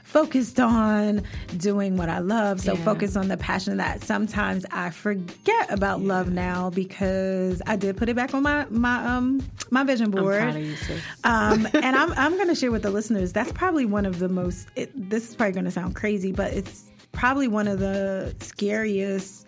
focused 0.05 0.61
on 0.61 1.22
doing 1.57 1.96
what 1.96 2.09
I 2.09 2.18
love, 2.20 2.61
so 2.61 2.74
Yeah. 2.74 2.85
focused 2.85 3.16
on 3.16 3.29
the 3.29 3.37
passion 3.37 3.77
that 3.79 4.05
sometimes 4.05 4.64
I 4.70 4.90
forget 4.90 5.70
about 5.72 6.01
love 6.01 6.31
now 6.31 6.70
because 6.70 7.61
I 7.66 7.77
did 7.77 7.96
put 7.96 8.09
it 8.09 8.16
back 8.16 8.35
on 8.35 8.42
my 8.42 8.66
my 8.70 9.05
um 9.05 9.42
my 9.70 9.85
vision 9.85 10.11
board. 10.11 10.55
you. 10.57 10.77
Um, 11.24 11.66
and 11.74 11.96
I'm 11.96 12.12
I'm 12.12 12.35
going 12.37 12.48
to 12.48 12.55
share 12.55 12.70
with 12.70 12.83
the 12.83 12.90
listeners. 12.90 13.33
That's 13.33 13.53
probably 13.53 13.85
one 13.87 14.07
of 14.07 14.18
the 14.18 14.29
most. 14.29 14.68
It, 14.77 14.90
this 15.11 15.29
is 15.29 15.35
probably 15.37 15.53
going 15.53 15.64
to 15.66 15.70
sound 15.70 15.94
crazy, 15.94 16.33
but 16.33 16.53
it's 16.53 16.85
probably 17.12 17.49
one 17.49 17.68
of 17.68 17.79
the 17.79 18.35
scariest 18.40 19.47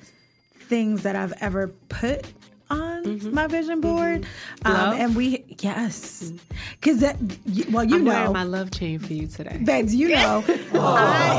things 0.55 1.03
that 1.03 1.17
I've 1.17 1.35
ever 1.41 1.69
put 1.89 2.27
on 2.71 3.05
mm-hmm. 3.05 3.35
my 3.35 3.47
vision 3.47 3.81
mm-hmm. 3.81 3.97
board. 3.97 4.27
Um, 4.65 4.95
and 4.95 5.17
we 5.17 5.45
yes, 5.61 6.25
mm-hmm. 6.25 6.37
because 6.81 7.01
that 7.01 7.17
well 7.71 7.85
you 7.85 7.97
I'm 7.97 8.05
know 8.05 8.33
my 8.33 8.45
love 8.45 8.71
chain 8.71 8.99
for 8.99 9.13
you 9.13 9.27
today. 9.27 9.59
babes, 9.63 9.95
you 9.95 10.09
know, 10.11 10.45
I, 10.75 11.35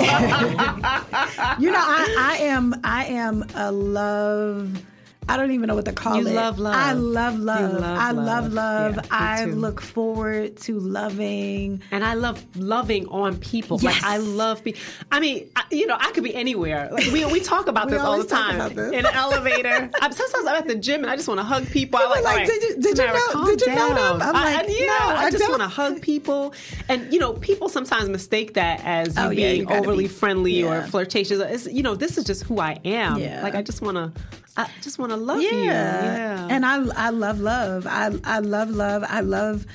you 1.60 1.72
know, 1.72 1.80
I, 1.80 2.16
I 2.18 2.38
am, 2.44 2.80
I 2.84 3.06
am 3.06 3.46
a 3.56 3.72
love. 3.72 4.84
I 5.30 5.38
don't 5.38 5.52
even 5.52 5.68
know 5.68 5.76
what 5.76 5.86
to 5.86 5.94
call 5.94 6.18
You 6.20 6.28
it. 6.28 6.34
love 6.34 6.60
love. 6.60 6.76
I 6.76 6.94
love 6.94 7.40
love. 7.40 7.74
love 7.80 7.84
I 7.98 8.12
love 8.12 8.52
love. 8.52 8.96
Yeah, 8.96 9.02
I 9.12 9.46
look 9.46 9.80
forward 9.80 10.58
to 10.62 10.80
loving. 10.80 11.82
And 11.92 12.04
I 12.04 12.16
love 12.16 12.44
loving 12.58 13.08
on 13.08 13.38
people. 13.38 13.80
Yes. 13.82 14.02
Like 14.02 14.12
I 14.12 14.18
love 14.18 14.64
be 14.64 14.76
I 15.12 15.20
mean, 15.20 15.50
I, 15.56 15.64
you 15.72 15.86
know, 15.88 15.96
I 15.98 16.12
could 16.12 16.24
be 16.24 16.34
anywhere. 16.36 16.90
Like 16.92 17.06
we 17.14 17.24
we 17.26 17.40
talk 17.40 17.68
about 17.68 17.86
We 17.88 17.94
this 17.94 18.02
all 18.02 18.18
the 18.18 18.28
time 18.28 18.56
about 18.56 18.76
this. 18.76 18.92
in 18.92 19.06
an 19.06 19.14
elevator. 19.14 19.90
I'm, 20.02 20.12
sometimes 20.12 20.48
I'm 20.48 20.56
at 20.56 20.68
the 20.68 20.76
gym 20.76 21.02
and 21.02 21.10
I 21.12 21.16
just 21.16 21.28
want 21.28 21.40
to 21.40 21.44
hug 21.46 21.68
people. 21.68 22.00
I'm 22.02 22.10
like, 22.10 22.24
like, 22.24 22.48
"Did 22.48 22.64
you- 22.64 22.82
did 22.82 22.98
you 22.98 23.06
know- 23.06 23.46
did 23.46 23.62
you 23.62 23.68
know 23.68 23.94
down." 23.96 24.20
them? 24.20 24.30
I'm 24.30 24.36
I- 24.36 24.56
like, 24.56 24.66
yeah, 24.70 24.86
"No, 24.88 24.98
I, 25.16 25.24
I 25.28 25.32
just 25.32 25.48
want 25.48 25.62
to 25.62 25.68
hug 25.68 26.02
people. 26.02 26.54
And 26.90 27.12
you 27.14 27.20
know, 27.20 27.34
people 27.34 27.70
sometimes 27.70 28.10
mistake 28.10 28.56
that 28.56 28.82
as 28.84 29.16
Oh, 29.18 29.30
yeah, 29.30 29.52
being 29.54 29.70
you 29.70 29.76
overly 29.76 30.06
be- 30.06 30.10
friendly 30.10 30.64
or 30.64 30.82
flirtatious. 30.88 31.40
It's, 31.40 31.68
you 31.72 31.84
know, 31.84 31.96
this 31.96 32.18
is 32.18 32.26
just 32.26 32.44
who 32.44 32.60
I 32.60 32.80
am. 32.84 33.20
Yeah. 33.20 33.44
Like 33.44 33.56
I 33.56 33.62
just 33.62 33.82
want 33.82 33.96
to, 33.98 34.12
I 34.58 34.68
just 34.82 35.00
want 35.00 35.11
to 35.12 35.18
love 35.18 35.42
Yeah. 35.42 35.52
you. 35.52 35.64
Yeah. 35.66 36.48
And 36.50 36.66
I 36.66 36.84
I 37.08 37.10
love 37.12 37.40
love. 37.40 37.88
I 37.88 38.12
I 38.24 38.40
love 38.40 38.70
love. 38.70 39.04
I 39.08 39.22
love 39.22 39.66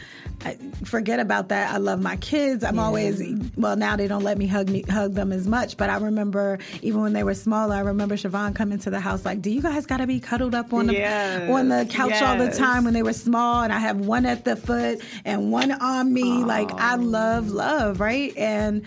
I, 0.45 0.59
forget 0.85 1.19
about 1.19 1.49
that. 1.49 1.73
I 1.73 1.79
love 1.79 2.01
my 2.03 2.17
kids. 2.17 2.63
I'm 2.63 2.79
always 2.79 3.23
well 3.57 3.75
now 3.75 3.97
they 3.97 4.07
don't 4.07 4.23
let 4.23 4.37
me 4.37 4.47
hug 4.47 4.69
me 4.69 4.83
hug 4.83 5.15
them 5.15 5.33
as 5.33 5.47
much, 5.47 5.79
but 5.79 5.89
I 5.89 5.97
remember 5.97 6.59
even 6.83 7.01
when 7.01 7.15
they 7.15 7.23
were 7.25 7.33
smaller, 7.35 7.75
I 7.75 7.81
remember 7.81 8.17
Siobhan 8.17 8.55
coming 8.55 8.79
to 8.81 8.91
the 8.91 9.01
house 9.01 9.25
like, 9.25 9.41
"Do 9.41 9.51
you 9.51 9.63
guys 9.63 9.87
got 9.87 9.97
to 9.99 10.07
be 10.07 10.21
cuddled 10.21 10.55
up 10.55 10.73
on 10.75 10.89
the 10.89 10.93
Yes, 10.93 11.51
on 11.51 11.69
the 11.69 11.87
couch 11.89 12.21
all 12.21 12.37
the 12.37 12.51
time 12.51 12.85
when 12.85 12.93
they 12.93 13.03
were 13.03 13.15
small 13.15 13.63
and 13.63 13.73
I 13.73 13.79
have 13.79 13.99
one 13.99 14.27
at 14.27 14.45
the 14.45 14.57
foot 14.57 15.01
and 15.25 15.51
one 15.51 15.73
on 15.73 16.13
me." 16.13 16.45
Like 16.45 16.71
I 16.71 16.97
love 16.97 17.51
love, 17.51 17.99
right? 17.99 18.37
And 18.37 18.83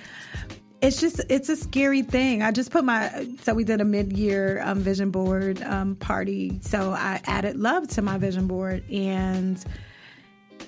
it's 0.82 1.02
just 1.02 1.22
it's 1.30 1.50
a 1.50 1.56
scary 1.56 2.02
thing. 2.02 2.42
I 2.42 2.52
just 2.52 2.72
put 2.72 2.84
my 2.84 3.28
so 3.42 3.54
we 3.54 3.64
did 3.64 3.82
a 3.82 3.86
mid 3.86 4.14
year 4.14 4.62
um, 4.64 4.80
vision 4.80 5.12
board 5.12 5.62
um, 5.64 5.96
party. 5.96 6.60
So 6.62 6.92
I 6.92 7.22
added 7.26 7.58
love 7.58 7.88
to 7.90 8.02
my 8.02 8.18
vision 8.18 8.48
board 8.48 8.90
and. 8.92 9.64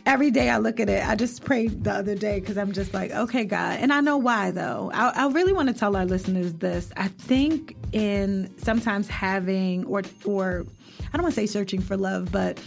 Every 0.03 0.31
day 0.31 0.49
I 0.49 0.57
look 0.57 0.79
at 0.79 0.89
it, 0.89 1.07
I 1.07 1.15
just 1.15 1.43
prayed 1.43 1.83
the 1.83 1.91
other 1.91 2.15
day 2.15 2.39
because 2.39 2.57
I'm 2.57 2.71
just 2.71 2.91
like, 2.91 3.11
okay, 3.11 3.43
God. 3.43 3.77
And 3.81 3.93
I 3.93 4.01
know 4.01 4.17
why, 4.17 4.49
though. 4.49 4.89
I, 4.91 5.09
I 5.09 5.27
really 5.27 5.53
want 5.53 5.67
to 5.67 5.75
tell 5.75 5.95
our 5.95 6.05
listeners 6.05 6.53
this. 6.53 6.91
I 6.97 7.09
think 7.09 7.75
in 7.91 8.51
sometimes 8.57 9.07
having, 9.07 9.85
or, 9.85 10.01
or 10.25 10.65
I 11.13 11.17
don't 11.17 11.21
want 11.21 11.35
to 11.35 11.41
say 11.41 11.45
searching 11.45 11.81
for 11.81 11.97
love, 11.97 12.31
but 12.31 12.59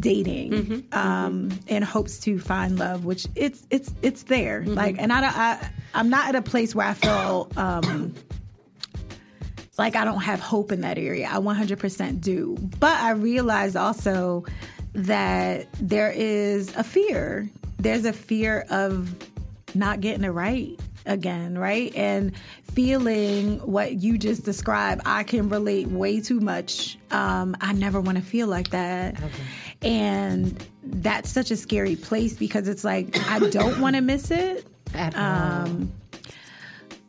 dating 0.00 0.86
um, 0.92 1.50
in 1.66 1.82
hopes 1.82 2.18
to 2.20 2.38
find 2.38 2.78
love, 2.78 3.04
which 3.04 3.26
it's 3.34 3.66
it's 3.70 3.92
it's 4.02 4.24
there. 4.24 4.64
Like, 4.64 4.96
and 4.98 5.12
I, 5.12 5.20
don't- 5.20 5.36
I 5.36 5.70
I'm 5.94 6.08
not 6.10 6.28
at 6.28 6.34
a 6.36 6.42
place 6.42 6.74
where 6.74 6.86
I 6.86 6.94
feel 6.94 7.48
um, 7.56 8.14
like 9.78 9.96
I 9.96 10.04
don't 10.04 10.20
have 10.20 10.40
hope 10.40 10.72
in 10.72 10.82
that 10.82 10.98
area. 10.98 11.28
I 11.30 11.36
100% 11.38 12.20
do, 12.20 12.56
but 12.78 13.00
I 13.00 13.12
realize 13.12 13.74
also 13.76 14.44
that 14.94 15.68
there 15.80 16.10
is 16.10 16.74
a 16.76 16.84
fear. 16.84 17.48
There's 17.78 18.04
a 18.04 18.12
fear 18.12 18.66
of 18.70 19.14
not 19.74 20.00
getting 20.00 20.24
it 20.24 20.28
right 20.30 20.78
again, 21.06 21.56
right? 21.58 21.92
And 21.96 22.32
feeling 22.74 23.58
what 23.60 23.94
you 23.94 24.18
just 24.18 24.44
described, 24.44 25.02
I 25.04 25.24
can 25.24 25.48
relate 25.48 25.88
way 25.88 26.20
too 26.20 26.40
much. 26.40 26.98
Um, 27.10 27.56
I 27.60 27.72
never 27.72 28.00
want 28.00 28.18
to 28.18 28.24
feel 28.24 28.46
like 28.46 28.70
that. 28.70 29.16
And 29.82 30.64
that's 30.82 31.30
such 31.30 31.50
a 31.50 31.56
scary 31.56 31.96
place 31.96 32.34
because 32.34 32.68
it's 32.68 32.84
like, 32.84 33.18
I 33.28 33.38
don't 33.50 33.80
want 33.80 33.96
to 33.96 34.02
miss 34.02 34.30
it. 34.30 34.66
At 34.94 35.16
all. 35.16 35.22
Um, 35.22 35.92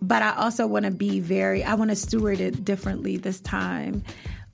but 0.01 0.21
I 0.21 0.36
also 0.36 0.67
want 0.67 0.86
to 0.86 0.91
be 0.91 1.19
very, 1.19 1.63
I 1.63 1.75
want 1.75 1.89
to 1.89 1.95
steward 1.95 2.39
it 2.39 2.65
differently 2.65 3.17
this 3.17 3.39
time. 3.39 4.03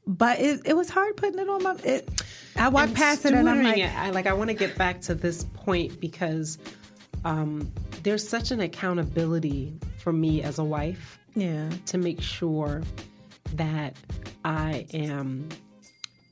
But 0.06 0.40
it, 0.40 0.62
it 0.66 0.76
was 0.76 0.90
hard 0.90 1.18
putting 1.18 1.40
it 1.40 1.50
on 1.50 1.64
my, 1.64 1.76
it, 1.84 2.24
I 2.56 2.70
walked 2.70 2.90
And 2.90 2.98
past 2.98 3.26
it 3.26 3.34
and 3.34 3.48
I'm 3.48 3.64
like, 3.64 3.78
it, 3.78 3.96
I, 3.96 4.10
like 4.10 4.26
I 4.26 4.34
want 4.34 4.50
to 4.50 4.56
get 4.56 4.78
back 4.78 5.02
to 5.02 5.16
this 5.16 5.44
point 5.44 6.00
because 6.00 6.58
um, 7.26 7.72
there's 8.04 8.28
such 8.28 8.52
an 8.52 8.60
accountability 8.60 9.74
for 9.98 10.12
me 10.12 10.42
as 10.42 10.58
a 10.58 10.64
wife 10.64 11.20
yeah, 11.36 11.70
to 11.88 11.98
make 11.98 12.22
sure 12.22 12.82
that 13.54 13.96
I 14.44 14.86
am 14.94 15.50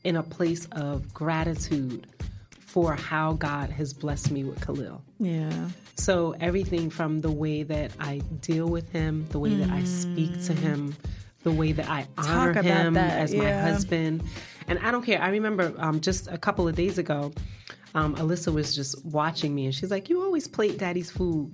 in 0.07 0.15
a 0.15 0.23
place 0.23 0.67
of 0.71 1.13
gratitude 1.13 2.07
for 2.49 2.95
how 2.95 3.33
God 3.33 3.69
has 3.71 3.93
blessed 3.93 4.31
me 4.31 4.45
with 4.45 4.59
Khalil. 4.65 5.01
yeah, 5.19 5.69
So 5.95 6.33
everything 6.39 6.89
from 6.89 7.19
the 7.19 7.31
way 7.31 7.63
that 7.63 7.91
I 7.99 8.19
deal 8.41 8.67
with 8.67 8.89
him, 8.91 9.25
the 9.29 9.39
way 9.39 9.53
that 9.55 9.69
I 9.69 9.83
speak 9.83 10.31
to 10.45 10.53
him, 10.53 10.95
the 11.43 11.51
way 11.51 11.73
that 11.73 11.89
I 11.89 12.07
honor 12.17 12.53
him 12.61 12.93
that, 12.93 13.19
as 13.19 13.33
my 13.33 13.45
yeah. 13.45 13.61
husband, 13.69 14.23
and 14.69 14.79
I 14.79 14.91
don't 14.91 15.03
care. 15.03 15.21
I 15.21 15.29
remember 15.29 15.73
um, 15.77 15.99
just 15.99 16.27
a 16.29 16.37
couple 16.37 16.67
of 16.69 16.75
days 16.75 16.97
ago, 16.97 17.33
um, 17.95 18.15
Alyssa 18.15 18.53
was 18.53 18.73
just 18.75 19.03
watching 19.05 19.53
me, 19.55 19.65
and 19.65 19.75
she's 19.75 19.91
like, 19.91 20.09
"You 20.09 20.21
always 20.21 20.47
plate 20.47 20.77
Daddy's 20.77 21.09
food," 21.09 21.53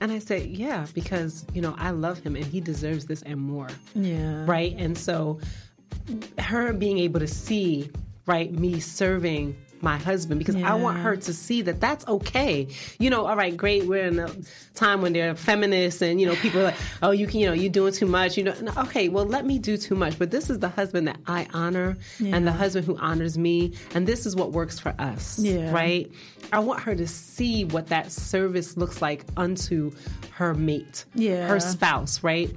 and 0.00 0.10
I 0.10 0.20
said, 0.20 0.46
"Yeah, 0.46 0.86
because 0.94 1.44
you 1.54 1.60
know 1.60 1.74
I 1.78 1.90
love 1.90 2.18
him, 2.20 2.34
and 2.34 2.44
he 2.44 2.60
deserves 2.60 3.06
this 3.06 3.22
and 3.22 3.40
more." 3.40 3.68
yeah, 3.94 4.44
right? 4.46 4.74
And 4.78 4.96
so 4.96 5.38
her 6.38 6.72
being 6.72 6.98
able 6.98 7.20
to 7.20 7.28
see, 7.28 7.90
right, 8.26 8.52
me 8.52 8.80
serving 8.80 9.56
my 9.84 9.96
husband 9.98 10.38
because 10.38 10.54
I 10.54 10.74
want 10.74 10.98
her 10.98 11.16
to 11.16 11.32
see 11.32 11.60
that 11.62 11.80
that's 11.80 12.06
okay. 12.06 12.68
You 13.00 13.10
know, 13.10 13.26
all 13.26 13.34
right, 13.34 13.56
great. 13.56 13.84
We're 13.84 14.04
in 14.04 14.16
a 14.20 14.30
time 14.74 15.02
when 15.02 15.12
they're 15.12 15.34
feminists 15.34 16.00
and 16.02 16.20
you 16.20 16.26
know 16.28 16.36
people 16.36 16.60
are 16.60 16.64
like, 16.66 16.76
oh, 17.02 17.10
you 17.10 17.26
can, 17.26 17.40
you 17.40 17.46
know, 17.46 17.52
you're 17.52 17.68
doing 17.72 17.92
too 17.92 18.06
much. 18.06 18.36
You 18.36 18.44
know, 18.44 18.54
no, 18.62 18.72
okay, 18.78 19.08
well, 19.08 19.24
let 19.24 19.44
me 19.44 19.58
do 19.58 19.76
too 19.76 19.96
much. 19.96 20.20
But 20.20 20.30
this 20.30 20.50
is 20.50 20.60
the 20.60 20.68
husband 20.68 21.08
that 21.08 21.18
I 21.26 21.48
honor 21.52 21.96
and 22.20 22.46
the 22.46 22.52
husband 22.52 22.86
who 22.86 22.96
honors 22.98 23.36
me, 23.36 23.72
and 23.92 24.06
this 24.06 24.24
is 24.24 24.36
what 24.36 24.52
works 24.52 24.78
for 24.78 24.94
us. 25.00 25.40
Yeah. 25.40 25.72
Right. 25.72 26.08
I 26.52 26.60
want 26.60 26.78
her 26.82 26.94
to 26.94 27.08
see 27.08 27.64
what 27.64 27.88
that 27.88 28.12
service 28.12 28.76
looks 28.76 29.02
like 29.02 29.24
unto 29.36 29.90
her 30.30 30.54
mate, 30.54 31.06
Yeah. 31.16 31.48
her 31.48 31.58
spouse, 31.58 32.22
right? 32.22 32.54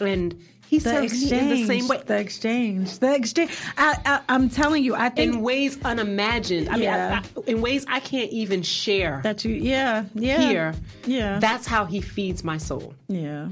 And 0.00 0.34
he 0.72 0.78
The 0.78 0.88
serves 0.88 1.12
me 1.12 1.18
exchange, 1.20 1.32
in 1.42 1.48
the 1.50 1.66
same 1.66 1.86
way. 1.86 2.02
the 2.06 2.16
exchange, 2.18 2.98
the 2.98 3.14
exchange. 3.14 3.50
I, 3.76 3.98
I, 4.06 4.20
I'm 4.30 4.48
telling 4.48 4.82
you, 4.82 4.94
I 4.94 5.10
think 5.10 5.34
in 5.34 5.42
ways 5.42 5.78
unimagined. 5.84 6.70
I 6.70 6.76
Yeah. 6.76 7.20
mean, 7.20 7.32
I, 7.36 7.40
I, 7.40 7.50
in 7.50 7.60
ways 7.60 7.84
I 7.88 8.00
can't 8.00 8.30
even 8.32 8.62
share 8.62 9.20
that 9.22 9.44
you, 9.44 9.52
yeah, 9.54 10.04
yeah, 10.14 10.40
here. 10.48 10.74
yeah, 11.04 11.38
That's 11.40 11.66
how 11.66 11.84
he 11.84 12.00
feeds 12.00 12.42
my 12.42 12.56
soul. 12.56 12.94
yeah, 13.08 13.48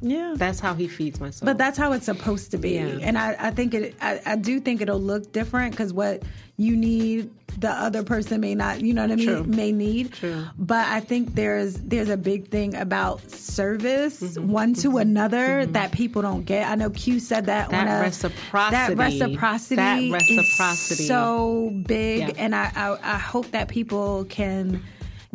yeah. 0.00 0.34
That's 0.36 0.60
how 0.60 0.74
he 0.74 0.88
feeds 0.88 1.20
my 1.20 1.30
soul. 1.30 1.46
But 1.46 1.58
that's 1.58 1.78
how 1.78 1.92
it's 1.92 2.06
supposed 2.06 2.50
to 2.52 2.58
be, 2.58 2.72
Yeah. 2.72 2.98
and 3.02 3.16
I, 3.18 3.36
I 3.38 3.50
think 3.50 3.74
it. 3.74 3.94
I, 4.00 4.20
I 4.24 4.36
do 4.36 4.60
think 4.60 4.80
it'll 4.80 5.00
look 5.00 5.32
different 5.32 5.72
because 5.72 5.92
what 5.92 6.22
you 6.58 6.74
need, 6.76 7.30
the 7.58 7.70
other 7.70 8.02
person 8.02 8.40
may 8.40 8.54
not. 8.54 8.80
You 8.80 8.94
know 8.94 9.02
what 9.02 9.12
I 9.12 9.16
mean? 9.16 9.26
True. 9.26 9.44
May 9.44 9.72
need. 9.72 10.12
True. 10.12 10.44
But 10.58 10.86
I 10.86 11.00
think 11.00 11.34
there's 11.34 11.74
there's 11.74 12.08
a 12.08 12.16
big 12.16 12.48
thing 12.48 12.74
about 12.74 13.20
service 13.30 14.20
Mm-hmm. 14.20 14.48
one 14.50 14.74
to 14.74 14.98
another 14.98 15.66
that 15.66 15.92
people 15.92 16.22
don't 16.22 16.44
get. 16.44 16.68
I 16.70 16.74
know 16.74 16.90
Q 16.90 17.18
said 17.20 17.46
that. 17.46 17.70
That 17.70 17.86
on 17.88 17.96
a, 17.96 18.00
reciprocity. 18.02 18.94
That 18.94 18.96
reciprocity. 18.98 19.76
That 19.76 20.02
is 20.02 20.12
reciprocity. 20.12 21.04
so 21.04 21.70
big, 21.86 22.20
Yeah. 22.20 22.34
and 22.38 22.54
I, 22.54 22.70
I 22.74 22.98
I 23.02 23.18
hope 23.18 23.50
that 23.52 23.68
people 23.68 24.24
can 24.26 24.82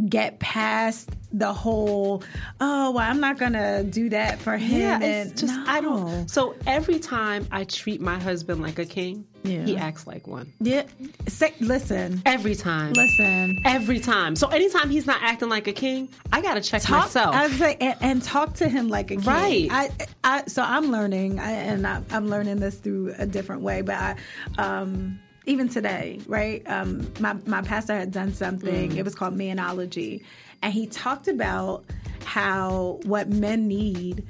get 0.08 0.40
past 0.40 1.10
the 1.34 1.52
whole 1.54 2.24
oh 2.60 2.92
well 2.92 3.10
i'm 3.10 3.20
not 3.20 3.38
gonna 3.38 3.84
do 3.84 4.10
that 4.10 4.40
for 4.40 4.58
him 4.58 4.80
yeah, 4.82 5.00
and 5.02 5.38
just 5.38 5.54
I 5.68 5.80
No. 5.80 5.90
don't. 5.98 6.30
So 6.30 6.56
every 6.68 7.00
time 7.00 7.48
I 7.52 7.64
treat 7.66 8.02
my 8.02 8.20
husband 8.20 8.62
like 8.62 8.80
a 8.80 8.86
king, 8.86 9.26
Yeah. 9.44 9.64
he 9.64 9.78
acts 9.78 10.06
like 10.08 10.28
one. 10.28 10.52
Yeah. 10.60 10.84
Say, 11.28 11.54
listen. 11.60 12.22
Every 12.26 12.56
time. 12.56 12.94
Listen. 12.94 13.60
Every 13.66 14.00
time. 14.00 14.36
So 14.36 14.48
anytime 14.50 14.90
he's 14.90 15.06
not 15.06 15.22
acting 15.22 15.50
like 15.50 15.68
a 15.68 15.74
king, 15.74 16.10
I 16.34 16.42
gotta 16.42 16.62
check 16.62 16.82
Talk, 16.82 17.04
myself. 17.06 17.34
I 17.36 17.48
was 17.48 17.60
like, 17.60 17.82
and, 17.82 17.96
and 18.02 18.24
talk 18.24 18.56
to 18.56 18.68
him 18.68 18.90
like 18.90 19.12
a 19.12 19.16
king. 19.16 19.24
Right. 19.26 19.68
I, 19.72 19.90
I, 20.24 20.44
so 20.48 20.62
I'm 20.64 20.92
learning, 20.92 21.40
I, 21.40 21.52
and 21.52 21.86
I, 21.88 22.02
I'm 22.12 22.28
learning 22.30 22.58
this 22.60 22.76
through 22.76 23.14
a 23.18 23.26
different 23.26 23.62
way. 23.62 23.82
But 23.82 23.96
I, 23.96 24.16
um, 24.58 25.20
even 25.52 25.68
today, 25.68 26.20
right? 26.28 26.64
Um, 26.66 27.12
my 27.20 27.34
my 27.46 27.62
pastor 27.62 27.94
had 27.94 28.12
done 28.12 28.34
something. 28.34 28.92
Mm. 28.92 28.98
It 28.98 29.04
was 29.04 29.14
called 29.14 29.36
manology, 29.36 30.24
and 30.62 30.74
he 30.74 30.88
talked 30.88 31.28
about 31.28 31.84
how 32.26 33.00
what 33.04 33.30
men 33.30 33.68
need. 33.68 34.26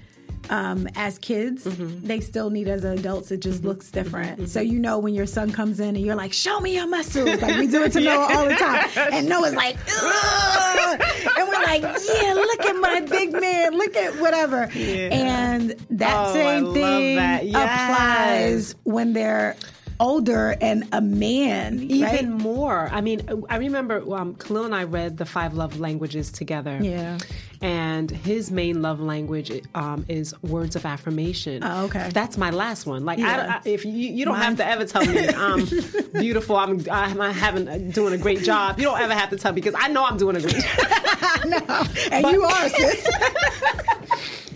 Um, 0.50 0.90
as 0.96 1.20
kids, 1.20 1.66
mm-hmm. 1.66 2.06
they 2.06 2.20
still 2.20 2.50
need 2.50 2.68
as 2.68 2.84
adults. 2.84 3.32
It 3.32 3.42
just 3.42 3.60
mm-hmm. 3.60 3.68
looks 3.68 3.86
mm-hmm. 3.92 4.04
different. 4.04 4.50
So 4.50 4.60
you 4.60 4.80
know 4.80 4.98
when 4.98 5.14
your 5.14 5.28
son 5.28 5.52
comes 5.52 5.80
in 5.80 5.90
and 5.90 6.00
you're 6.00 6.16
like, 6.16 6.34
"Show 6.34 6.60
me 6.60 6.74
your 6.76 6.88
muscles," 6.88 7.40
like 7.42 7.58
we 7.60 7.68
do 7.68 7.84
it 7.84 7.92
to 7.94 8.00
Noah 8.02 8.28
all 8.34 8.48
the 8.48 8.56
time, 8.56 8.90
and 9.14 9.30
Noah's 9.30 9.54
like, 9.54 9.78
"Ugh," 10.02 11.02
and 11.38 11.48
we're 11.48 11.64
like, 11.64 11.84
"Yeah, 11.84 12.34
look 12.34 12.62
at 12.62 12.76
my 12.76 13.02
big 13.02 13.34
man, 13.34 13.78
look 13.78 13.96
at 13.96 14.20
whatever." 14.20 14.64
And 14.74 15.76
that 15.92 16.28
Oh, 16.28 16.34
same 16.34 16.64
love 16.66 16.74
thing 16.74 17.16
that. 17.18 17.46
Yes. 17.46 17.56
applies 17.56 18.76
when 18.84 19.14
they're 19.14 19.56
older 20.02 20.58
and 20.60 20.86
a 20.92 21.00
man, 21.00 21.80
Even 21.84 22.02
right? 22.02 22.28
more. 22.28 22.90
I 22.92 23.00
mean, 23.02 23.22
I 23.50 23.58
remember 23.58 24.04
um, 24.14 24.36
Khalil 24.36 24.66
and 24.66 24.76
I 24.76 24.84
read 24.84 25.18
the 25.18 25.26
five 25.26 25.54
love 25.54 25.80
languages 25.80 26.32
together. 26.32 26.78
Yeah. 26.82 27.18
And 27.62 28.10
his 28.10 28.50
main 28.50 28.82
love 28.82 29.00
language 29.00 29.52
um, 29.76 30.04
is 30.10 30.34
words 30.42 30.76
of 30.76 30.84
affirmation. 30.86 31.64
Oh, 31.64 31.86
okay. 31.86 32.10
That's 32.12 32.36
my 32.36 32.50
last 32.50 32.88
one. 32.88 33.06
Like, 33.06 33.20
Yeah. 33.20 33.60
I, 33.64 33.70
I, 33.70 33.72
if 33.72 33.86
you, 33.86 33.92
you 33.92 34.26
don't 34.26 34.34
Mine's- 34.40 34.58
have 34.58 34.58
to 34.58 34.66
ever 34.68 34.86
tell 34.86 35.06
me 35.06 35.28
I'm 35.30 35.68
beautiful, 36.20 36.56
I'm, 36.58 36.84
I'm 36.92 37.20
having 37.34 37.92
doing 37.92 38.14
a 38.16 38.18
great 38.18 38.42
job. 38.42 38.80
You 38.80 38.86
don't 38.86 39.00
ever 39.00 39.14
have 39.14 39.30
to 39.30 39.38
tell 39.38 39.52
me 39.54 39.62
because 39.62 39.76
I 39.78 39.88
know 39.90 40.04
I'm 40.04 40.18
doing 40.18 40.36
a 40.36 40.42
great 40.42 40.56
job. 41.68 41.88
And 42.12 42.26
you 42.32 42.44
are, 42.44 42.70
sis. 42.70 43.08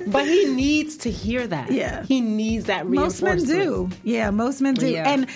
But 0.07 0.25
he 0.25 0.45
needs 0.45 0.97
to 0.97 1.11
hear 1.11 1.47
that. 1.47 1.71
Yeah. 1.71 2.03
He 2.03 2.21
needs 2.21 2.65
that 2.65 2.87
most 2.87 3.21
men 3.21 3.43
do. 3.43 3.89
Yeah, 4.03 4.29
most 4.29 4.61
men 4.61 4.73
do. 4.75 4.87
Yeah. 4.89 5.09
And 5.09 5.27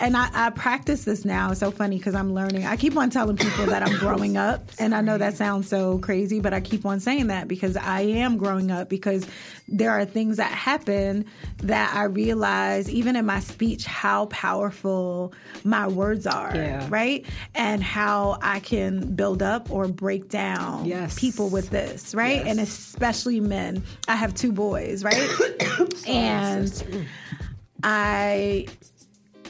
and 0.00 0.16
I, 0.16 0.28
I 0.32 0.50
practice 0.50 1.04
this 1.04 1.24
now. 1.24 1.50
It's 1.50 1.60
so 1.60 1.70
funny 1.70 1.98
because 1.98 2.14
I'm 2.14 2.32
learning. 2.34 2.64
I 2.66 2.76
keep 2.76 2.96
on 2.96 3.10
telling 3.10 3.36
people 3.36 3.66
that 3.66 3.82
I'm 3.82 3.98
growing 3.98 4.36
up, 4.36 4.70
and 4.78 4.94
I 4.94 5.00
know 5.00 5.18
that 5.18 5.34
sounds 5.34 5.68
so 5.68 5.98
crazy, 5.98 6.40
but 6.40 6.52
I 6.54 6.60
keep 6.60 6.86
on 6.86 7.00
saying 7.00 7.26
that 7.28 7.48
because 7.48 7.76
I 7.76 8.02
am 8.02 8.36
growing 8.36 8.70
up. 8.70 8.88
Because 8.88 9.26
there 9.68 9.90
are 9.90 10.04
things 10.04 10.36
that 10.38 10.50
happen 10.50 11.24
that 11.58 11.92
I 11.94 12.04
realize, 12.04 12.88
even 12.90 13.16
in 13.16 13.26
my 13.26 13.40
speech, 13.40 13.84
how 13.84 14.26
powerful 14.26 15.32
my 15.64 15.86
words 15.88 16.26
are. 16.26 16.52
Yeah. 16.54 16.86
Right, 16.88 17.26
and 17.54 17.82
how 17.82 18.38
I 18.42 18.60
can 18.60 19.14
build 19.14 19.42
up 19.42 19.70
or 19.70 19.88
break 19.88 20.28
down 20.28 20.84
Yes. 20.84 21.18
people 21.18 21.48
with 21.50 21.70
this. 21.70 22.14
Right, 22.14 22.36
Yes. 22.38 22.46
and 22.46 22.60
especially 22.60 23.40
men. 23.40 23.77
I 24.06 24.16
have 24.16 24.34
two 24.34 24.52
boys. 24.52 25.04
Right, 25.04 25.28
and. 26.06 27.06
I 27.82 28.66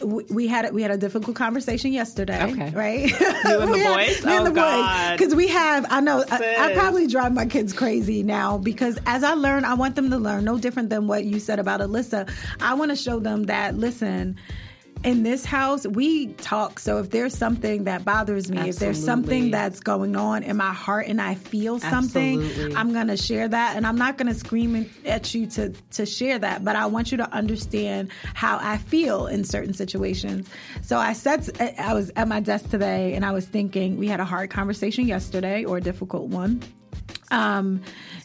we 0.03 0.25
we 0.31 0.47
had 0.47 0.73
we 0.73 0.83
had 0.83 0.91
a 0.91 0.97
difficult 0.97 1.35
conversation 1.35 1.93
yesterday. 1.93 2.53
Okay. 2.53 2.71
right? 2.71 3.11
You 3.11 3.27
and 3.61 3.69
the 3.69 3.69
We 3.73 3.81
had- 3.81 3.97
boys? 3.97 4.25
me 4.25 4.33
and 4.37 4.43
Oh, 4.43 4.45
the 4.45 4.55
God. 4.55 5.19
Because 5.19 5.35
we 5.35 5.49
have, 5.49 5.87
I 5.91 6.01
know, 6.01 6.25
I, 6.31 6.57
I 6.71 6.75
probably 6.75 7.07
drive 7.07 7.33
my 7.33 7.47
kids 7.47 7.73
crazy 7.73 8.23
now 8.23 8.59
because 8.59 8.99
as 9.07 9.25
I 9.25 9.33
learn, 9.33 9.65
I 9.65 9.75
want 9.75 9.97
them 9.97 10.11
to 10.11 10.19
learn. 10.19 10.45
No 10.45 10.59
different 10.59 10.91
than 10.91 11.07
what 11.09 11.25
you 11.25 11.41
said 11.41 11.59
about 11.59 11.81
Alyssa. 11.81 12.31
I 12.61 12.75
want 12.75 12.91
to 12.91 12.97
show 12.97 13.19
them 13.19 13.45
that. 13.45 13.77
Listen. 13.77 14.39
In 15.05 15.23
this 15.23 15.45
house, 15.45 15.87
we 15.87 16.29
talk. 16.35 16.79
So 16.81 16.99
if 16.99 17.11
there's 17.11 17.37
something 17.37 17.85
that 17.85 18.05
bothers 18.05 18.51
me, 18.51 18.69
if 18.69 18.77
there's 18.77 19.03
something 19.03 19.51
that's 19.51 19.81
going 19.81 20.17
on 20.17 20.43
in 20.43 20.57
my 20.57 20.73
heart 20.73 21.07
and 21.07 21.21
I 21.21 21.35
feel 21.35 21.79
something, 21.79 22.43
Absolutely. 22.43 22.77
I'm 22.77 22.93
going 22.93 23.07
to 23.07 23.17
share 23.17 23.47
that. 23.47 23.77
And 23.77 23.87
I'm 23.87 23.97
not 23.97 24.19
going 24.19 24.27
to 24.27 24.35
scream 24.35 24.91
at 25.05 25.35
you 25.35 25.47
to, 25.49 25.71
to 25.93 26.05
share 26.05 26.39
that, 26.41 26.65
but 26.65 26.75
I 26.77 26.87
want 26.87 27.13
you 27.13 27.19
to 27.19 27.33
understand 27.33 28.11
how 28.35 28.59
I 28.61 28.79
feel 28.79 29.27
in 29.27 29.45
certain 29.45 29.73
situations. 29.73 30.49
So 30.83 30.99
I 30.99 31.13
said, 31.13 31.49
I 31.79 31.95
was 31.95 32.11
at 32.17 32.27
my 32.27 32.41
desk 32.41 32.71
today 32.71 33.15
and 33.15 33.25
I 33.25 33.31
was 33.33 33.47
thinking, 33.47 33.99
we 33.99 34.09
had 34.09 34.21
a 34.21 34.25
hard 34.25 34.51
conversation 34.51 35.07
yesterday 35.07 35.65
or 35.65 35.77
a 35.77 35.81
difficult 35.81 36.29
one. 36.29 36.63
Um, 37.31 37.83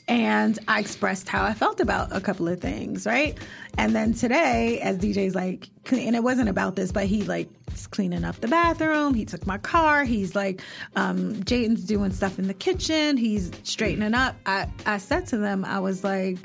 and 0.08 0.60
I 0.68 0.80
expressed 0.80 1.28
how 1.30 1.44
I 1.44 1.54
felt 1.54 1.80
about 1.80 2.16
a 2.16 2.22
couple 2.22 2.48
of 2.48 2.60
things, 2.60 3.06
right? 3.06 3.38
And 3.78 3.96
then 3.96 4.14
today, 4.14 4.80
as 4.82 4.98
DJ's 4.98 5.36
like, 5.36 5.70
and 5.92 6.16
it 6.16 6.24
wasn't 6.24 6.50
about 6.50 6.76
this, 6.76 6.92
but 6.92 7.06
he 7.06 7.24
like 7.24 7.50
is 7.74 7.88
cleaning 7.88 8.24
up 8.24 8.40
the 8.40 8.48
bathroom. 8.48 9.14
He 9.14 9.26
took 9.26 9.46
my 9.48 9.58
car. 9.58 10.04
He's 10.04 10.36
like, 10.36 10.62
um, 10.96 11.36
Jaden's 11.44 11.84
doing 11.86 12.12
stuff 12.12 12.40
in 12.40 12.48
the 12.48 12.54
kitchen. 12.54 13.18
He's 13.18 13.52
straightening 13.64 14.14
up. 14.14 14.36
I, 14.46 14.68
I 14.86 14.98
said 14.98 15.28
to 15.28 15.38
them, 15.38 15.66
I 15.66 15.80
was 15.80 16.04
like, 16.04 16.38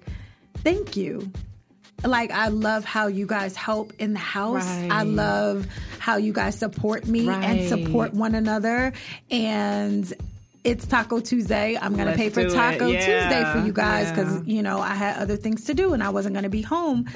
thank 0.59 0.97
you. 0.97 1.31
Like, 2.05 2.31
I 2.31 2.47
love 2.49 2.85
how 2.85 3.09
you 3.09 3.27
guys 3.27 3.57
help 3.57 3.93
in 3.99 4.13
the 4.13 4.21
house. 4.21 4.65
I 4.65 5.03
love 5.03 5.67
how 5.99 6.17
you 6.17 6.33
guys 6.33 6.57
support 6.57 7.09
me 7.09 7.29
and 7.29 7.69
support 7.69 8.15
one 8.15 8.37
another. 8.37 8.93
And 9.33 10.13
it's 10.69 10.87
Taco 10.87 11.21
Tuesday. 11.21 11.77
I'm 11.81 11.95
going 11.95 12.09
to 12.09 12.15
pay 12.15 12.29
for. 12.31 12.49
Taco 12.49 12.87
Yeah. 12.89 12.99
Tuesday 12.99 13.53
for 13.53 13.67
you 13.67 13.73
guys 13.73 14.11
because, 14.11 14.37
Yeah. 14.47 14.55
you 14.57 14.63
know, 14.63 14.81
I 14.81 14.95
had 14.95 15.17
other 15.17 15.37
things 15.37 15.65
to 15.65 15.75
do 15.75 15.93
and 15.93 16.03
I 16.03 16.11
wasn't 16.11 16.35
going 16.35 16.45
to 16.45 16.49
be 16.51 16.63
home 16.63 17.07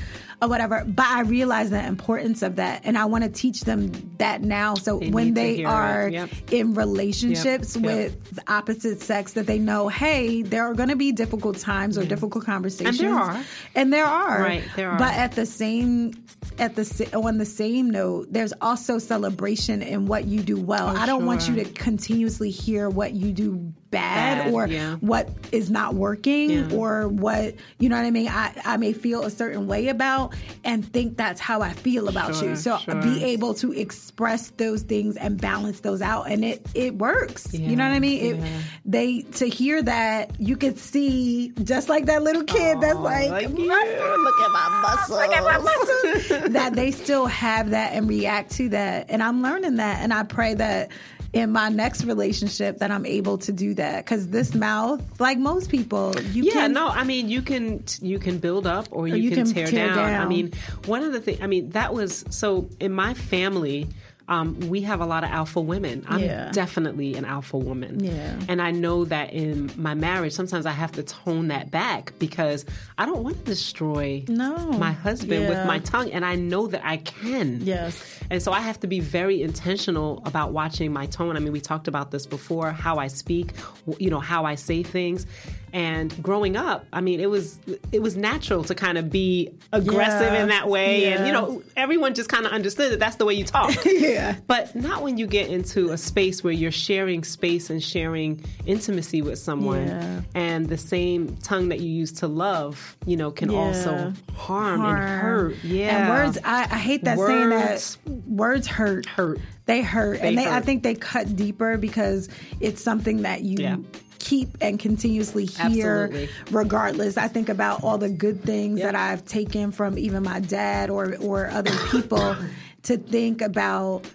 or 0.40 0.48
whatever. 0.48 0.84
But 0.86 1.06
I 1.06 1.20
realized 1.22 1.72
the 1.72 1.84
importance 1.84 2.42
of 2.42 2.56
that. 2.56 2.82
And 2.84 2.96
I 2.98 3.04
want 3.06 3.24
to 3.24 3.30
teach 3.30 3.60
them 3.62 3.90
that 4.18 4.42
now. 4.42 4.74
So 4.74 4.98
They 4.98 5.10
when 5.10 5.34
they 5.34 5.64
are 5.64 6.08
Yep. 6.08 6.30
in 6.50 6.74
relationships 6.74 7.76
Yep. 7.76 7.84
With 7.84 8.34
the 8.36 8.42
opposite 8.52 9.02
sex, 9.02 9.32
that 9.34 9.46
they 9.46 9.58
know, 9.58 9.88
hey, 9.88 10.42
there 10.42 10.64
are 10.64 10.74
going 10.74 10.88
to 10.88 10.96
be 10.96 11.12
difficult 11.12 11.58
times 11.58 11.98
or 11.98 12.04
difficult 12.04 12.44
conversations. 12.44 12.98
There 12.98 13.14
are. 13.14 13.38
And 13.74 13.92
there 13.92 14.06
are. 14.06 14.40
Right, 14.40 14.62
there 14.76 14.90
are. 14.90 14.98
But 14.98 15.14
at 15.14 15.32
the 15.32 15.46
same 15.46 16.12
at 16.58 16.76
the 16.76 17.10
on 17.14 17.38
the 17.38 17.44
same 17.44 17.90
note, 17.90 18.32
there's 18.32 18.52
also 18.60 18.98
celebration 18.98 19.82
in 19.82 20.06
what 20.06 20.26
you 20.26 20.42
do 20.42 20.60
well. 20.60 20.88
I 20.88 21.06
don't 21.06 21.26
want 21.26 21.48
you 21.48 21.56
to 21.56 21.64
continuously 21.64 22.50
hear 22.50 22.88
what 22.88 23.14
you 23.14 23.32
do 23.32 23.72
bad, 23.92 24.44
Bad, 24.46 24.52
or 24.52 24.66
yeah. 24.66 24.96
what 24.96 25.28
is 25.52 25.70
not 25.70 25.94
working 25.94 26.50
Yeah. 26.50 26.68
or 26.76 27.06
what 27.08 27.54
you 27.78 27.88
know 27.88 27.96
what 27.96 28.04
I 28.06 28.10
mean. 28.10 28.26
I 28.28 28.52
I 28.64 28.76
may 28.78 28.92
feel 28.92 29.22
a 29.22 29.30
certain 29.30 29.68
way 29.68 29.86
about 29.88 30.34
and 30.64 30.84
think 30.92 31.16
that's 31.16 31.40
how 31.40 31.60
I 31.62 31.72
feel 31.72 32.08
about 32.08 32.34
Sure, 32.34 32.48
you. 32.50 32.56
So 32.56 32.72
uh, 32.72 32.78
sure. 32.78 32.94
be 33.02 33.22
able 33.22 33.54
to 33.54 33.72
express 33.72 34.50
those 34.56 34.82
things 34.82 35.16
and 35.16 35.40
balance 35.40 35.80
those 35.80 36.02
out, 36.02 36.24
and 36.30 36.44
it 36.44 36.66
it 36.74 36.96
works. 36.96 37.52
you 37.54 37.76
know 37.76 37.86
what 37.86 37.94
I 37.94 38.00
mean? 38.00 38.24
It, 38.24 38.36
yeah. 38.40 38.58
They 38.84 39.22
to 39.38 39.46
hear 39.48 39.80
that 39.82 40.40
you 40.40 40.56
could 40.56 40.78
see 40.78 41.52
just 41.62 41.88
like 41.88 42.06
that 42.06 42.22
little 42.22 42.44
kid 42.44 42.80
that's 42.80 42.98
like, 42.98 43.30
like, 43.30 43.48
look 43.50 43.70
at 43.70 44.50
my 44.50 44.80
muscles, 44.82 45.18
look 45.18 45.32
at 45.32 45.44
my 45.44 45.58
muscles. 45.58 46.28
that 46.54 46.72
they 46.74 46.90
still 46.90 47.26
have 47.26 47.70
that 47.70 47.92
and 47.92 48.08
react 48.08 48.52
to 48.52 48.70
that, 48.70 49.06
and 49.10 49.22
I'm 49.22 49.42
learning 49.42 49.76
that, 49.76 50.00
and 50.02 50.12
I 50.14 50.22
pray 50.22 50.54
that. 50.54 50.90
In 51.32 51.50
my 51.50 51.70
next 51.70 52.04
relationship, 52.04 52.78
that 52.78 52.90
I'm 52.90 53.06
able 53.06 53.38
to 53.38 53.52
do 53.52 53.72
that 53.74 54.04
because 54.04 54.28
this 54.28 54.54
mouth, 54.54 55.02
like 55.18 55.38
most 55.38 55.70
people, 55.70 56.14
you 56.20 56.44
yeah 56.44 56.52
can 56.52 56.72
no 56.72 56.88
i 56.88 57.04
mean 57.04 57.28
you 57.28 57.42
can 57.42 57.82
you 58.00 58.18
can 58.18 58.38
build 58.38 58.66
up 58.66 58.86
or 58.90 59.08
you, 59.08 59.16
you 59.16 59.30
can, 59.30 59.44
can 59.46 59.54
tear, 59.54 59.66
tear 59.66 59.94
down. 59.94 60.20
i 60.20 60.26
mean 60.26 60.52
one 60.86 61.02
of 61.02 61.12
the 61.12 61.20
things 61.20 61.40
i 61.40 61.46
mean 61.46 61.70
that 61.70 61.94
was 61.94 62.24
so 62.30 62.68
in 62.80 62.92
my 62.92 63.14
family 63.14 63.88
um, 64.28 64.58
we 64.68 64.80
have 64.82 65.00
a 65.00 65.06
lot 65.06 65.24
of 65.24 65.30
alpha 65.30 65.60
women. 65.60 66.04
I'm 66.08 66.20
Yeah. 66.20 66.50
definitely 66.52 67.14
an 67.14 67.24
alpha 67.24 67.58
woman. 67.58 68.02
Yeah. 68.02 68.38
And 68.48 68.62
I 68.62 68.70
know 68.70 69.04
that 69.06 69.32
in 69.32 69.70
my 69.76 69.94
marriage, 69.94 70.32
sometimes 70.32 70.64
I 70.66 70.70
have 70.72 70.92
to 70.92 71.02
tone 71.02 71.48
that 71.48 71.70
back 71.70 72.12
because 72.18 72.64
I 72.98 73.06
don't 73.06 73.22
want 73.24 73.38
to 73.38 73.44
destroy 73.44 74.24
No. 74.28 74.56
my 74.72 74.92
husband 74.92 75.48
with 75.48 75.66
my 75.66 75.78
tongue. 75.80 76.10
And 76.12 76.24
I 76.24 76.34
know 76.36 76.66
that 76.68 76.82
I 76.84 76.98
can. 76.98 77.60
Yes. 77.62 78.02
And 78.30 78.42
so 78.42 78.52
I 78.52 78.60
have 78.60 78.78
to 78.80 78.86
be 78.86 79.00
very 79.00 79.42
intentional 79.42 80.22
about 80.24 80.52
watching 80.52 80.92
my 80.92 81.06
tone. 81.06 81.36
I 81.36 81.40
mean, 81.40 81.52
we 81.52 81.60
talked 81.60 81.88
about 81.88 82.10
this 82.10 82.26
before, 82.26 82.70
how 82.70 82.96
I 82.98 83.08
speak, 83.08 83.52
you 83.98 84.10
know, 84.10 84.20
how 84.20 84.44
I 84.44 84.54
say 84.54 84.82
things. 84.82 85.26
And 85.74 86.22
growing 86.22 86.54
up, 86.56 86.84
I 86.92 87.00
mean, 87.00 87.18
it 87.20 87.30
was 87.30 87.58
it 87.92 88.02
was 88.02 88.14
natural 88.16 88.62
to 88.64 88.74
kind 88.74 88.98
of 88.98 89.10
be 89.10 89.50
aggressive 89.72 90.32
Yeah. 90.34 90.42
in 90.42 90.48
that 90.48 90.68
way, 90.68 91.06
and 91.12 91.26
you 91.26 91.32
know, 91.32 91.62
everyone 91.76 92.12
just 92.14 92.28
kind 92.28 92.44
of 92.44 92.52
understood 92.52 92.92
that 92.92 92.98
that's 92.98 93.16
the 93.16 93.24
way 93.24 93.34
you 93.34 93.44
talk. 93.44 93.74
Yeah. 93.86 94.36
But 94.46 94.74
not 94.76 95.02
when 95.02 95.16
you 95.16 95.26
get 95.26 95.48
into 95.48 95.90
a 95.92 95.96
space 95.96 96.44
where 96.44 96.52
you're 96.52 96.70
sharing 96.72 97.24
space 97.24 97.70
and 97.70 97.82
sharing 97.82 98.44
intimacy 98.66 99.22
with 99.22 99.38
someone, 99.38 99.86
Yeah. 99.86 100.20
and 100.34 100.68
the 100.68 100.76
same 100.78 101.36
tongue 101.38 101.68
that 101.70 101.80
you 101.80 101.88
use 101.88 102.12
to 102.20 102.26
love, 102.28 102.96
you 103.06 103.16
know, 103.16 103.30
can 103.30 103.50
Yeah. 103.50 103.58
also 103.58 104.12
harm, 104.34 104.84
and 104.84 104.98
hurt. 105.22 105.56
Yeah, 105.64 105.96
And 105.96 106.08
words, 106.10 106.38
I, 106.44 106.64
I 106.64 106.78
hate 106.78 107.04
that 107.04 107.18
saying 107.18 107.48
that 107.50 107.96
words 108.26 108.66
hurt. 108.66 109.06
hurt. 109.06 109.38
They 109.64 109.80
hurt. 109.80 110.20
and 110.20 110.36
They 110.36 110.44
they, 110.44 110.50
I 110.50 110.60
think 110.60 110.82
they 110.82 110.94
cut 110.96 111.34
deeper 111.36 111.78
because 111.78 112.28
it's 112.60 112.82
something 112.82 113.22
that 113.22 113.42
you 113.42 113.56
Yeah. 113.60 113.76
Keep 114.22 114.56
and 114.60 114.78
continuously 114.78 115.44
hear 115.46 116.04
Absolutely. 116.04 116.28
regardless. 116.52 117.16
I 117.18 117.26
think 117.26 117.48
about 117.48 117.82
all 117.82 117.98
the 117.98 118.08
good 118.08 118.42
things 118.44 118.78
Yep. 118.78 118.92
that 118.92 118.94
I've 118.94 119.24
taken 119.26 119.72
from 119.72 119.98
even 119.98 120.22
my 120.22 120.38
dad 120.38 120.90
or, 120.90 121.16
or 121.20 121.48
other 121.50 121.76
people 121.90 122.36
to 122.84 122.96
think 122.96 123.42
about 123.42 124.06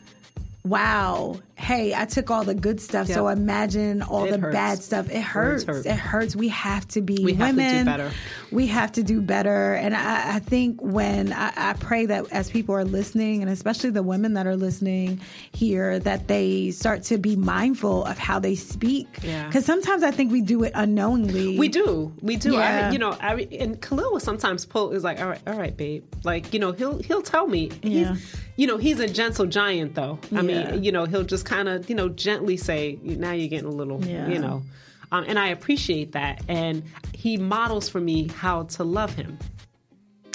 wow, 0.70 1.40
hey, 1.56 1.94
I 1.96 2.06
took 2.06 2.30
all 2.30 2.44
the 2.44 2.54
good 2.54 2.80
stuff. 2.80 3.08
So 3.08 3.28
imagine 3.28 4.02
all 4.02 4.26
It 4.26 4.32
the 4.32 4.38
hurts. 4.40 4.54
bad 4.54 4.80
stuff. 4.84 5.10
It 5.10 5.22
hurts. 5.22 5.64
hurt. 5.64 5.86
It 5.86 5.96
hurts. 5.96 6.36
We 6.36 6.50
have 6.50 6.88
to 6.90 7.02
be 7.02 7.24
We 7.24 7.34
have 7.34 7.56
to 7.56 7.62
do 7.80 7.86
better. 7.86 8.12
We 8.52 8.68
have 8.68 8.92
to 8.94 9.04
do 9.04 9.22
better. 9.22 9.74
And 9.74 9.96
I, 9.96 10.36
I 10.36 10.40
think 10.40 10.82
when 10.82 11.34
I, 11.34 11.52
I 11.56 11.74
pray 11.74 12.06
that 12.06 12.32
as 12.32 12.50
people 12.50 12.76
are 12.76 12.86
listening, 12.86 13.42
and 13.42 13.52
especially 13.52 13.90
the 13.90 14.04
women 14.04 14.34
that 14.34 14.46
are 14.46 14.56
listening 14.56 15.20
here, 15.52 16.00
that 16.00 16.28
they 16.28 16.72
start 16.72 17.04
to 17.04 17.18
be 17.18 17.36
mindful 17.36 18.06
of 18.06 18.18
how 18.18 18.40
they 18.40 18.56
speak. 18.56 19.08
Yeah. 19.24 19.48
Because 19.48 19.66
sometimes 19.66 20.04
I 20.04 20.12
think 20.12 20.32
we 20.32 20.42
do 20.42 20.64
it 20.64 20.72
unknowingly. 20.76 21.58
We 21.58 21.70
do, 21.70 22.14
we 22.22 22.36
do. 22.36 22.54
Yeah. 22.54 22.88
I, 22.90 22.92
you 22.92 23.00
know, 23.00 23.18
I, 23.20 23.48
and 23.60 23.82
Khalil 23.82 24.12
will 24.12 24.20
sometimes 24.20 24.66
pull 24.66 24.92
is 24.92 25.04
like, 25.04 25.20
all 25.20 25.28
right, 25.28 25.42
all 25.48 25.58
right, 25.58 25.76
babe. 25.76 26.04
Like, 26.24 26.54
you 26.54 26.60
know, 26.60 26.72
he'll 26.72 27.00
he'll 27.00 27.22
tell 27.22 27.48
me. 27.48 27.72
Yeah. 27.82 28.14
He's, 28.14 28.36
you 28.58 28.68
know, 28.68 28.78
he's 28.78 29.00
a 29.00 29.08
gentle 29.08 29.46
giant, 29.46 29.96
though. 29.96 30.20
I 30.32 30.36
Yeah. 30.38 30.42
mean, 30.42 30.84
you 30.84 30.92
know, 30.92 31.06
he'll 31.06 31.24
just 31.24 31.46
kind 31.46 31.70
of, 31.70 31.90
you 31.90 31.96
know, 31.96 32.10
gently 32.10 32.58
say, 32.58 33.00
now 33.04 33.32
you're 33.32 33.48
getting 33.48 33.68
a 33.68 33.72
little, 33.72 34.04
Yeah. 34.04 34.28
you 34.28 34.40
know, 34.40 34.64
um, 35.12 35.24
and 35.28 35.40
I 35.40 35.48
appreciate 35.50 36.12
that. 36.14 36.42
And 36.50 36.84
he 37.14 37.38
models 37.38 37.88
for 37.88 38.02
me 38.02 38.28
how 38.28 38.64
to 38.64 38.84
love 38.84 39.14
him. 39.14 39.38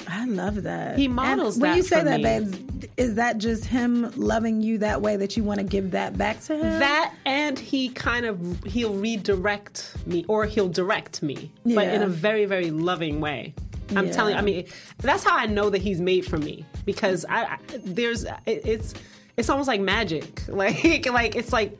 I 0.09 0.25
love 0.27 0.62
that. 0.64 0.99
He 0.99 1.07
models 1.07 1.55
and 1.57 1.62
when 1.62 1.77
you 1.77 1.83
say 1.85 2.03
that, 2.03 2.16
me. 2.18 2.23
babes, 2.25 2.59
is 2.97 3.14
that 3.14 3.39
just 3.39 3.64
him 3.64 4.11
loving 4.16 4.61
you 4.61 4.79
that 4.79 5.01
way 5.01 5.16
that 5.16 5.37
you 5.37 5.45
want 5.45 5.59
to 5.61 5.64
give 5.64 5.93
that 5.93 6.18
back 6.18 6.41
to 6.45 6.55
him? 6.57 6.79
That 6.81 7.14
and 7.25 7.57
he 7.57 7.89
kind 7.91 8.27
of 8.27 8.64
he'll 8.64 8.95
redirect 8.95 9.95
me 10.07 10.25
or 10.27 10.45
he'll 10.47 10.68
direct 10.68 11.23
me, 11.23 11.53
but 11.64 11.87
in 11.89 12.03
a 12.03 12.09
very 12.09 12.47
very 12.47 12.73
loving 12.73 13.20
way. 13.20 13.55
I'm 13.95 14.07
Yeah. 14.07 14.12
telling. 14.12 14.35
I 14.37 14.43
mean, 14.43 14.64
that's 15.03 15.23
how 15.23 15.37
I 15.37 15.47
know 15.47 15.70
that 15.70 15.83
he's 15.83 16.01
made 16.01 16.25
for 16.25 16.39
me 16.39 16.64
because 16.85 17.24
I, 17.28 17.45
I 17.45 17.59
there's 17.85 18.24
it, 18.24 18.37
it's 18.47 18.95
it's 19.37 19.49
almost 19.49 19.68
like 19.68 19.80
magic. 19.80 20.43
Like 20.49 21.07
like 21.07 21.37
it's 21.37 21.53
like 21.53 21.78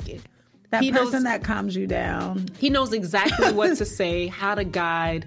that 0.71 0.83
he 0.83 0.91
person 0.91 1.13
knows 1.13 1.25
that 1.25 1.45
calms 1.45 1.77
you 1.77 1.87
down. 1.87 2.47
he 2.59 2.71
knows 2.71 2.93
exactly 2.93 3.53
what 3.53 3.77
to 3.77 3.85
say, 4.01 4.27
how 4.27 4.55
to 4.55 4.65
guide. 4.65 5.27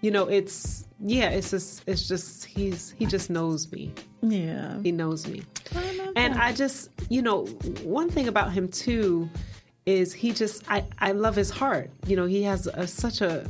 You 0.00 0.10
know, 0.10 0.28
it's 0.28 0.86
yeah, 0.98 1.30
it's 1.30 1.50
just 1.50 1.82
it's 1.86 2.06
just 2.08 2.44
he's 2.44 2.94
he 2.98 3.06
just 3.06 3.30
knows 3.30 3.70
me. 3.72 3.92
Yeah. 4.22 4.80
He 4.82 4.92
knows 4.92 5.26
me. 5.26 5.42
I 5.74 6.12
And 6.16 6.34
that. 6.34 6.42
I 6.42 6.52
just, 6.52 6.90
you 7.08 7.22
know, 7.22 7.46
one 7.82 8.10
thing 8.10 8.28
about 8.28 8.52
him 8.52 8.68
too 8.68 9.28
is 9.86 10.12
he 10.12 10.32
just, 10.32 10.70
I, 10.70 10.84
I 10.98 11.12
love 11.12 11.34
his 11.34 11.50
heart. 11.50 11.90
You 12.06 12.16
know, 12.16 12.26
he 12.26 12.42
has 12.42 12.66
a, 12.66 12.86
such 12.86 13.20
a, 13.20 13.48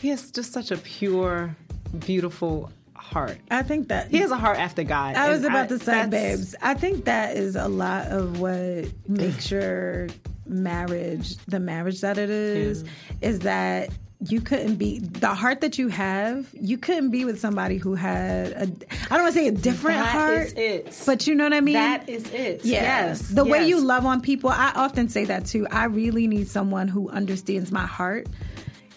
he 0.00 0.08
has 0.08 0.30
just 0.30 0.52
such 0.52 0.70
a 0.70 0.78
pure, 0.78 1.54
beautiful 1.98 2.70
heart. 3.00 3.38
I 3.50 3.62
think 3.62 3.88
that 3.88 4.10
He 4.10 4.18
has 4.18 4.30
a 4.30 4.36
heart 4.36 4.58
after 4.58 4.82
God. 4.84 5.16
I 5.16 5.30
was 5.30 5.44
about 5.44 5.68
to 5.70 5.78
say, 5.78 6.06
babes. 6.06 6.54
I 6.62 6.74
think 6.74 7.04
that 7.06 7.36
is 7.36 7.56
a 7.56 7.68
lot 7.68 8.08
of 8.08 8.40
what 8.40 8.86
makes 9.08 9.50
your 9.50 10.08
marriage 10.46 11.36
the 11.46 11.60
marriage 11.60 12.00
that 12.00 12.18
it 12.18 12.30
is. 12.30 12.84
Is 13.20 13.40
that 13.40 13.90
you 14.22 14.40
couldn't 14.42 14.76
be 14.76 14.98
the 14.98 15.28
heart 15.32 15.62
that 15.62 15.78
you 15.78 15.88
have. 15.88 16.46
You 16.52 16.76
couldn't 16.76 17.10
be 17.10 17.24
with 17.24 17.40
somebody 17.40 17.78
who 17.78 17.94
had 17.94 18.48
a. 18.52 18.62
I 19.10 19.16
don't 19.16 19.22
want 19.22 19.34
to 19.34 19.40
say 19.40 19.48
a 19.48 19.52
different 19.52 19.98
That 19.98 20.08
heart, 20.08 20.58
it. 20.58 21.02
but 21.06 21.26
you 21.26 21.34
know 21.34 21.44
what 21.44 21.54
I 21.54 21.60
mean. 21.60 21.74
That 21.74 22.08
is 22.08 22.28
it. 22.30 22.64
Yeah. 22.64 22.82
Yes. 22.82 23.28
The 23.28 23.44
way 23.44 23.66
you 23.66 23.80
love 23.80 24.04
on 24.04 24.20
people, 24.20 24.50
I 24.50 24.72
often 24.74 25.08
say 25.08 25.24
that 25.24 25.46
too. 25.46 25.66
I 25.70 25.84
really 25.84 26.26
need 26.26 26.48
someone 26.48 26.86
who 26.88 27.08
understands 27.08 27.72
my 27.72 27.86
heart 27.86 28.26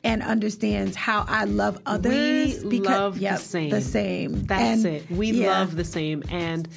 and 0.04 0.22
understands 0.22 0.96
how 0.96 1.26
I 1.28 1.46
love 1.46 1.80
others. 1.86 2.64
We 2.64 2.80
love 2.80 3.18
yep, 3.18 3.38
the 3.38 3.44
same. 3.44 3.70
The 3.70 3.82
same. 3.82 4.46
That's 4.46 4.84
And, 4.84 4.96
it. 4.96 5.10
We 5.10 5.32
yeah. 5.32 5.60
love 5.60 5.76
the 5.76 5.86
same. 5.86 6.24
And 6.30 6.68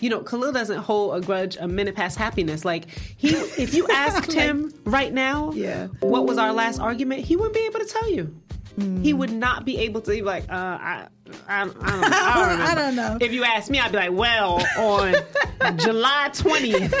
you 0.00 0.08
know, 0.08 0.20
Khalil 0.20 0.52
doesn't 0.52 0.78
hold 0.78 1.22
a 1.22 1.26
grudge 1.26 1.58
a 1.60 1.68
minute 1.68 1.94
past 1.94 2.16
happiness. 2.16 2.64
Like 2.64 2.86
he, 3.18 3.28
if 3.30 3.74
you 3.74 3.86
asked 3.92 4.32
him 4.32 4.72
right 4.84 5.12
now, 5.12 5.52
Yeah. 5.52 5.88
what 6.00 6.26
was 6.26 6.38
our 6.38 6.52
last 6.54 6.80
argument, 6.80 7.22
he 7.22 7.36
wouldn't 7.36 7.54
be 7.54 7.60
able 7.66 7.80
to 7.80 7.86
tell 7.86 8.10
you. 8.10 8.34
Mm. 8.78 9.02
He 9.04 9.12
would 9.12 9.32
not 9.32 9.66
be 9.66 9.76
able 9.78 10.00
to 10.00 10.10
be 10.10 10.22
like, 10.22 10.44
uh, 10.44 10.54
I, 10.54 11.06
I, 11.48 11.62
I, 11.62 11.64
don't, 11.64 11.76
I, 11.82 11.90
don't. 12.48 12.60
I 12.62 12.74
don't 12.74 12.96
know. 12.96 13.18
If 13.20 13.32
you 13.32 13.44
ask 13.44 13.68
me, 13.68 13.78
I'd 13.78 13.90
be 13.92 13.98
like, 13.98 14.12
well, 14.12 14.64
on 14.78 15.14
July 15.78 16.30
twentieth 16.32 16.94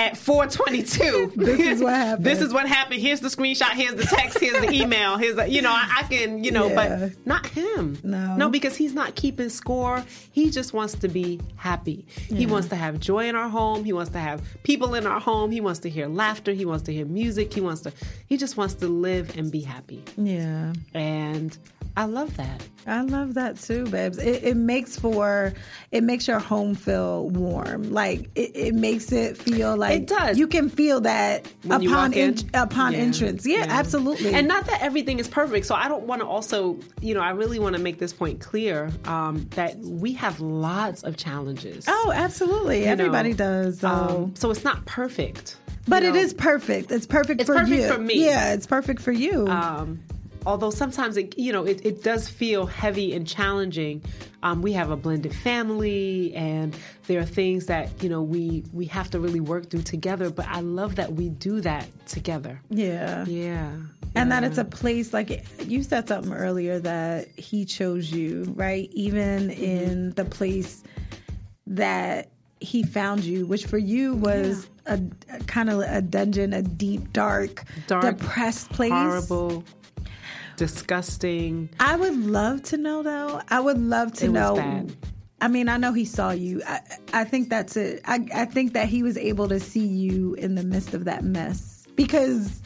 at 0.00 0.16
four 0.16 0.46
twenty-two, 0.46 1.32
This 1.36 1.60
is 1.60 1.82
what 1.82 1.94
happened. 1.94 2.24
This 2.30 2.40
is 2.40 2.52
what 2.52 2.66
happened. 2.68 3.00
Here's 3.00 3.20
the 3.20 3.28
screenshot. 3.28 3.72
Here's 3.72 3.94
the 3.94 4.04
text. 4.04 4.38
Here's 4.40 4.60
the 4.60 4.72
email. 4.82 5.16
Here's 5.16 5.36
the, 5.36 5.48
you 5.48 5.60
know, 5.62 5.70
I, 5.72 5.98
I 6.00 6.02
can, 6.04 6.42
you 6.44 6.50
know, 6.50 6.68
Yeah. 6.68 6.98
but 7.10 7.26
not 7.26 7.46
him. 7.46 7.98
No. 8.02 8.36
no, 8.36 8.48
because 8.48 8.76
he's 8.76 8.94
not 8.94 9.14
keeping 9.14 9.48
score. 9.48 10.02
He 10.32 10.50
just 10.50 10.72
wants 10.72 10.94
to 10.94 11.08
be 11.08 11.40
happy. 11.56 12.06
He 12.28 12.46
wants 12.46 12.68
to 12.68 12.76
have 12.76 12.98
joy 13.00 13.28
in 13.28 13.34
our 13.36 13.48
home. 13.48 13.84
He 13.84 13.92
wants 13.92 14.10
to 14.12 14.18
have 14.18 14.42
people 14.62 14.94
in 14.94 15.06
our 15.06 15.20
home. 15.20 15.50
He 15.50 15.60
wants 15.60 15.80
to 15.80 15.90
hear 15.90 16.06
laughter. 16.08 16.52
He 16.52 16.64
wants 16.64 16.84
to 16.84 16.92
hear 16.92 17.04
music. 17.06 17.52
He 17.52 17.60
wants 17.60 17.82
to. 17.82 17.92
He 18.26 18.36
just 18.36 18.56
wants 18.56 18.74
to 18.74 18.88
live 18.88 19.36
and 19.36 19.50
be 19.52 19.60
happy. 19.60 20.02
Yeah. 20.16 20.72
And 20.94 21.56
I 21.96 22.04
love 22.04 22.36
that. 22.36 22.66
I 22.86 23.02
love 23.02 23.34
that 23.34 23.58
too, 23.58 23.84
babes. 23.86 24.16
It, 24.18 24.42
it 24.42 24.56
makes 24.56 24.98
for 24.98 25.52
it 25.90 26.02
makes 26.02 26.26
your 26.26 26.38
home 26.38 26.74
feel 26.74 27.28
warm. 27.28 27.92
Like 27.92 28.30
it, 28.34 28.52
it 28.54 28.74
makes 28.74 29.12
it 29.12 29.36
feel 29.36 29.76
like 29.76 30.00
It 30.02 30.06
does. 30.06 30.38
You 30.38 30.46
can 30.46 30.70
feel 30.70 31.00
that 31.02 31.46
When 31.64 31.86
upon 31.86 32.12
in? 32.14 32.36
upon 32.54 32.92
Yeah, 32.92 32.98
entrance. 33.00 33.46
Yeah, 33.46 33.58
yeah. 33.58 33.66
absolutely. 33.68 34.32
And 34.32 34.48
not 34.48 34.64
that 34.66 34.80
everything 34.82 35.18
is 35.18 35.28
perfect. 35.28 35.66
So 35.66 35.74
I 35.74 35.88
don't 35.88 36.04
want 36.04 36.22
to 36.22 36.26
also, 36.26 36.78
you 37.02 37.12
know, 37.12 37.20
I 37.20 37.30
really 37.30 37.58
want 37.58 37.76
to 37.76 37.82
make 37.82 37.98
this 37.98 38.12
point 38.14 38.40
clear 38.40 38.90
um, 39.04 39.46
that 39.50 39.76
we 39.78 40.12
have 40.14 40.40
lots 40.40 41.02
of 41.02 41.16
challenges. 41.18 41.84
oh, 41.86 42.12
absolutely. 42.14 42.78
you 42.80 42.86
know. 42.86 42.92
Everybody 42.92 43.34
does. 43.34 43.80
Though. 43.80 43.88
Um, 43.88 44.36
so 44.36 44.50
it's 44.50 44.64
not 44.64 44.86
perfect. 44.86 45.56
but 45.86 46.02
you 46.02 46.08
it 46.10 46.12
know. 46.14 46.20
is 46.20 46.32
perfect. 46.34 46.90
It's 46.92 47.06
perfect 47.06 47.42
It's 47.42 47.48
for 47.48 47.56
perfect 47.56 47.82
you. 47.82 47.92
for 47.92 47.98
me. 47.98 48.24
Yeah, 48.24 48.54
it's 48.54 48.66
perfect 48.66 49.02
for 49.02 49.12
you. 49.12 49.46
Um, 49.48 50.00
although 50.46 50.70
sometimes 50.70 51.16
it 51.16 51.38
you 51.38 51.52
know 51.52 51.64
it, 51.64 51.84
it 51.84 52.02
does 52.02 52.28
feel 52.28 52.66
heavy 52.66 53.14
and 53.14 53.26
challenging 53.26 54.02
um, 54.42 54.62
we 54.62 54.72
have 54.72 54.90
a 54.90 54.96
blended 54.96 55.34
family 55.34 56.32
and 56.34 56.76
there 57.06 57.20
are 57.20 57.24
things 57.26 57.66
that 57.66 57.90
you 58.02 58.08
know 58.08 58.22
we 58.22 58.62
we 58.72 58.86
have 58.86 59.10
to 59.10 59.20
really 59.20 59.40
work 59.40 59.68
through 59.70 59.82
together 59.82 60.30
but 60.30 60.46
i 60.48 60.60
love 60.60 60.96
that 60.96 61.12
we 61.12 61.28
do 61.28 61.60
that 61.60 61.86
together 62.06 62.60
Yeah. 62.70 63.24
yeah 63.26 63.72
And 64.14 64.32
that 64.32 64.42
it's 64.44 64.58
a 64.58 64.64
place 64.64 65.12
like 65.12 65.44
you 65.66 65.82
said 65.82 66.08
something 66.08 66.32
earlier 66.32 66.78
that 66.80 67.28
he 67.36 67.64
chose 67.64 68.10
you, 68.10 68.52
right? 68.56 68.88
Even 68.92 69.48
Mm-hmm. 69.50 69.62
in 69.64 70.10
the 70.14 70.24
place 70.24 70.82
that 71.68 72.28
he 72.60 72.82
found 72.82 73.24
you, 73.24 73.46
which 73.46 73.66
for 73.66 73.78
you 73.78 74.14
was 74.14 74.66
a, 74.86 75.00
a 75.32 75.38
kind 75.44 75.70
of 75.70 75.80
a 75.80 76.02
dungeon, 76.02 76.52
a 76.52 76.62
deep, 76.62 77.12
dark, 77.12 77.64
Dark, 77.86 78.18
depressed 78.18 78.70
place. 78.70 78.90
horrible 78.92 79.64
disgusting 80.60 81.70
I 81.80 81.96
would 81.96 82.14
love 82.14 82.62
to 82.64 82.76
know 82.76 83.02
though. 83.02 83.40
I 83.48 83.60
would 83.60 83.78
love 83.78 84.12
to 84.16 84.26
It 84.26 84.32
know. 84.32 84.86
I 85.40 85.48
mean, 85.48 85.70
I 85.70 85.78
know 85.78 85.94
he 85.94 86.04
saw 86.04 86.32
you. 86.32 86.60
I, 86.66 86.80
I 87.14 87.24
think 87.24 87.48
that's 87.48 87.78
it. 87.78 88.02
I, 88.04 88.26
I 88.34 88.44
think 88.44 88.74
that 88.74 88.86
he 88.86 89.02
was 89.02 89.16
able 89.16 89.48
to 89.48 89.58
see 89.58 89.86
you 89.86 90.34
in 90.34 90.56
the 90.56 90.62
midst 90.62 90.92
of 90.92 91.06
that 91.06 91.24
mess 91.24 91.86
because 91.96 92.60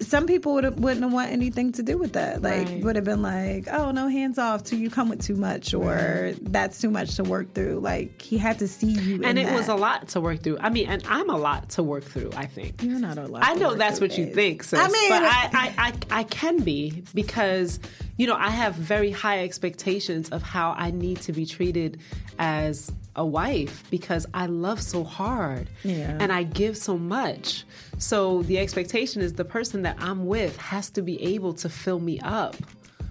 some 0.00 0.26
people 0.26 0.54
would 0.54 0.80
wouldn't 0.80 1.10
want 1.12 1.30
anything 1.30 1.72
to 1.72 1.82
do 1.82 1.98
with 1.98 2.14
that. 2.14 2.40
Like, 2.42 2.66
Right. 2.66 2.82
would 2.82 2.96
have 2.96 3.04
been 3.04 3.20
like, 3.20 3.68
"Oh, 3.70 3.90
no, 3.90 4.08
hands 4.08 4.38
off." 4.38 4.64
To 4.64 4.76
you 4.76 4.88
come 4.88 5.10
with 5.10 5.22
too 5.22 5.34
much, 5.36 5.74
or 5.74 6.32
that's 6.42 6.80
too 6.80 6.90
much 6.90 7.16
to 7.16 7.24
work 7.24 7.52
through. 7.52 7.80
Like, 7.80 8.22
he 8.22 8.38
had 8.38 8.58
to 8.60 8.68
see 8.68 8.92
you, 8.92 9.22
and 9.22 9.38
in 9.38 9.46
it 9.46 9.52
was 9.54 9.68
a 9.68 9.74
lot 9.74 10.08
to 10.08 10.20
work 10.20 10.42
through 10.42 10.58
i 10.60 10.68
mean 10.70 10.86
and 10.88 11.02
i'm 11.08 11.28
a 11.30 11.36
lot 11.36 11.68
to 11.70 11.82
work 11.82 12.04
through 12.04 12.30
i 12.36 12.46
think 12.46 12.82
You're 12.82 12.98
not 12.98 13.18
a 13.18 13.26
lot. 13.26 13.42
I 13.44 13.54
know 13.54 13.74
that's 13.74 14.00
what 14.00 14.16
you 14.16 14.26
think, 14.32 14.62
sis. 14.62 14.78
I 14.78 14.88
mean, 14.88 15.08
but 15.10 15.22
I, 15.22 15.50
I, 15.52 15.74
I, 15.78 16.20
I 16.20 16.22
can 16.24 16.60
be 16.60 17.02
because, 17.14 17.78
you 18.16 18.26
know, 18.26 18.34
I 18.36 18.50
have 18.50 18.74
very 18.74 19.10
high 19.10 19.42
expectations 19.44 20.30
of 20.30 20.42
how 20.42 20.74
I 20.76 20.90
need 20.90 21.20
to 21.22 21.32
be 21.32 21.44
treated 21.46 22.00
as 22.38 22.90
a 23.16 23.24
wife 23.26 23.82
because 23.90 24.26
I 24.34 24.46
love 24.46 24.80
so 24.80 25.02
hard 25.04 25.68
Yeah. 25.82 26.16
and 26.20 26.32
I 26.32 26.42
give 26.44 26.76
so 26.76 26.96
much. 26.96 27.64
So 27.98 28.42
the 28.42 28.58
expectation 28.58 29.22
is 29.22 29.32
the 29.32 29.44
person 29.44 29.82
that 29.82 29.96
I'm 29.98 30.26
with 30.26 30.56
has 30.58 30.90
to 30.90 31.02
be 31.02 31.20
able 31.22 31.54
to 31.54 31.68
fill 31.68 31.98
me 31.98 32.20
up. 32.20 32.54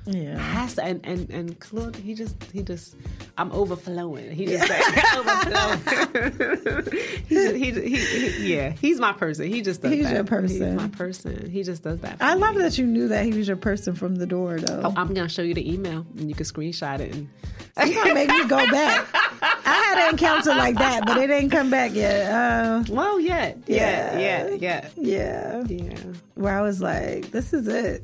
Yeah. 0.05 0.37
Has 0.37 0.75
to, 0.75 0.83
and 0.83 1.05
and 1.05 1.29
and 1.29 1.59
Claude, 1.59 1.95
he 1.95 2.13
just 2.13 2.35
he 2.53 2.61
just 2.63 2.95
I'm 3.37 3.51
overflowing. 3.51 4.31
He 4.31 4.45
just 4.45 4.69
like, 4.69 5.15
overflowing. 5.15 5.79
he, 7.27 7.35
just, 7.35 7.55
he, 7.55 7.71
he, 7.71 8.29
he 8.29 8.53
yeah, 8.55 8.69
he's 8.69 8.99
my 8.99 9.13
person. 9.13 9.47
He 9.47 9.61
just 9.61 9.81
does 9.81 9.91
He's 9.91 10.05
that. 10.05 10.13
your 10.15 10.23
person. 10.23 10.49
He's 10.71 10.81
my 10.81 10.87
person. 10.89 11.49
He 11.49 11.63
just 11.63 11.83
does 11.83 11.99
that. 11.99 12.17
I 12.21 12.35
me. 12.35 12.41
love 12.41 12.55
that 12.55 12.77
you 12.77 12.85
knew 12.85 13.07
that 13.09 13.25
he 13.25 13.33
was 13.33 13.47
your 13.47 13.57
person 13.57 13.95
from 13.95 14.15
the 14.15 14.25
door, 14.27 14.59
though. 14.59 14.81
Oh, 14.85 14.93
I'm 14.95 15.13
gonna 15.13 15.29
show 15.29 15.41
you 15.41 15.53
the 15.53 15.71
email 15.73 16.05
and 16.17 16.29
you 16.29 16.35
can 16.35 16.45
screenshot 16.45 16.99
it. 16.99 17.13
And 17.13 17.89
You 17.89 17.95
gonna 17.95 18.13
make 18.13 18.29
me 18.29 18.45
go 18.47 18.57
back. 18.57 19.07
I 19.67 19.73
had 19.95 20.03
an 20.07 20.09
encounter 20.11 20.51
like 20.51 20.75
that, 20.75 21.05
but 21.05 21.17
it 21.17 21.29
ain't 21.29 21.51
come 21.51 21.69
back 21.69 21.93
yet. 21.93 22.31
Uh, 22.31 22.83
well, 22.89 23.19
yeah, 23.19 23.53
yeah, 23.67 24.17
Yeah. 24.17 24.47
yeah, 24.47 24.55
yeah, 24.55 24.89
yeah, 24.95 25.63
yeah. 25.67 25.97
where 26.35 26.57
I 26.57 26.61
was 26.61 26.81
like, 26.81 27.31
"This 27.31 27.51
is 27.53 27.67
it." 27.67 28.03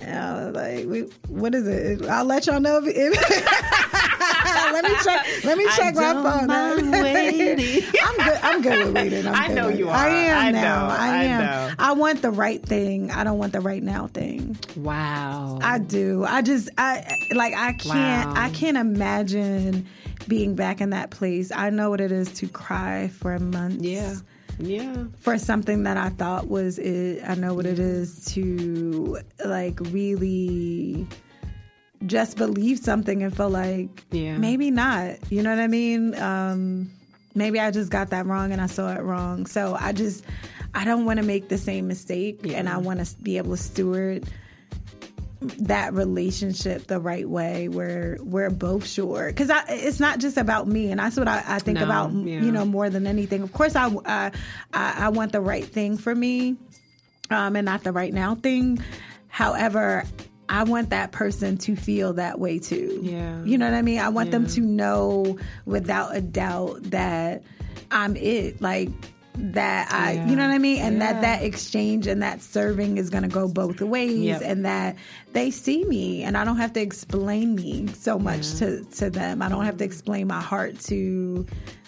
I 0.00 0.44
was 0.46 0.54
like, 0.54 0.86
we, 0.86 1.00
"What 1.28 1.54
is 1.54 1.66
it?" 1.66 2.06
I'll 2.08 2.24
let 2.24 2.46
y'all 2.46 2.60
know. 2.60 2.78
If, 2.84 2.86
if 2.86 3.12
let 4.72 4.84
me 4.84 4.90
check. 5.02 5.26
Let 5.44 5.58
me 5.58 5.64
I 5.66 5.76
check 5.76 5.94
my 5.94 6.12
phone. 6.12 6.50
I'm 6.50 8.16
good. 8.16 8.38
I'm 8.42 8.62
good 8.62 8.84
with 8.86 8.94
waiting. 8.94 9.26
I'm 9.26 9.34
I 9.36 9.48
know 9.48 9.68
you 9.68 9.88
are. 9.88 9.94
I 9.96 10.08
am 10.08 10.38
I 10.46 10.50
now. 10.50 10.88
know. 10.88 10.94
I 10.94 11.06
I 11.08 11.22
am. 11.24 11.44
know. 11.44 11.74
I 11.78 11.92
want 11.92 12.22
the 12.22 12.30
right 12.30 12.62
thing. 12.62 13.10
I 13.10 13.24
don't 13.24 13.38
want 13.38 13.52
the 13.52 13.60
right 13.60 13.82
now 13.82 14.08
thing. 14.08 14.56
Wow. 14.76 15.58
I 15.62 15.78
do. 15.78 16.24
I 16.24 16.42
just 16.42 16.68
I 16.78 17.06
like 17.34 17.54
I 17.54 17.72
can't 17.72 18.28
Wow. 18.30 18.34
I 18.36 18.50
can't 18.50 18.76
imagine 18.76 19.86
being 20.28 20.54
back 20.54 20.80
in 20.80 20.90
that 20.90 21.10
place. 21.10 21.50
I 21.54 21.70
know 21.70 21.90
what 21.90 22.00
it 22.00 22.12
is 22.12 22.32
to 22.34 22.48
cry 22.48 23.08
for 23.08 23.38
months. 23.38 23.82
yeah, 23.84 24.16
yeah. 24.58 25.04
For 25.20 25.38
something 25.38 25.82
that 25.84 25.96
I 25.96 26.10
thought 26.10 26.48
was 26.48 26.78
it. 26.78 27.22
I 27.26 27.34
know 27.34 27.54
what 27.54 27.66
it 27.66 27.78
is 27.78 28.24
to 28.34 29.18
like 29.44 29.78
really 29.80 31.06
just 32.04 32.36
believe 32.36 32.78
something 32.78 33.22
and 33.22 33.34
feel 33.34 33.50
like 33.50 34.04
Yeah. 34.10 34.36
maybe 34.36 34.70
not. 34.70 35.16
You 35.30 35.42
know 35.42 35.50
what 35.50 35.58
I 35.60 35.66
mean? 35.66 36.14
Um 36.14 36.90
maybe 37.34 37.60
I 37.60 37.70
just 37.70 37.90
got 37.90 38.10
that 38.10 38.26
wrong 38.26 38.52
and 38.52 38.60
I 38.60 38.66
saw 38.66 38.94
it 38.94 39.02
wrong. 39.02 39.46
So 39.46 39.76
I 39.78 39.92
just 39.92 40.24
I 40.74 40.84
don't 40.84 41.04
want 41.04 41.18
to 41.18 41.24
make 41.24 41.48
the 41.48 41.58
same 41.58 41.86
mistake 41.88 42.40
and 42.44 42.68
I 42.68 42.78
want 42.78 43.04
to 43.04 43.16
be 43.22 43.38
able 43.38 43.56
to 43.56 43.62
steward 43.62 44.24
that 45.40 45.92
relationship 45.92 46.86
the 46.86 46.98
right 46.98 47.28
way 47.28 47.68
where 47.68 48.16
we're 48.20 48.50
both 48.50 48.86
sure. 48.86 49.26
Because 49.28 49.50
it's 49.68 50.00
not 50.00 50.18
just 50.18 50.36
about 50.38 50.66
me 50.66 50.90
and 50.90 50.98
that's 50.98 51.16
what 51.16 51.28
i, 51.28 51.42
I 51.46 51.58
think 51.58 51.78
No, 51.78 51.84
about 51.84 52.12
yeah. 52.12 52.40
you 52.40 52.50
know 52.50 52.64
more 52.64 52.88
than 52.88 53.06
anything. 53.06 53.42
Of 53.42 53.52
course 53.52 53.76
I, 53.76 53.88
I 54.06 54.30
i 54.72 54.94
I 55.06 55.08
want 55.10 55.32
the 55.32 55.40
right 55.42 55.64
thing 55.64 55.98
for 55.98 56.14
me 56.14 56.56
um 57.30 57.54
and 57.56 57.64
not 57.66 57.84
the 57.84 57.92
right 57.92 58.12
now 58.14 58.34
thing. 58.34 58.78
However 59.28 60.04
i 60.48 60.62
want 60.62 60.90
that 60.90 61.10
person 61.12 61.58
to 61.58 61.76
feel 61.76 62.14
that 62.14 62.38
way 62.38 62.58
too. 62.58 63.00
Yeah. 63.02 63.42
you 63.44 63.58
know 63.58 63.66
what 63.68 63.74
i 63.76 63.82
mean? 63.82 63.98
I 63.98 64.08
want 64.08 64.30
them 64.30 64.46
to 64.46 64.60
know 64.60 65.38
without 65.66 66.16
a 66.16 66.20
doubt 66.22 66.82
that 66.90 67.42
i'm 67.90 68.16
it. 68.16 68.62
Like 68.62 68.88
that 69.38 69.92
I, 69.92 70.12
Yeah. 70.12 70.28
you 70.28 70.36
know 70.36 70.46
what 70.46 70.54
I 70.54 70.58
mean, 70.58 70.80
and 70.82 70.98
Yeah. 70.98 71.12
that 71.12 71.20
that 71.22 71.42
exchange 71.42 72.06
and 72.06 72.22
that 72.22 72.42
serving 72.42 72.96
is 72.98 73.10
going 73.10 73.22
to 73.22 73.28
go 73.28 73.48
both 73.48 73.80
ways, 73.80 74.18
Yep. 74.18 74.42
and 74.44 74.64
that 74.64 74.96
they 75.32 75.50
see 75.50 75.84
me, 75.84 76.22
and 76.22 76.36
I 76.36 76.44
don't 76.44 76.56
have 76.56 76.72
to 76.74 76.80
explain 76.80 77.54
me 77.54 77.86
so 77.98 78.18
much 78.18 78.54
to 78.56 78.82
to 78.96 79.10
them. 79.10 79.42
I 79.42 79.48
don't 79.48 79.64
have 79.64 79.76
to 79.78 79.84
explain 79.84 80.26
my 80.26 80.40
heart 80.40 80.78
to 80.86 81.44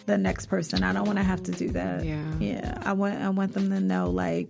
the 0.06 0.16
next 0.18 0.46
person. 0.46 0.82
I 0.82 0.92
don't 0.92 1.04
want 1.06 1.18
to 1.18 1.24
have 1.24 1.42
to 1.44 1.52
do 1.52 1.68
that. 1.70 2.04
Yeah. 2.04 2.22
yeah. 2.40 2.78
I 2.84 2.92
want 2.92 3.20
I 3.20 3.28
want 3.30 3.52
them 3.54 3.70
to 3.70 3.80
know, 3.80 4.10
like, 4.10 4.48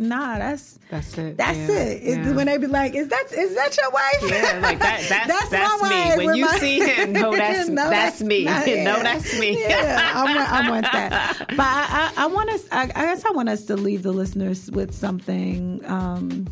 nah, 0.00 0.38
that's 0.38 0.78
That's 0.90 1.16
it. 1.18 1.36
that's 1.36 1.58
yeah, 1.58 1.76
it. 1.78 2.02
Yeah. 2.02 2.32
when 2.32 2.46
they 2.46 2.56
be 2.58 2.66
like, 2.66 2.94
"Is 2.96 3.08
that 3.08 3.32
is 3.32 3.54
that 3.54 3.76
your 3.76 3.90
wife?" 3.90 4.22
Yeah, 4.22 4.58
like 4.60 4.78
that. 4.80 5.00
That's 5.28 5.48
that's, 5.50 5.82
my 5.82 5.88
me. 5.88 5.94
wife 6.08 6.16
When 6.16 6.34
you 6.36 6.44
my- 6.46 6.58
see 6.58 6.80
him, 6.80 7.12
no, 7.20 7.36
that's 7.36 7.68
No, 7.68 7.88
that's, 7.90 8.20
me. 8.22 8.44
not- 8.44 8.66
no, 8.66 9.02
that's 9.02 9.38
me. 9.38 9.60
Yeah, 9.60 10.12
I 10.14 10.24
want, 10.24 10.52
I 10.52 10.70
want 10.70 10.82
that. 10.92 11.36
But 11.50 11.60
I, 11.60 12.12
I, 12.16 12.24
I 12.24 12.26
want 12.26 12.50
us. 12.50 12.64
I, 12.72 12.82
I 12.82 12.86
guess 12.86 13.24
I 13.24 13.30
want 13.30 13.48
us 13.48 13.64
to 13.66 13.76
leave 13.76 14.02
the 14.02 14.12
listeners 14.12 14.70
with 14.72 14.92
something. 14.94 15.80
Um, 15.86 16.46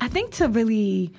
I 0.00 0.08
think 0.08 0.32
to 0.32 0.48
really 0.48 1.12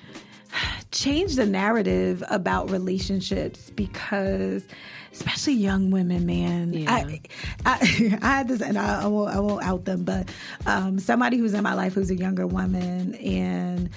change 0.92 1.36
the 1.36 1.46
narrative 1.46 2.22
about 2.30 2.70
relationships 2.70 3.70
because 3.70 4.66
especially 5.12 5.54
young 5.54 5.90
women 5.90 6.26
man. 6.26 6.72
Yeah. 6.72 6.92
I, 6.92 7.20
I 7.66 8.18
i 8.22 8.26
had 8.26 8.48
this 8.48 8.60
and 8.60 8.78
I, 8.78 9.02
I 9.02 9.06
won't 9.06 9.34
i 9.34 9.38
won't 9.38 9.64
out 9.64 9.84
them 9.84 10.04
but 10.04 10.28
um 10.66 10.98
somebody 10.98 11.36
who's 11.36 11.54
in 11.54 11.62
my 11.62 11.74
life 11.74 11.94
who's 11.94 12.10
a 12.10 12.16
younger 12.16 12.46
woman 12.46 13.14
and 13.16 13.90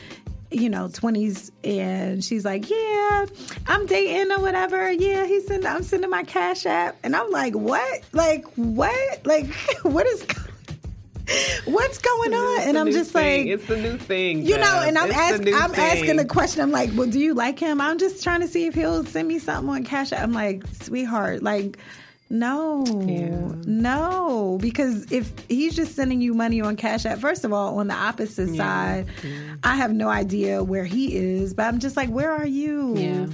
you 0.52 0.70
know 0.70 0.88
20s 0.88 1.52
and 1.64 2.24
she's 2.24 2.46
like 2.46 2.70
yeah 2.70 3.26
i'm 3.68 3.86
dating 3.88 4.32
or 4.32 4.40
whatever. 4.40 4.92
Yeah 4.92 5.26
he's 5.26 5.48
sending 5.48 5.68
i'm 5.68 5.84
sending 5.84 6.10
my 6.10 6.24
cash 6.24 6.66
app. 6.66 6.98
And 7.04 7.16
i'm 7.16 7.32
like 7.32 7.54
what? 7.56 8.02
Like 8.12 8.46
what? 8.56 9.26
Like 9.26 9.48
what 9.82 10.06
is 10.06 10.26
what's 11.66 11.98
going 11.98 12.34
on 12.34 12.58
It's 12.60 12.68
and 12.68 12.78
i'm 12.78 12.92
just 12.92 13.12
thing. 13.12 13.48
like 13.48 13.54
it's 13.60 13.66
the 13.68 13.78
new 13.78 13.98
thing. 13.98 14.46
you 14.46 14.58
know, 14.58 14.82
and 14.86 14.98
I'm 14.98 15.12
asking, 15.12 15.54
I'm 15.56 15.74
asking 15.76 16.18
the 16.18 16.26
question. 16.26 16.62
I'm 16.62 16.72
like, 16.72 16.92
well, 16.96 17.08
do 17.10 17.20
you 17.20 17.34
like 17.34 17.58
him? 17.60 17.82
I'm 17.82 17.98
just 17.98 18.24
trying 18.24 18.42
to 18.42 18.48
see 18.48 18.66
if 18.68 18.76
he'll 18.76 19.04
send 19.06 19.28
me 19.28 19.40
something 19.40 19.70
on 19.74 19.84
Cash 19.84 20.12
App. 20.12 20.22
I'm 20.22 20.34
like, 20.34 20.64
sweetheart, 20.82 21.42
like, 21.44 21.78
no, 22.30 22.84
Yeah. 23.08 23.54
no, 23.66 24.58
because 24.62 25.12
if 25.12 25.32
he's 25.48 25.76
just 25.76 25.96
sending 25.96 26.22
you 26.22 26.34
money 26.34 26.60
on 26.62 26.76
Cash 26.76 27.06
App, 27.06 27.20
first 27.20 27.44
of 27.44 27.54
all, 27.54 27.78
on 27.80 27.88
the 27.88 27.94
opposite 27.94 28.56
side, 28.56 29.08
I 29.64 29.76
have 29.76 29.94
no 29.94 30.10
idea 30.10 30.64
where 30.64 30.86
he 30.86 31.16
is, 31.16 31.54
but 31.54 31.64
I'm 31.64 31.80
just 31.80 31.96
like, 31.98 32.10
where 32.10 32.32
are 32.32 32.46
you? 32.48 33.30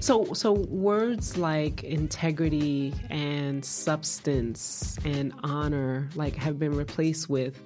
So, 0.00 0.32
so 0.32 0.52
words 0.52 1.36
like 1.36 1.84
integrity 1.84 2.94
and 3.10 3.64
substance 3.64 4.96
and 5.04 5.32
honor, 5.42 6.08
like, 6.14 6.34
have 6.36 6.58
been 6.58 6.74
replaced 6.76 7.28
with 7.28 7.60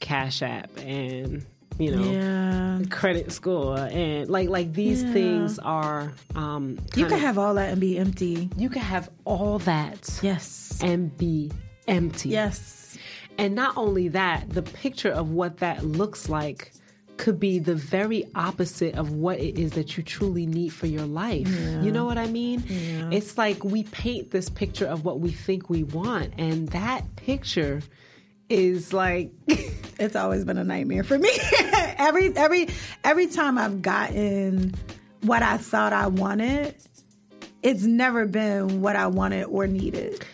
Cash 0.00 0.42
App 0.42 0.70
and 0.78 1.44
you 1.78 1.90
know 1.94 2.04
yeah. 2.04 2.78
credit 2.88 3.32
score 3.32 3.76
and 3.76 4.30
like 4.30 4.48
like 4.48 4.72
these 4.74 5.02
Yeah. 5.02 5.12
things 5.12 5.58
are 5.58 6.12
um 6.36 6.78
You 6.94 7.04
can 7.06 7.14
of- 7.14 7.20
have 7.20 7.36
all 7.38 7.54
that 7.54 7.72
and 7.72 7.80
be 7.80 7.98
empty. 7.98 8.48
you 8.56 8.68
can 8.68 8.80
have 8.82 9.10
all 9.24 9.58
that 9.60 10.20
Yes. 10.22 10.78
and 10.82 11.16
be 11.16 11.50
empty. 11.88 12.28
Yes. 12.28 12.96
And 13.38 13.56
not 13.56 13.76
only 13.76 14.06
that, 14.08 14.48
the 14.50 14.62
picture 14.62 15.10
of 15.10 15.30
what 15.30 15.56
that 15.58 15.84
looks 15.84 16.28
like 16.28 16.72
could 17.16 17.38
be 17.38 17.58
the 17.58 17.74
very 17.74 18.24
opposite 18.34 18.94
of 18.96 19.12
what 19.12 19.38
it 19.38 19.58
is 19.58 19.72
that 19.72 19.96
you 19.96 20.02
truly 20.02 20.46
need 20.46 20.70
for 20.70 20.86
your 20.86 21.06
life. 21.06 21.48
You 21.82 21.92
know 21.92 22.04
what 22.04 22.18
I 22.18 22.26
mean? 22.26 22.64
It's 23.12 23.38
like 23.38 23.64
we 23.64 23.84
paint 23.84 24.30
this 24.30 24.48
picture 24.48 24.86
of 24.86 25.04
what 25.04 25.20
we 25.20 25.30
think 25.30 25.70
we 25.70 25.84
want, 25.84 26.34
and 26.38 26.68
that 26.70 27.16
picture 27.16 27.82
is 28.48 28.92
like 28.92 29.32
it's 29.98 30.16
always 30.16 30.44
been 30.44 30.58
a 30.58 30.64
nightmare 30.64 31.04
for 31.04 31.18
me. 31.18 31.30
every 31.98 32.36
every 32.36 32.68
every 33.04 33.26
time 33.26 33.58
I've 33.58 33.82
gotten 33.82 34.74
what 35.22 35.42
I 35.42 35.56
thought 35.56 35.92
I 35.92 36.08
wanted, 36.08 36.74
it's 37.62 37.84
never 37.84 38.26
been 38.26 38.80
what 38.80 38.96
I 38.96 39.06
wanted 39.06 39.44
or 39.44 39.66
needed. 39.66 40.24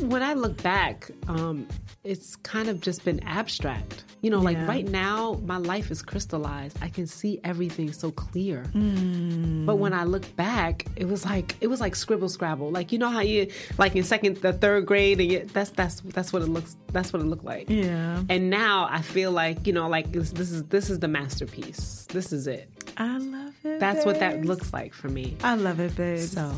when 0.00 0.22
I 0.22 0.34
look 0.34 0.62
back, 0.62 1.10
um, 1.28 1.66
it's 2.04 2.36
kind 2.36 2.68
of 2.68 2.80
just 2.80 3.04
been 3.04 3.20
abstract. 3.24 4.04
You 4.20 4.30
know, 4.30 4.40
like 4.40 4.56
right 4.66 4.86
now, 4.88 5.38
my 5.44 5.58
life 5.58 5.90
is 5.90 6.00
crystallized. 6.00 6.78
I 6.80 6.88
can 6.88 7.06
see 7.06 7.40
everything 7.44 7.92
so 7.92 8.10
clear. 8.10 8.64
Mm. 8.74 9.66
But 9.66 9.76
when 9.76 9.92
I 9.92 10.04
look 10.04 10.34
back, 10.36 10.86
it 10.96 11.06
was 11.06 11.26
like 11.26 11.56
it 11.60 11.66
was 11.66 11.80
like 11.80 11.94
scribble 11.94 12.30
scrabble. 12.30 12.70
Like 12.70 12.90
you 12.90 12.98
know 12.98 13.10
how 13.10 13.20
you 13.20 13.48
like 13.76 13.94
in 13.96 14.02
second, 14.02 14.38
the 14.38 14.54
third 14.54 14.86
grade, 14.86 15.20
and 15.20 15.30
you, 15.30 15.40
that's 15.52 15.70
that's 15.70 16.00
that's 16.00 16.32
what 16.32 16.40
it 16.40 16.48
looks. 16.48 16.76
That's 16.92 17.12
what 17.12 17.20
it 17.20 17.26
looked 17.26 17.44
like. 17.44 17.68
Yeah. 17.68 18.22
And 18.30 18.48
now 18.48 18.88
I 18.90 19.02
feel 19.02 19.30
like 19.30 19.66
you 19.66 19.74
know, 19.74 19.88
like 19.88 20.10
this, 20.12 20.30
this 20.30 20.52
is 20.52 20.64
this 20.64 20.88
is 20.88 21.00
the 21.00 21.08
masterpiece. 21.08 22.06
This 22.10 22.32
is 22.32 22.46
it. 22.46 22.70
I 22.96 23.18
love 23.18 23.54
it. 23.64 23.78
That's 23.78 24.06
what 24.06 24.20
that 24.20 24.44
looks 24.46 24.72
like 24.72 24.94
for 24.94 25.08
me. 25.08 25.36
I 25.42 25.56
love 25.56 25.80
it, 25.80 25.96
babe. 25.96 26.20
So 26.20 26.50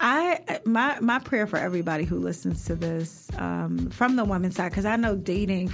I 0.00 0.60
my 0.64 0.98
my 1.00 1.18
prayer 1.18 1.46
for 1.46 1.58
everybody 1.58 2.04
who 2.04 2.18
listens 2.18 2.64
to 2.66 2.74
this 2.74 3.28
um, 3.36 3.90
from 3.90 4.16
the 4.16 4.24
women's 4.24 4.56
side 4.56 4.70
because 4.70 4.84
I 4.86 4.96
know 4.96 5.16
dating. 5.16 5.72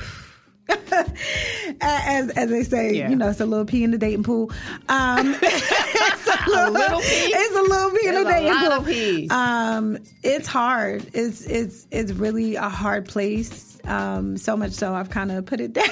as 1.80 2.28
as 2.30 2.50
they 2.50 2.64
say, 2.64 2.94
Yeah. 2.94 3.08
you 3.08 3.14
know, 3.16 3.28
it's 3.28 3.40
a 3.40 3.46
little 3.46 3.64
pee 3.64 3.84
in 3.84 3.92
the 3.92 3.98
dating 3.98 4.24
pool. 4.24 4.50
Um, 4.88 5.36
it's 5.42 6.26
a 6.46 6.50
little, 6.50 6.72
little 6.72 7.00
pee? 7.00 7.06
It's 7.06 7.56
a 7.56 7.62
little 7.62 7.90
pee 7.90 8.08
in 8.08 8.14
the 8.16 8.24
There's 8.24 8.80
a 8.80 8.84
dating 8.84 9.28
pool. 9.28 9.36
Um, 9.36 9.98
it's 10.24 10.48
hard. 10.48 11.06
It's 11.14 11.42
it's 11.46 11.86
it's 11.92 12.12
really 12.12 12.56
a 12.56 12.68
hard 12.68 13.06
place. 13.06 13.75
Um, 13.86 14.36
so 14.36 14.56
much 14.56 14.72
so 14.72 14.94
I've 14.94 15.10
kind 15.10 15.30
of 15.30 15.46
put 15.46 15.60
it 15.60 15.72
down 15.72 15.86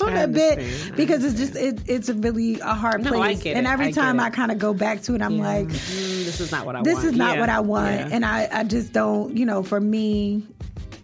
a 0.00 0.26
bit 0.26 0.96
because 0.96 1.22
it's 1.24 1.34
just 1.38 1.54
it, 1.56 1.80
it's 1.86 2.08
a 2.08 2.14
really 2.14 2.58
a 2.60 2.74
hard 2.74 3.02
No, 3.04 3.10
I 3.20 3.34
place. 3.34 3.46
and 3.54 3.66
every 3.66 3.88
I 3.88 3.90
time. 3.90 4.18
I 4.20 4.30
kind 4.30 4.50
of 4.50 4.58
go 4.58 4.72
back 4.74 5.02
to 5.02 5.14
it, 5.14 5.22
I'm 5.22 5.36
yeah. 5.36 5.44
like, 5.44 5.66
Mm, 5.68 6.24
this 6.24 6.40
is 6.40 6.50
not 6.50 6.64
what 6.66 6.76
I 6.76 6.82
this 6.82 6.94
want. 6.94 7.04
This 7.04 7.12
is 7.12 7.18
not 7.18 7.34
Yeah. 7.34 7.40
what 7.40 7.48
I 7.50 7.60
want. 7.60 7.94
Yeah. 7.94 8.08
And 8.12 8.24
I, 8.24 8.48
I 8.50 8.64
just 8.64 8.92
don't, 8.92 9.36
you 9.36 9.44
know, 9.46 9.62
for 9.62 9.78
me, 9.80 10.46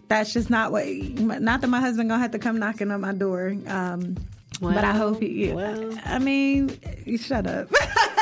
that's 0.07 0.33
just 0.33 0.49
not 0.49 0.71
what, 0.71 0.87
not 0.87 1.61
that 1.61 1.67
my 1.67 1.79
husband 1.79 2.09
gonna 2.09 2.21
have 2.21 2.31
to 2.31 2.39
come 2.39 2.57
knocking 2.59 2.89
on 2.91 3.01
my 3.01 3.13
door. 3.13 3.55
Um, 3.67 4.17
but 4.61 4.83
I 4.83 4.91
hope 4.93 5.19
he, 5.19 5.51
well. 5.51 5.93
I 6.05 6.19
mean, 6.19 6.77
you 7.05 7.17
shut 7.17 7.45
up. 7.47 7.69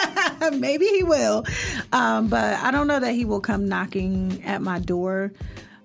Maybe 0.53 0.85
he 0.87 1.03
will. 1.03 1.45
Um, 1.91 2.27
but 2.29 2.55
I 2.63 2.71
don't 2.71 2.87
know 2.87 2.99
that 2.99 3.11
he 3.13 3.25
will 3.25 3.41
come 3.41 3.67
knocking 3.67 4.41
at 4.43 4.61
my 4.61 4.79
door. 4.79 5.31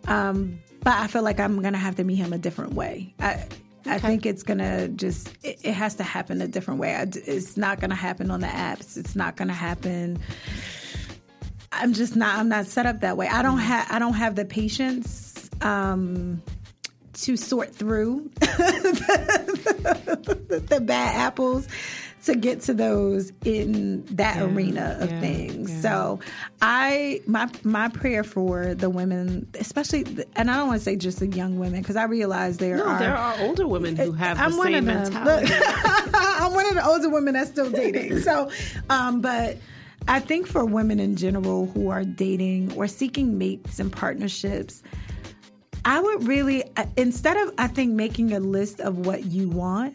Um, 0.06 0.58
but 0.80 0.94
I 0.94 1.06
feel 1.06 1.22
like 1.22 1.40
I'm 1.40 1.60
going 1.60 1.74
to 1.74 1.78
have 1.78 1.96
to 1.96 2.04
meet 2.04 2.16
him 2.16 2.32
a 2.32 2.38
different 2.38 2.74
way. 2.74 3.14
I, 3.18 3.46
I 3.86 3.98
think 3.98 4.26
it's 4.26 4.42
gonna 4.42 4.88
just 4.88 5.28
it, 5.44 5.60
it 5.62 5.72
has 5.72 5.94
to 5.96 6.02
happen 6.02 6.42
a 6.42 6.48
different 6.48 6.80
way. 6.80 6.96
I, 6.96 7.02
it's 7.02 7.56
not 7.56 7.80
gonna 7.80 7.94
happen 7.94 8.32
on 8.32 8.40
the 8.40 8.48
apps. 8.48 8.96
It's 8.96 9.14
not 9.14 9.36
gonna 9.36 9.52
happen 9.52 10.18
I'm 11.72 11.92
just 11.92 12.16
not. 12.16 12.38
I'm 12.38 12.48
not 12.48 12.66
set 12.66 12.86
up 12.86 13.00
that 13.00 13.16
way. 13.16 13.28
I 13.28 13.42
don't 13.42 13.58
have. 13.58 13.86
I 13.90 13.98
don't 13.98 14.14
have 14.14 14.34
the 14.34 14.44
patience 14.44 15.50
um, 15.60 16.42
to 17.14 17.36
sort 17.36 17.74
through 17.74 18.30
the, 18.40 19.04
the 20.68 20.80
bad 20.80 21.16
apples 21.16 21.68
to 22.26 22.34
get 22.36 22.60
to 22.62 22.74
those 22.74 23.32
in 23.44 24.04
that 24.16 24.40
arena 24.42 24.96
of 25.00 25.10
yeah, 25.10 25.20
things. 25.20 25.70
yeah. 25.70 25.80
So, 25.80 26.20
I 26.62 27.20
my 27.26 27.48
my 27.64 27.88
prayer 27.88 28.22
for 28.24 28.74
the 28.74 28.90
women, 28.90 29.48
especially, 29.58 30.04
and 30.36 30.50
I 30.50 30.56
don't 30.56 30.68
want 30.68 30.80
to 30.80 30.84
say 30.84 30.96
just 30.96 31.18
the 31.20 31.26
young 31.28 31.58
women, 31.58 31.80
because 31.80 31.96
I 31.96 32.04
realize 32.04 32.58
there 32.58 32.76
No, 32.76 32.86
are 32.86 32.98
there 32.98 33.16
are 33.16 33.34
older 33.40 33.66
women 33.66 33.96
who 33.96 34.12
have 34.12 34.38
I'm 34.38 34.52
the 34.52 34.56
one 34.58 34.66
same 34.68 34.76
of 34.78 34.84
them. 34.86 35.02
mentality. 35.02 35.52
I'm 36.14 36.52
one 36.54 36.66
of 36.66 36.74
the 36.74 36.86
older 36.86 37.08
women 37.08 37.34
that's 37.34 37.50
still 37.50 37.70
dating. 37.70 38.20
So, 38.20 38.50
um, 38.90 39.20
but 39.20 39.56
I 40.08 40.20
think 40.20 40.46
for 40.46 40.64
women 40.64 41.00
in 41.00 41.16
general 41.16 41.66
who 41.66 41.88
are 41.88 42.04
dating 42.04 42.72
or 42.76 42.86
seeking 42.86 43.38
mates 43.38 43.78
and 43.80 43.92
partnerships, 43.92 44.82
I 45.84 46.00
would 46.00 46.26
really 46.26 46.64
uh, 46.76 46.86
instead 46.96 47.36
of 47.36 47.54
I 47.58 47.68
think 47.68 47.92
making 47.92 48.32
a 48.32 48.40
list 48.40 48.80
of 48.80 49.06
what 49.06 49.24
you 49.26 49.48
want. 49.48 49.94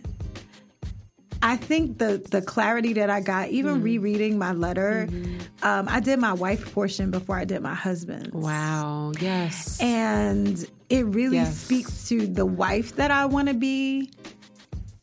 I 1.43 1.55
think 1.57 1.97
the 1.97 2.21
the 2.29 2.41
clarity 2.41 2.93
that 2.93 3.09
I 3.09 3.21
got, 3.21 3.49
even 3.49 3.75
Mm-hmm. 3.75 3.83
rereading 3.83 4.37
my 4.37 4.51
letter, 4.53 5.07
um, 5.63 5.87
I 5.89 5.99
did 5.99 6.19
my 6.19 6.33
wife 6.33 6.73
portion 6.73 7.09
before 7.11 7.37
I 7.37 7.45
did 7.45 7.61
my 7.61 7.73
husband. 7.73 8.31
Wow. 8.33 9.11
Yes. 9.19 9.79
And 9.81 10.65
it 10.89 11.05
really 11.07 11.37
Yes. 11.37 11.57
speaks 11.57 12.07
to 12.09 12.27
the 12.27 12.45
wife 12.45 12.95
that 12.97 13.09
I 13.11 13.25
want 13.25 13.47
to 13.47 13.53
be 13.53 14.11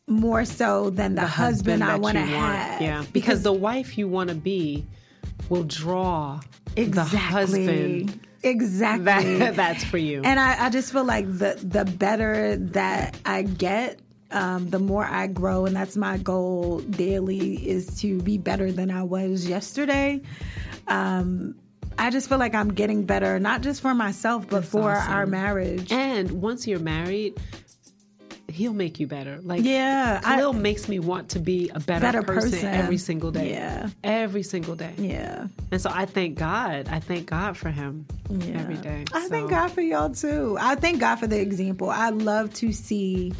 more 0.07 0.45
so 0.45 0.89
than 0.89 1.15
the, 1.15 1.25
husband, 1.27 1.83
I 1.83 1.95
want 1.97 2.15
to 2.15 2.21
have. 2.21 2.81
Yeah. 2.81 3.03
Because 3.13 3.43
the 3.43 3.53
wife 3.53 3.97
you 3.97 4.07
want 4.07 4.29
to 4.29 4.35
be 4.35 4.85
will 5.49 5.63
draw 5.65 6.39
exactly, 6.75 7.11
the 7.11 7.17
husband 7.17 8.25
exactly. 8.43 9.37
that, 9.39 9.55
that's 9.55 9.83
for 9.83 9.97
you. 9.97 10.21
and 10.23 10.39
I, 10.39 10.65
I 10.65 10.69
just 10.69 10.91
feel 10.93 11.03
like 11.05 11.25
the 11.27 11.59
the 11.63 11.85
better 11.85 12.55
that 12.55 13.17
I 13.25 13.43
get, 13.43 13.99
um, 14.31 14.69
the 14.69 14.79
more 14.79 15.03
I 15.05 15.27
grow, 15.27 15.65
and 15.65 15.75
that's 15.75 15.97
my 15.97 16.17
goal 16.17 16.79
daily 16.79 17.67
is 17.67 17.99
to 18.01 18.19
be 18.21 18.37
better 18.37 18.71
than 18.71 18.91
I 18.91 19.03
was 19.03 19.47
yesterday. 19.47 20.21
Um, 20.87 21.55
I 21.97 22.09
just 22.11 22.29
feel 22.29 22.37
like 22.37 22.55
I'm 22.55 22.73
getting 22.73 23.03
better, 23.05 23.39
not 23.39 23.61
just 23.61 23.81
for 23.81 23.93
myself, 23.93 24.47
but 24.49 24.63
for 24.65 24.91
awesome. 24.95 25.11
our 25.13 25.25
marriage. 25.25 25.91
And 25.91 26.31
once 26.41 26.65
you're 26.67 26.79
married, 26.79 27.37
he'll 28.47 28.73
make 28.73 28.99
you 28.99 29.05
better. 29.07 29.39
Like 29.43 29.63
Yeah, 29.63 30.21
I- 30.23 30.37
Khalil 30.37 30.53
makes 30.53 30.87
me 30.87 30.99
want 30.99 31.29
to 31.29 31.39
be 31.39 31.69
a 31.73 31.79
better, 31.79 31.99
Better 32.01 32.21
person, 32.23 32.51
person. 32.51 32.67
every 32.67 32.97
single 32.97 33.31
day. 33.31 33.51
Yeah. 33.51 33.89
every 34.03 34.43
single 34.43 34.75
day. 34.75 34.93
yeah. 34.97 35.47
And 35.71 35.79
so 35.81 35.89
I 35.93 36.05
thank 36.05 36.37
God. 36.37 36.87
I 36.89 36.99
thank 36.99 37.27
God 37.27 37.57
for 37.57 37.69
him 37.69 38.05
Yeah. 38.29 38.59
every 38.59 38.77
day. 38.77 39.05
I 39.13 39.23
So- 39.23 39.29
thank 39.29 39.49
God 39.49 39.67
for 39.71 39.81
y'all 39.81 40.09
too. 40.09 40.57
I 40.59 40.75
thank 40.75 40.99
God 40.99 41.17
for 41.17 41.27
the 41.27 41.39
example. 41.39 41.89
I 41.89 42.09
love 42.09 42.53
to 42.55 42.71
see 42.73 43.33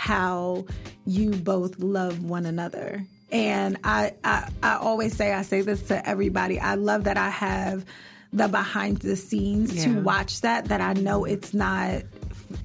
how 0.00 0.64
you 1.04 1.30
both 1.30 1.78
love 1.78 2.24
one 2.24 2.46
another. 2.46 3.04
And 3.30 3.76
I, 3.84 4.14
I, 4.24 4.48
I 4.62 4.76
always 4.76 5.14
say, 5.14 5.34
I 5.34 5.42
say 5.42 5.60
this 5.60 5.82
to 5.88 6.08
everybody. 6.08 6.58
I 6.58 6.76
love 6.76 7.04
that 7.04 7.18
I 7.18 7.28
have 7.28 7.84
the 8.32 8.48
behind 8.48 9.00
the 9.00 9.14
scenes 9.14 9.84
to 9.84 10.00
watch 10.00 10.40
that, 10.40 10.64
that 10.66 10.80
I 10.80 10.94
know 10.94 11.26
it's 11.26 11.52
not 11.52 12.02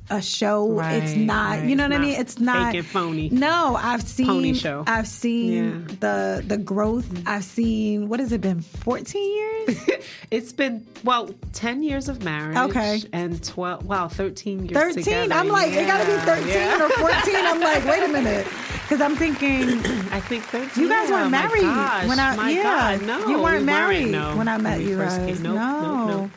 a 0.10 0.22
show. 0.22 0.80
it's 0.82 1.16
not, 1.16 1.60
right. 1.60 1.66
you 1.70 1.76
know 1.76 1.84
what 1.84 1.92
It's 1.94 1.98
I 2.00 2.02
mean? 2.02 2.20
It's 2.20 2.40
not 2.40 2.72
fake 2.72 2.80
and 2.80 2.86
phony. 2.88 3.30
No, 3.30 3.76
I've 3.80 4.02
seen, 4.04 4.28
Pony 4.28 4.54
show. 4.54 4.84
I've 4.88 5.08
seen 5.08 5.52
Yeah. 5.90 5.96
the, 6.00 6.44
the 6.46 6.58
growth. 6.58 7.08
I've 7.26 7.44
seen, 7.44 8.08
what 8.10 8.20
has 8.20 8.32
it 8.32 8.42
been? 8.42 8.62
14 8.62 9.36
years? 9.68 9.90
It's 10.32 10.52
been 10.54 10.86
well, 11.04 11.30
ten 11.54 11.82
years 11.84 12.10
of 12.10 12.24
marriage. 12.24 12.58
Okay. 12.58 13.02
and 13.14 13.44
twelve. 13.44 13.86
Wow, 13.86 14.08
thirteen 14.08 14.66
years. 14.66 14.74
13 14.74 15.04
together. 15.04 15.34
i'm 15.34 15.48
like 15.48 15.72
it 15.72 15.86
gotta 15.88 16.06
be 16.06 16.18
13 16.26 16.48
yeah. 16.48 16.84
or 16.84 16.90
14 16.90 17.36
i'm 17.36 17.60
like 17.60 17.86
wait 17.86 18.04
a 18.04 18.08
minute 18.12 18.46
because 18.82 19.02
i'm 19.02 19.16
thinking 19.16 19.62
I 20.12 20.20
think 20.20 20.44
thirteen. 20.46 20.84
you 20.84 20.90
guys 20.90 21.10
weren't 21.10 21.28
oh 21.28 21.30
my 21.30 21.48
married 21.48 21.62
gosh, 21.62 22.08
when 22.08 22.20
i 22.20 22.50
yeah 22.50 22.98
God, 22.98 23.06
no, 23.08 23.28
you 23.28 23.40
weren't 23.42 23.60
we 23.62 23.66
married 23.66 24.12
no. 24.12 24.36
when 24.36 24.48
i 24.48 24.58
met 24.58 24.80
we 24.80 24.90
you 24.90 24.98
guys 24.98 25.18
came- 25.18 25.44
nope, 25.44 25.56
no 25.56 25.82
nope, 26.06 26.08
nope. 26.22 26.32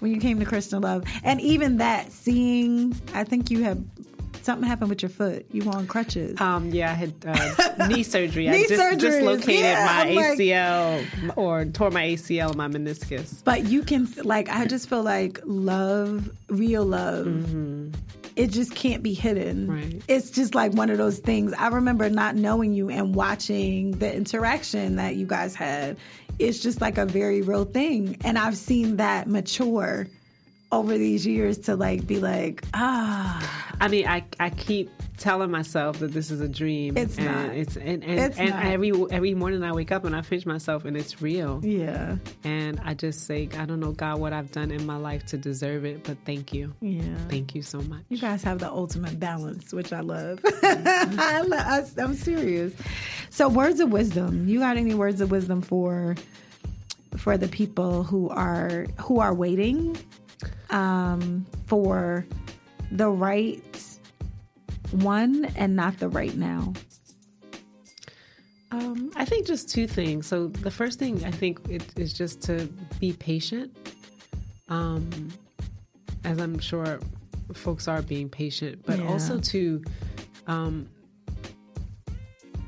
When 0.00 0.12
you 0.12 0.20
came 0.20 0.38
to 0.40 0.44
christian 0.44 0.80
love 0.82 1.04
and 1.24 1.40
even 1.40 1.78
that 1.78 2.10
seeing 2.12 2.94
i 3.14 3.22
think 3.24 3.50
you 3.50 3.62
had 3.62 3.84
something 4.42 4.66
happened 4.66 4.88
with 4.88 5.02
your 5.02 5.10
foot 5.10 5.44
you 5.52 5.62
were 5.64 5.72
on 5.76 5.86
crutches 5.86 6.40
Um, 6.40 6.70
yeah, 6.70 6.90
I 6.90 6.94
had 6.94 7.12
uh, 7.26 7.86
knee 7.88 8.02
surgery. 8.02 8.48
I 8.48 8.52
Knee 8.52 8.66
just 8.66 8.80
surgeries, 8.80 9.00
dislocated 9.20 9.60
yeah, 9.64 9.84
my 9.84 10.08
I'm 10.08 10.14
like- 10.14 10.38
ACL 10.38 11.32
or 11.36 11.66
tore 11.66 11.90
my 11.90 12.06
ACL, 12.06 12.54
my 12.56 12.66
meniscus. 12.66 13.44
but 13.44 13.64
you 13.66 13.82
can 13.82 14.08
like 14.24 14.48
i 14.48 14.64
just 14.64 14.88
feel 14.88 15.02
like 15.02 15.40
love 15.44 16.30
real 16.48 16.84
love 16.86 17.26
it 18.36 18.46
just 18.46 18.74
can't 18.74 19.02
be 19.02 19.12
hidden 19.12 19.66
Mm-hmm. 19.66 19.70
Right. 19.72 20.02
it's 20.08 20.30
just 20.30 20.54
like 20.54 20.72
one 20.72 20.88
of 20.88 20.96
those 20.96 21.18
things 21.18 21.52
i 21.58 21.68
remember 21.68 22.08
not 22.08 22.34
knowing 22.36 22.72
you 22.72 22.88
and 22.88 23.14
watching 23.14 23.90
the 23.98 24.14
interaction 24.14 24.96
that 24.96 25.16
you 25.16 25.26
guys 25.26 25.54
had 25.54 25.98
it's 26.40 26.60
just 26.60 26.80
like 26.80 26.98
a 26.98 27.06
very 27.06 27.42
real 27.42 27.64
thing. 27.64 28.16
And 28.24 28.38
i've 28.38 28.56
seen 28.56 28.96
that 28.96 29.28
mature 29.28 30.06
over 30.72 30.96
these 30.96 31.26
years 31.26 31.58
to 31.58 31.74
like 31.76 32.06
be 32.06 32.18
like 32.20 32.64
ah 32.74 33.66
I 33.82 33.88
mean, 33.88 34.06
I 34.06 34.24
I 34.38 34.50
keep 34.50 34.90
telling 35.16 35.50
myself 35.50 36.00
that 36.00 36.12
this 36.12 36.30
is 36.30 36.42
a 36.42 36.48
dream. 36.48 36.98
It's 36.98 37.16
and 37.16 37.24
not. 37.26 37.56
It's 37.56 37.76
and 37.78 38.04
and, 38.04 38.20
It's 38.20 38.38
and 38.38 38.52
every 38.52 38.92
every 39.10 39.34
morning 39.34 39.62
I 39.62 39.72
wake 39.72 39.90
up 39.90 40.04
and 40.04 40.14
I 40.14 40.20
pinch 40.20 40.44
myself 40.44 40.84
and 40.84 40.98
it's 40.98 41.22
real. 41.22 41.60
yeah 41.64 42.16
And 42.44 42.78
I 42.84 42.92
just 42.92 43.24
say, 43.26 43.48
I 43.58 43.64
don't 43.64 43.80
know, 43.80 43.92
God, 43.92 44.20
what 44.20 44.34
I've 44.34 44.52
done 44.52 44.70
in 44.70 44.84
my 44.84 44.96
life 44.96 45.24
to 45.26 45.38
deserve 45.38 45.86
it, 45.86 46.04
but 46.04 46.18
thank 46.26 46.52
you. 46.52 46.74
yeah 46.82 47.02
Thank 47.30 47.54
you 47.54 47.62
so 47.62 47.80
much. 47.80 48.02
You 48.10 48.18
guys 48.18 48.42
have 48.42 48.58
the 48.58 48.70
ultimate 48.70 49.18
balance, 49.18 49.72
which 49.72 49.94
I 49.94 50.00
love. 50.00 50.40
I 50.62 51.40
lo- 51.40 51.56
I, 51.56 51.82
I'm 51.96 52.14
serious. 52.14 52.74
So, 53.30 53.48
words 53.48 53.80
of 53.80 53.90
wisdom. 53.90 54.46
You 54.46 54.58
got 54.60 54.76
any 54.76 54.92
words 54.94 55.22
of 55.22 55.30
wisdom 55.30 55.62
for 55.62 56.16
for 57.16 57.38
the 57.38 57.48
people 57.48 58.02
who 58.04 58.28
are 58.28 58.86
who 59.00 59.20
are 59.20 59.32
waiting 59.34 59.96
um, 60.70 61.46
for 61.66 62.26
the 62.92 63.08
right 63.08 63.84
one 64.92 65.44
and 65.56 65.76
not 65.76 65.98
the 65.98 66.08
right 66.08 66.36
now? 66.36 66.72
Um, 68.72 69.10
I 69.16 69.24
think 69.24 69.46
just 69.46 69.68
two 69.68 69.86
things. 69.86 70.26
So 70.26 70.46
the 70.48 70.70
first 70.70 70.98
thing 70.98 71.24
I 71.24 71.30
think 71.30 71.58
it 71.68 71.92
is 71.96 72.12
just 72.12 72.40
to 72.42 72.66
be 73.00 73.12
patient. 73.12 73.76
Um, 74.68 75.10
as 76.24 76.38
I'm 76.38 76.58
sure 76.60 77.00
folks 77.52 77.88
are 77.88 78.02
being 78.02 78.28
patient, 78.28 78.82
but 78.86 79.00
Yeah. 79.00 79.06
also 79.08 79.40
to, 79.40 79.82
um, 80.46 80.88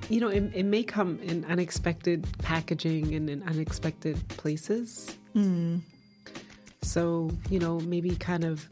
you 0.08 0.18
know, 0.18 0.28
it, 0.28 0.50
it 0.54 0.64
may 0.64 0.82
come 0.82 1.20
in 1.20 1.44
unexpected 1.44 2.26
packaging 2.38 3.14
and 3.14 3.30
in 3.30 3.42
unexpected 3.44 4.16
places. 4.28 5.16
So, 6.82 7.30
you 7.48 7.58
know, 7.58 7.80
maybe 7.80 8.16
kind 8.16 8.44
of 8.44 8.68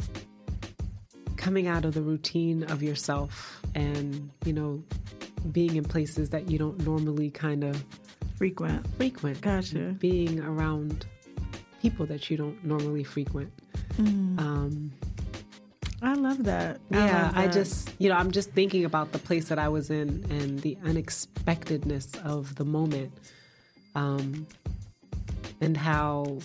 coming 1.37 1.67
out 1.69 1.85
of 1.85 1.95
the 1.95 2.03
routine 2.03 2.65
of 2.65 2.83
yourself 2.83 3.63
and, 3.75 4.31
you 4.45 4.53
know, 4.53 4.83
being 5.53 5.77
in 5.77 5.85
places 5.85 6.31
that 6.31 6.51
you 6.51 6.59
don't 6.59 6.85
normally 6.87 7.31
kind 7.31 7.65
of 7.65 7.83
Frequent. 8.37 8.87
frequent. 8.97 9.41
Gotcha. 9.43 9.95
Being 9.99 10.41
around 10.41 11.05
people 11.83 12.07
that 12.07 12.31
you 12.31 12.37
don't 12.39 12.63
normally 12.65 13.05
frequent. 13.05 13.53
Um, 13.99 14.93
I 16.03 16.15
love 16.15 16.45
that. 16.45 16.81
yeah, 16.91 17.25
love 17.25 17.37
I, 17.37 17.49
just, 17.49 17.91
you 17.99 18.09
know, 18.09 18.17
I'm 18.17 18.31
just 18.31 18.53
thinking 18.53 18.87
about 18.87 19.13
the 19.13 19.19
place 19.19 19.49
that 19.49 19.59
I 19.59 19.69
was 19.69 19.91
in 19.91 20.25
and 20.31 20.59
the 20.61 20.79
unexpectedness 20.85 22.13
of 22.25 22.55
the 22.55 22.65
moment, 22.65 23.13
um, 23.95 24.47
and 25.61 25.77
how 25.77 26.39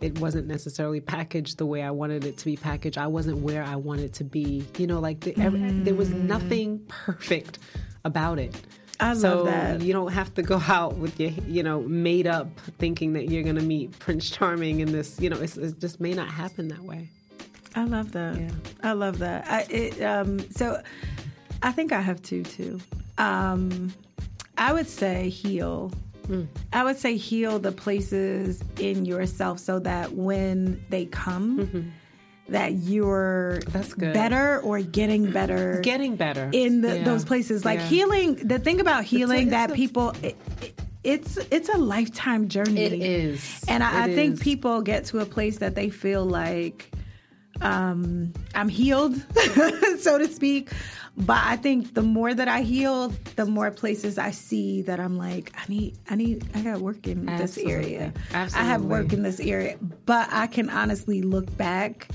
it 0.00 0.18
wasn't 0.20 0.46
necessarily 0.46 1.00
packaged 1.00 1.58
the 1.58 1.66
way 1.66 1.82
I 1.82 1.90
wanted 1.90 2.24
it 2.24 2.36
to 2.38 2.44
be 2.44 2.56
packaged. 2.56 2.98
I 2.98 3.06
wasn't 3.06 3.38
where 3.38 3.62
I 3.64 3.76
wanted 3.76 4.12
to 4.14 4.24
be. 4.24 4.64
You 4.78 4.86
know, 4.86 5.00
like 5.00 5.20
the, 5.20 5.36
every, 5.38 5.60
there 5.60 5.94
was 5.94 6.10
nothing 6.10 6.80
perfect 6.88 7.58
about 8.04 8.38
it. 8.38 8.54
I 9.00 9.08
love 9.08 9.18
so 9.18 9.44
that. 9.44 9.80
you 9.80 9.92
don't 9.92 10.12
have 10.12 10.34
to 10.34 10.42
go 10.42 10.60
out 10.68 10.96
with 10.96 11.18
your, 11.20 11.30
you 11.46 11.62
know, 11.62 11.80
made 11.82 12.26
up 12.26 12.48
thinking 12.78 13.12
that 13.14 13.28
you're 13.28 13.42
going 13.42 13.56
to 13.56 13.62
meet 13.62 13.96
Prince 13.98 14.30
Charming 14.30 14.80
in 14.80 14.92
this. 14.92 15.18
You 15.20 15.30
know, 15.30 15.40
it's, 15.40 15.56
it 15.56 15.78
just 15.80 16.00
may 16.00 16.14
not 16.14 16.28
happen 16.28 16.68
that 16.68 16.82
way. 16.82 17.08
I 17.74 17.84
love 17.84 18.12
that. 18.12 18.40
Yeah. 18.40 18.50
I 18.82 18.92
love 18.92 19.18
that. 19.18 19.46
I, 19.48 19.60
it, 19.70 20.02
um, 20.02 20.38
so 20.50 20.82
I 21.62 21.72
think 21.72 21.92
I 21.92 22.00
have 22.00 22.22
two 22.22 22.42
too. 22.42 22.80
Um, 23.18 23.92
I 24.56 24.72
would 24.72 24.88
say 24.88 25.28
heal. 25.28 25.92
Hmm. 26.28 26.44
I 26.72 26.84
would 26.84 26.98
say 26.98 27.16
heal 27.16 27.58
the 27.58 27.72
places 27.72 28.62
in 28.78 29.04
yourself 29.04 29.58
so 29.58 29.78
that 29.80 30.12
when 30.12 30.84
they 30.90 31.06
come, 31.06 31.92
that 32.48 32.72
you're 32.74 33.58
Mm-hmm. 33.62 33.70
That's 33.72 33.92
good. 33.94 34.14
better 34.14 34.60
or 34.60 34.80
getting 34.80 35.30
better 35.30 35.80
Getting 35.82 36.16
better 36.16 36.48
in 36.52 36.80
the, 36.82 36.98
Yeah. 36.98 37.04
those 37.04 37.24
places. 37.24 37.64
Like 37.64 37.78
Yeah. 37.80 37.86
healing, 37.86 38.34
the 38.36 38.58
thing 38.58 38.80
about 38.80 39.04
healing 39.04 39.48
it's 39.48 39.50
that 39.50 39.70
a- 39.70 39.74
people, 39.74 40.10
it, 40.22 40.36
it- 40.62 40.80
it's 41.04 41.38
it's 41.50 41.68
a 41.70 41.78
lifetime 41.78 42.48
journey. 42.48 42.80
It 42.82 42.92
is. 42.92 43.64
And 43.68 43.82
I, 43.82 44.04
I 44.04 44.14
think 44.14 44.34
is. 44.34 44.40
people 44.40 44.82
get 44.82 45.06
to 45.06 45.20
a 45.20 45.24
place 45.24 45.58
that 45.58 45.74
they 45.74 45.88
feel 45.90 46.24
like 46.24 46.90
um, 47.62 48.32
I'm 48.54 48.68
healed, 48.68 49.14
so 50.00 50.18
to 50.18 50.28
speak. 50.28 50.70
But 51.18 51.38
I 51.44 51.56
think 51.56 51.94
the 51.94 52.02
more 52.02 52.32
that 52.32 52.46
I 52.46 52.62
heal, 52.62 53.08
the 53.34 53.44
more 53.44 53.70
places 53.72 54.18
I 54.18 54.30
see 54.30 54.82
that 54.82 55.00
I'm 55.00 55.18
like, 55.18 55.52
I 55.56 55.64
need, 55.68 55.96
I 56.08 56.14
need, 56.14 56.48
I 56.54 56.62
got 56.62 56.80
work 56.80 57.06
in 57.08 57.26
this 57.26 57.58
area. 57.58 58.12
Absolutely. 58.32 58.68
I 58.68 58.72
have 58.72 58.84
work 58.84 59.12
in 59.12 59.22
this 59.24 59.40
area. 59.40 59.76
But 60.06 60.28
I 60.30 60.46
can 60.46 60.70
honestly 60.70 61.22
look 61.22 61.54
back 61.56 62.08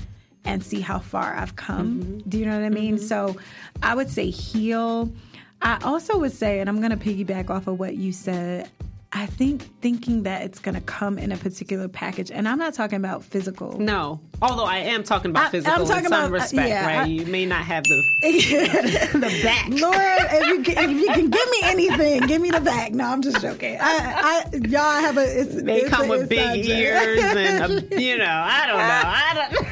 and 0.46 0.64
see 0.64 0.80
how 0.80 0.98
far 0.98 1.34
I've 1.34 1.56
come. 1.56 2.00
Mm-hmm. 2.00 2.28
Do 2.30 2.38
you 2.38 2.46
know 2.46 2.58
what 2.58 2.64
I 2.64 2.70
mean? 2.70 2.98
So 2.98 3.36
I 3.82 3.94
would 3.94 4.08
say 4.10 4.30
heal. 4.30 5.12
I 5.60 5.78
also 5.84 6.18
would 6.18 6.32
say, 6.32 6.60
and 6.60 6.68
I'm 6.68 6.80
going 6.80 6.90
to 6.90 6.96
piggyback 6.96 7.50
off 7.50 7.66
of 7.66 7.78
what 7.78 7.96
you 7.96 8.12
said. 8.12 8.70
I 9.16 9.26
think 9.26 9.62
thinking 9.80 10.24
that 10.24 10.42
it's 10.42 10.58
going 10.58 10.74
to 10.74 10.80
come 10.80 11.18
in 11.18 11.30
a 11.30 11.36
particular 11.36 11.86
package, 11.86 12.32
and 12.32 12.48
I'm 12.48 12.58
not 12.58 12.74
talking 12.74 12.96
about 12.96 13.22
physical. 13.22 13.78
No, 13.78 14.20
although 14.42 14.64
I 14.64 14.78
am 14.78 15.04
talking 15.04 15.30
about 15.30 15.42
I- 15.42 15.46
I'm 15.46 15.50
physical 15.52 15.86
talking 15.86 16.04
in 16.06 16.10
some 16.10 16.12
about- 16.12 16.30
uh, 16.30 16.32
respect, 16.32 16.68
yeah, 16.68 16.84
right? 16.86 16.98
I- 17.02 17.06
you 17.06 17.24
may 17.26 17.46
not 17.46 17.64
have 17.64 17.84
the 17.84 18.02
the 18.22 19.40
back. 19.44 19.68
Lord, 19.68 19.96
if 19.96 20.46
you, 20.48 20.62
can, 20.64 20.90
if 20.90 20.96
you 21.00 21.06
can 21.06 21.30
give 21.30 21.50
me 21.50 21.58
anything, 21.64 22.20
give 22.26 22.42
me 22.42 22.50
the 22.50 22.60
back. 22.60 22.92
No, 22.92 23.04
I'm 23.04 23.22
just 23.22 23.40
joking. 23.40 23.78
I, 23.80 24.44
I 24.52 24.56
y'all 24.56 25.00
have 25.00 25.16
a. 25.16 25.40
It's, 25.40 25.62
they 25.62 25.82
it's 25.82 25.90
come 25.90 26.06
a 26.06 26.08
with 26.08 26.28
big 26.28 26.66
ears 26.66 27.20
and 27.22 27.92
a, 27.92 28.00
you 28.02 28.18
know, 28.18 28.24
I 28.24 28.66
don't 28.66 28.78
know, 28.78 29.02
I 29.04 29.48
don't. 29.52 29.68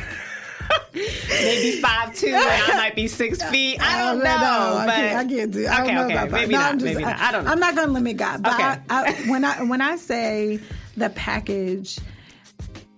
Maybe 1.43 1.81
five 1.81 2.15
two, 2.15 2.29
and 2.29 2.37
I 2.37 2.77
might 2.77 2.95
be 2.95 3.09
six 3.09 3.43
feet. 3.51 3.79
I 3.81 4.05
don't 4.13 4.19
know, 4.19 4.25
no, 4.25 4.77
I 4.79 4.87
can't, 4.87 5.19
I 5.19 5.25
can't 5.35 5.51
do. 5.51 5.67
I 5.67 5.83
okay, 5.83 5.95
don't 5.95 6.09
know 6.09 6.17
okay, 6.23 6.29
maybe 6.31 6.53
No, 6.53 6.59
not, 6.61 6.73
I'm 6.73 6.79
just, 6.79 6.85
maybe 6.85 7.03
not. 7.05 7.19
I 7.21 7.33
don't 7.33 7.45
know. 7.45 7.51
I'm 7.51 7.61
not 7.61 7.75
going 7.75 7.87
to 7.89 7.93
limit 7.93 8.17
God, 8.17 8.43
but 8.43 8.53
Okay. 8.55 8.63
I, 8.63 8.79
I, 8.91 9.13
when 9.31 9.45
I 9.45 9.63
when 9.65 9.81
I 9.81 9.97
say 9.97 10.61
the 10.97 11.11
package, 11.11 11.99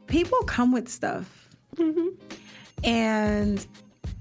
people 0.06 0.38
come 0.44 0.72
with 0.72 0.88
stuff, 0.88 1.48
Mm-hmm. 1.76 2.08
and 2.84 3.66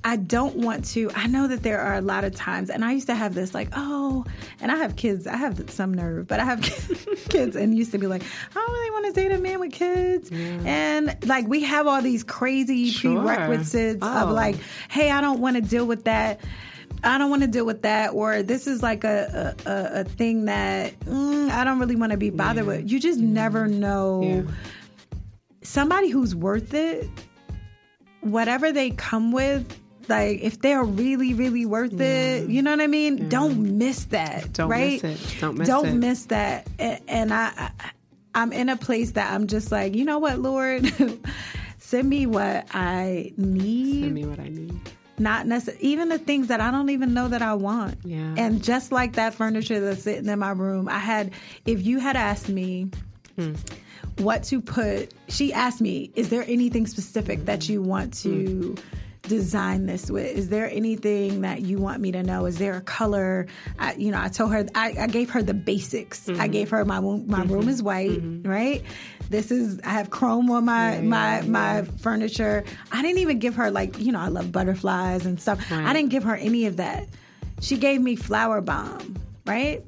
I 0.05 0.17
don't 0.17 0.57
want 0.57 0.83
to. 0.89 1.09
I 1.15 1.27
know 1.27 1.47
that 1.47 1.63
there 1.63 1.79
are 1.79 1.95
a 1.95 2.01
lot 2.01 2.23
of 2.25 2.35
times, 2.35 2.69
and 2.69 2.83
I 2.83 2.91
used 2.91 3.07
to 3.07 3.15
have 3.15 3.33
this 3.35 3.53
like, 3.53 3.69
oh, 3.73 4.25
and 4.59 4.71
I 4.71 4.75
have 4.75 4.95
kids. 4.97 5.27
I 5.27 5.37
have 5.37 5.69
some 5.69 5.93
nerve, 5.93 6.27
but 6.27 6.39
I 6.41 6.45
have 6.45 6.61
kids, 7.29 7.55
and 7.55 7.73
used 7.77 7.91
to 7.93 7.97
be 7.97 8.07
like, 8.07 8.21
I 8.21 8.53
don't 8.55 8.71
really 8.71 8.91
want 8.91 9.05
to 9.07 9.21
date 9.21 9.31
a 9.31 9.37
man 9.39 9.59
with 9.61 9.71
kids, 9.71 10.29
and 10.31 11.15
like 11.25 11.47
we 11.47 11.63
have 11.63 11.87
all 11.87 12.01
these 12.01 12.23
crazy 12.23 12.89
Sure. 12.89 13.21
prerequisites 13.23 14.03
of 14.05 14.29
Oh. 14.29 14.33
like, 14.33 14.57
hey, 14.89 15.09
I 15.09 15.21
don't 15.21 15.39
want 15.39 15.55
to 15.55 15.61
deal 15.61 15.85
with 15.85 16.03
that. 16.03 16.41
I 17.05 17.17
don't 17.17 17.29
want 17.29 17.41
to 17.43 17.47
deal 17.49 17.65
with 17.65 17.81
that, 17.83 18.13
or 18.13 18.43
this 18.43 18.67
is 18.67 18.81
like 18.83 19.03
a 19.05 19.55
a, 19.65 20.01
a, 20.01 20.03
thing 20.03 20.45
that 20.45 20.99
mm, 21.01 21.49
I 21.49 21.63
don't 21.63 21.79
really 21.79 21.95
want 21.95 22.11
to 22.11 22.17
be 22.17 22.29
bothered 22.29 22.65
with. 22.65 22.91
You 22.91 22.99
just 22.99 23.19
never 23.19 23.67
know 23.67 24.21
Yeah. 24.45 24.51
somebody 25.61 26.09
who's 26.09 26.35
worth 26.35 26.73
it. 26.73 27.07
Whatever 28.21 28.71
they 28.71 28.91
come 28.91 29.33
with, 29.33 29.77
like 30.09 30.41
if 30.41 30.59
they're 30.61 30.83
really, 30.83 31.33
really 31.33 31.65
worth 31.65 31.99
it, 31.99 32.49
you 32.49 32.61
know 32.61 32.71
what 32.71 32.81
I 32.81 32.87
mean. 32.87 33.29
Don't 33.29 33.77
miss 33.77 34.05
that, 34.05 34.53
Don't 34.53 34.69
right? 34.69 35.01
miss 35.03 35.21
it. 35.33 35.39
Don't 35.41 35.57
miss 35.57 35.67
Don't 35.67 35.87
it. 35.87 35.93
miss 35.95 36.25
that. 36.25 36.67
And 36.79 37.33
I, 37.33 37.51
I, 37.57 37.91
I'm 38.35 38.51
in 38.53 38.69
a 38.69 38.77
place 38.77 39.11
that 39.11 39.31
I'm 39.33 39.47
just 39.47 39.71
like, 39.71 39.95
you 39.95 40.05
know 40.05 40.19
what, 40.19 40.39
Lord, 40.39 40.91
send 41.79 42.09
me 42.09 42.25
what 42.25 42.65
I 42.73 43.31
need 43.37 44.01
Send 44.03 44.13
me 44.15 44.25
what 44.25 44.39
I 44.39 44.49
need. 44.49 44.79
not 45.19 45.45
necessarily 45.47 45.83
even 45.85 46.09
the 46.09 46.17
things 46.19 46.47
that 46.47 46.59
I 46.59 46.71
don't 46.71 46.89
even 46.89 47.13
know 47.13 47.27
that 47.27 47.41
I 47.41 47.53
want. 47.53 47.97
Yeah. 48.03 48.33
And 48.37 48.63
just 48.63 48.91
like 48.91 49.13
that 49.13 49.33
furniture 49.35 49.79
that's 49.79 50.03
sitting 50.03 50.27
in 50.27 50.39
my 50.39 50.51
room, 50.51 50.89
I 50.89 50.99
had 50.99 51.31
if 51.65 51.85
you 51.85 51.99
had 51.99 52.15
asked 52.15 52.49
me 52.49 52.89
Hmm. 53.35 53.53
what 54.19 54.43
to 54.43 54.61
put, 54.61 55.11
she 55.27 55.53
asked 55.53 55.81
me, 55.81 56.11
is 56.15 56.29
there 56.29 56.43
anything 56.47 56.85
specific 56.85 57.45
that 57.45 57.67
you 57.67 57.81
want 57.81 58.13
to 58.21 58.75
design 59.23 59.85
this 59.85 60.11
with? 60.11 60.25
Is 60.37 60.49
there 60.49 60.69
anything 60.69 61.41
that 61.41 61.61
you 61.61 61.77
want 61.77 62.01
me 62.01 62.11
to 62.11 62.23
know? 62.23 62.45
Is 62.45 62.57
there 62.57 62.75
a 62.75 62.81
color? 62.81 63.47
I, 63.79 63.93
you 63.93 64.11
know, 64.11 64.21
I 64.21 64.27
told 64.27 64.51
her 64.51 64.65
I, 64.75 64.95
I 64.99 65.07
gave 65.07 65.29
her 65.31 65.41
the 65.41 65.53
basics. 65.53 66.27
I 66.27 66.33
mm-hmm. 66.33 66.51
gave 66.51 66.69
her 66.69 66.85
my 66.85 66.99
room, 66.99 67.25
my 67.27 67.39
mm-hmm. 67.39 67.53
room 67.53 67.69
is 67.69 67.81
white, 67.81 68.11
mm-hmm. 68.11 68.49
right? 68.49 68.83
This 69.29 69.49
is 69.51 69.79
I 69.83 69.91
have 69.91 70.09
chrome 70.09 70.51
on 70.51 70.65
my 70.65 70.99
my 70.99 71.41
my 71.41 71.83
furniture. 72.01 72.63
I 72.91 73.01
didn't 73.01 73.19
even 73.19 73.39
give 73.39 73.55
her 73.55 73.71
like 73.71 73.97
you 73.99 74.11
know 74.11 74.19
I 74.19 74.27
love 74.27 74.51
butterflies 74.51 75.25
and 75.25 75.41
stuff. 75.41 75.71
I 75.71 75.93
didn't 75.93 76.09
give 76.09 76.23
her 76.23 76.35
any 76.35 76.65
of 76.65 76.77
that. 76.77 77.07
She 77.61 77.77
gave 77.77 78.01
me 78.01 78.15
flower 78.15 78.59
bomb, 78.59 79.17
right? 79.45 79.83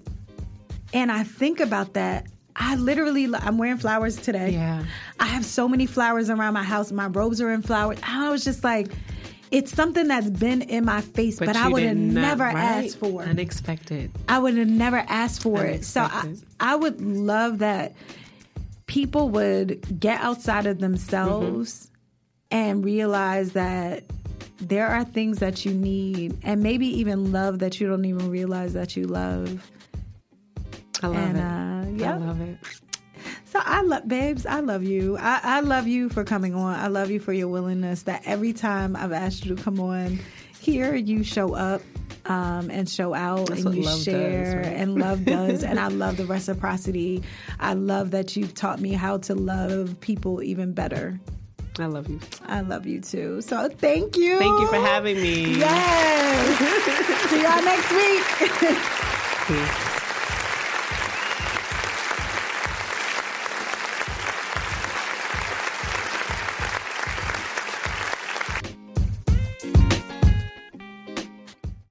And 0.94 1.12
I 1.12 1.24
think 1.24 1.60
about 1.60 1.94
that. 1.94 2.28
I 2.56 2.76
literally, 2.76 3.28
I'm 3.36 3.58
wearing 3.58 3.78
flowers 3.78 4.16
today. 4.16 4.52
Yeah. 4.52 4.86
I 5.20 5.26
have 5.26 5.44
so 5.44 5.68
many 5.68 5.86
flowers 5.86 6.30
around 6.30 6.54
my 6.54 6.64
house. 6.64 6.90
My 6.90 7.08
robes 7.08 7.42
are 7.42 7.52
in 7.52 7.62
flowers. 7.62 8.00
I 8.02 8.30
was 8.30 8.46
just 8.46 8.64
like, 8.64 8.94
it's 9.52 9.72
something 9.72 10.08
that's 10.08 10.30
been 10.30 10.62
in 10.62 10.86
my 10.86 11.02
face, 11.02 11.40
but, 11.40 11.56
I 11.56 11.68
would 11.68 11.84
have 11.84 11.96
never 11.98 12.44
right? 12.44 12.56
asked 12.86 12.98
for. 13.00 13.22
Unexpected. 13.24 14.12
I 14.28 14.40
would 14.40 14.58
have 14.58 14.68
never 14.68 14.98
asked 15.08 15.42
for 15.42 15.64
it. 15.64 15.86
So 15.86 16.02
I, 16.02 16.34
I 16.60 16.76
would 16.76 17.00
love 17.02 17.60
that 17.60 17.94
people 18.88 19.30
would 19.30 20.00
get 20.00 20.20
outside 20.22 20.66
of 20.66 20.80
themselves 20.80 21.90
and 22.52 22.84
realize 22.86 23.52
that 23.54 24.04
there 24.58 24.88
are 24.88 25.04
things 25.04 25.40
that 25.40 25.66
you 25.66 25.74
need 25.74 26.38
and 26.44 26.62
maybe 26.64 26.88
even 27.00 27.32
love 27.32 27.60
that 27.60 27.80
you 27.80 27.88
don't 27.88 28.06
even 28.06 28.30
realize 28.30 28.74
that 28.74 28.96
you 28.96 29.06
love. 29.06 29.70
I 31.04 31.08
love 31.08 31.18
And, 31.18 31.38
it. 31.38 31.42
uh, 31.42 32.06
yeah. 32.06 32.16
I 32.16 32.18
love 32.18 32.42
it. 32.42 32.58
So 33.56 33.62
I 33.64 33.84
love, 33.84 34.06
babes, 34.06 34.46
I 34.46 34.60
love 34.60 34.84
you. 34.84 35.16
I, 35.18 35.40
I 35.42 35.60
love 35.62 35.88
you 35.88 36.10
for 36.10 36.26
coming 36.26 36.54
on. 36.54 36.78
I 36.78 36.88
love 36.88 37.10
you 37.10 37.22
for 37.22 37.32
your 37.32 37.48
willingness 37.48 38.04
that 38.04 38.22
every 38.26 38.52
time 38.52 38.98
I've 38.98 39.14
asked 39.14 39.46
you 39.46 39.56
to 39.56 39.64
come 39.64 39.80
on 39.80 40.20
here, 40.60 40.94
you 40.94 41.24
show 41.24 41.54
up 41.54 41.82
um, 42.26 42.70
and 42.70 42.90
show 42.90 43.14
out 43.14 43.48
That's 43.48 43.64
and 43.64 43.74
you 43.76 43.84
love 43.84 43.96
does, 44.00 44.04
share 44.04 44.58
right? 44.58 44.66
and 44.76 45.00
love 45.00 45.24
does. 45.24 45.64
and 45.64 45.80
I 45.80 45.88
love 46.04 46.18
the 46.18 46.26
reciprocity. 46.26 47.24
I 47.58 47.76
love 47.76 48.12
that 48.12 48.36
you've 48.36 48.56
taught 48.56 48.82
me 48.82 48.92
how 48.92 49.20
to 49.20 49.34
love 49.34 50.02
people 50.02 50.44
even 50.44 50.74
better. 50.74 51.18
I 51.80 51.86
love 51.86 52.10
you. 52.10 52.20
I 52.48 52.60
love 52.60 52.86
you 52.86 53.00
too. 53.00 53.40
So 53.40 53.70
thank 53.70 54.18
you. 54.18 54.38
Thank 54.38 54.60
you 54.60 54.68
for 54.68 54.76
having 54.86 55.16
me. 55.16 55.60
Yes. 55.60 57.30
See 57.30 57.42
y'all 57.42 57.64
next 57.64 57.90
week. 57.94 59.48
Peace. 59.48 59.92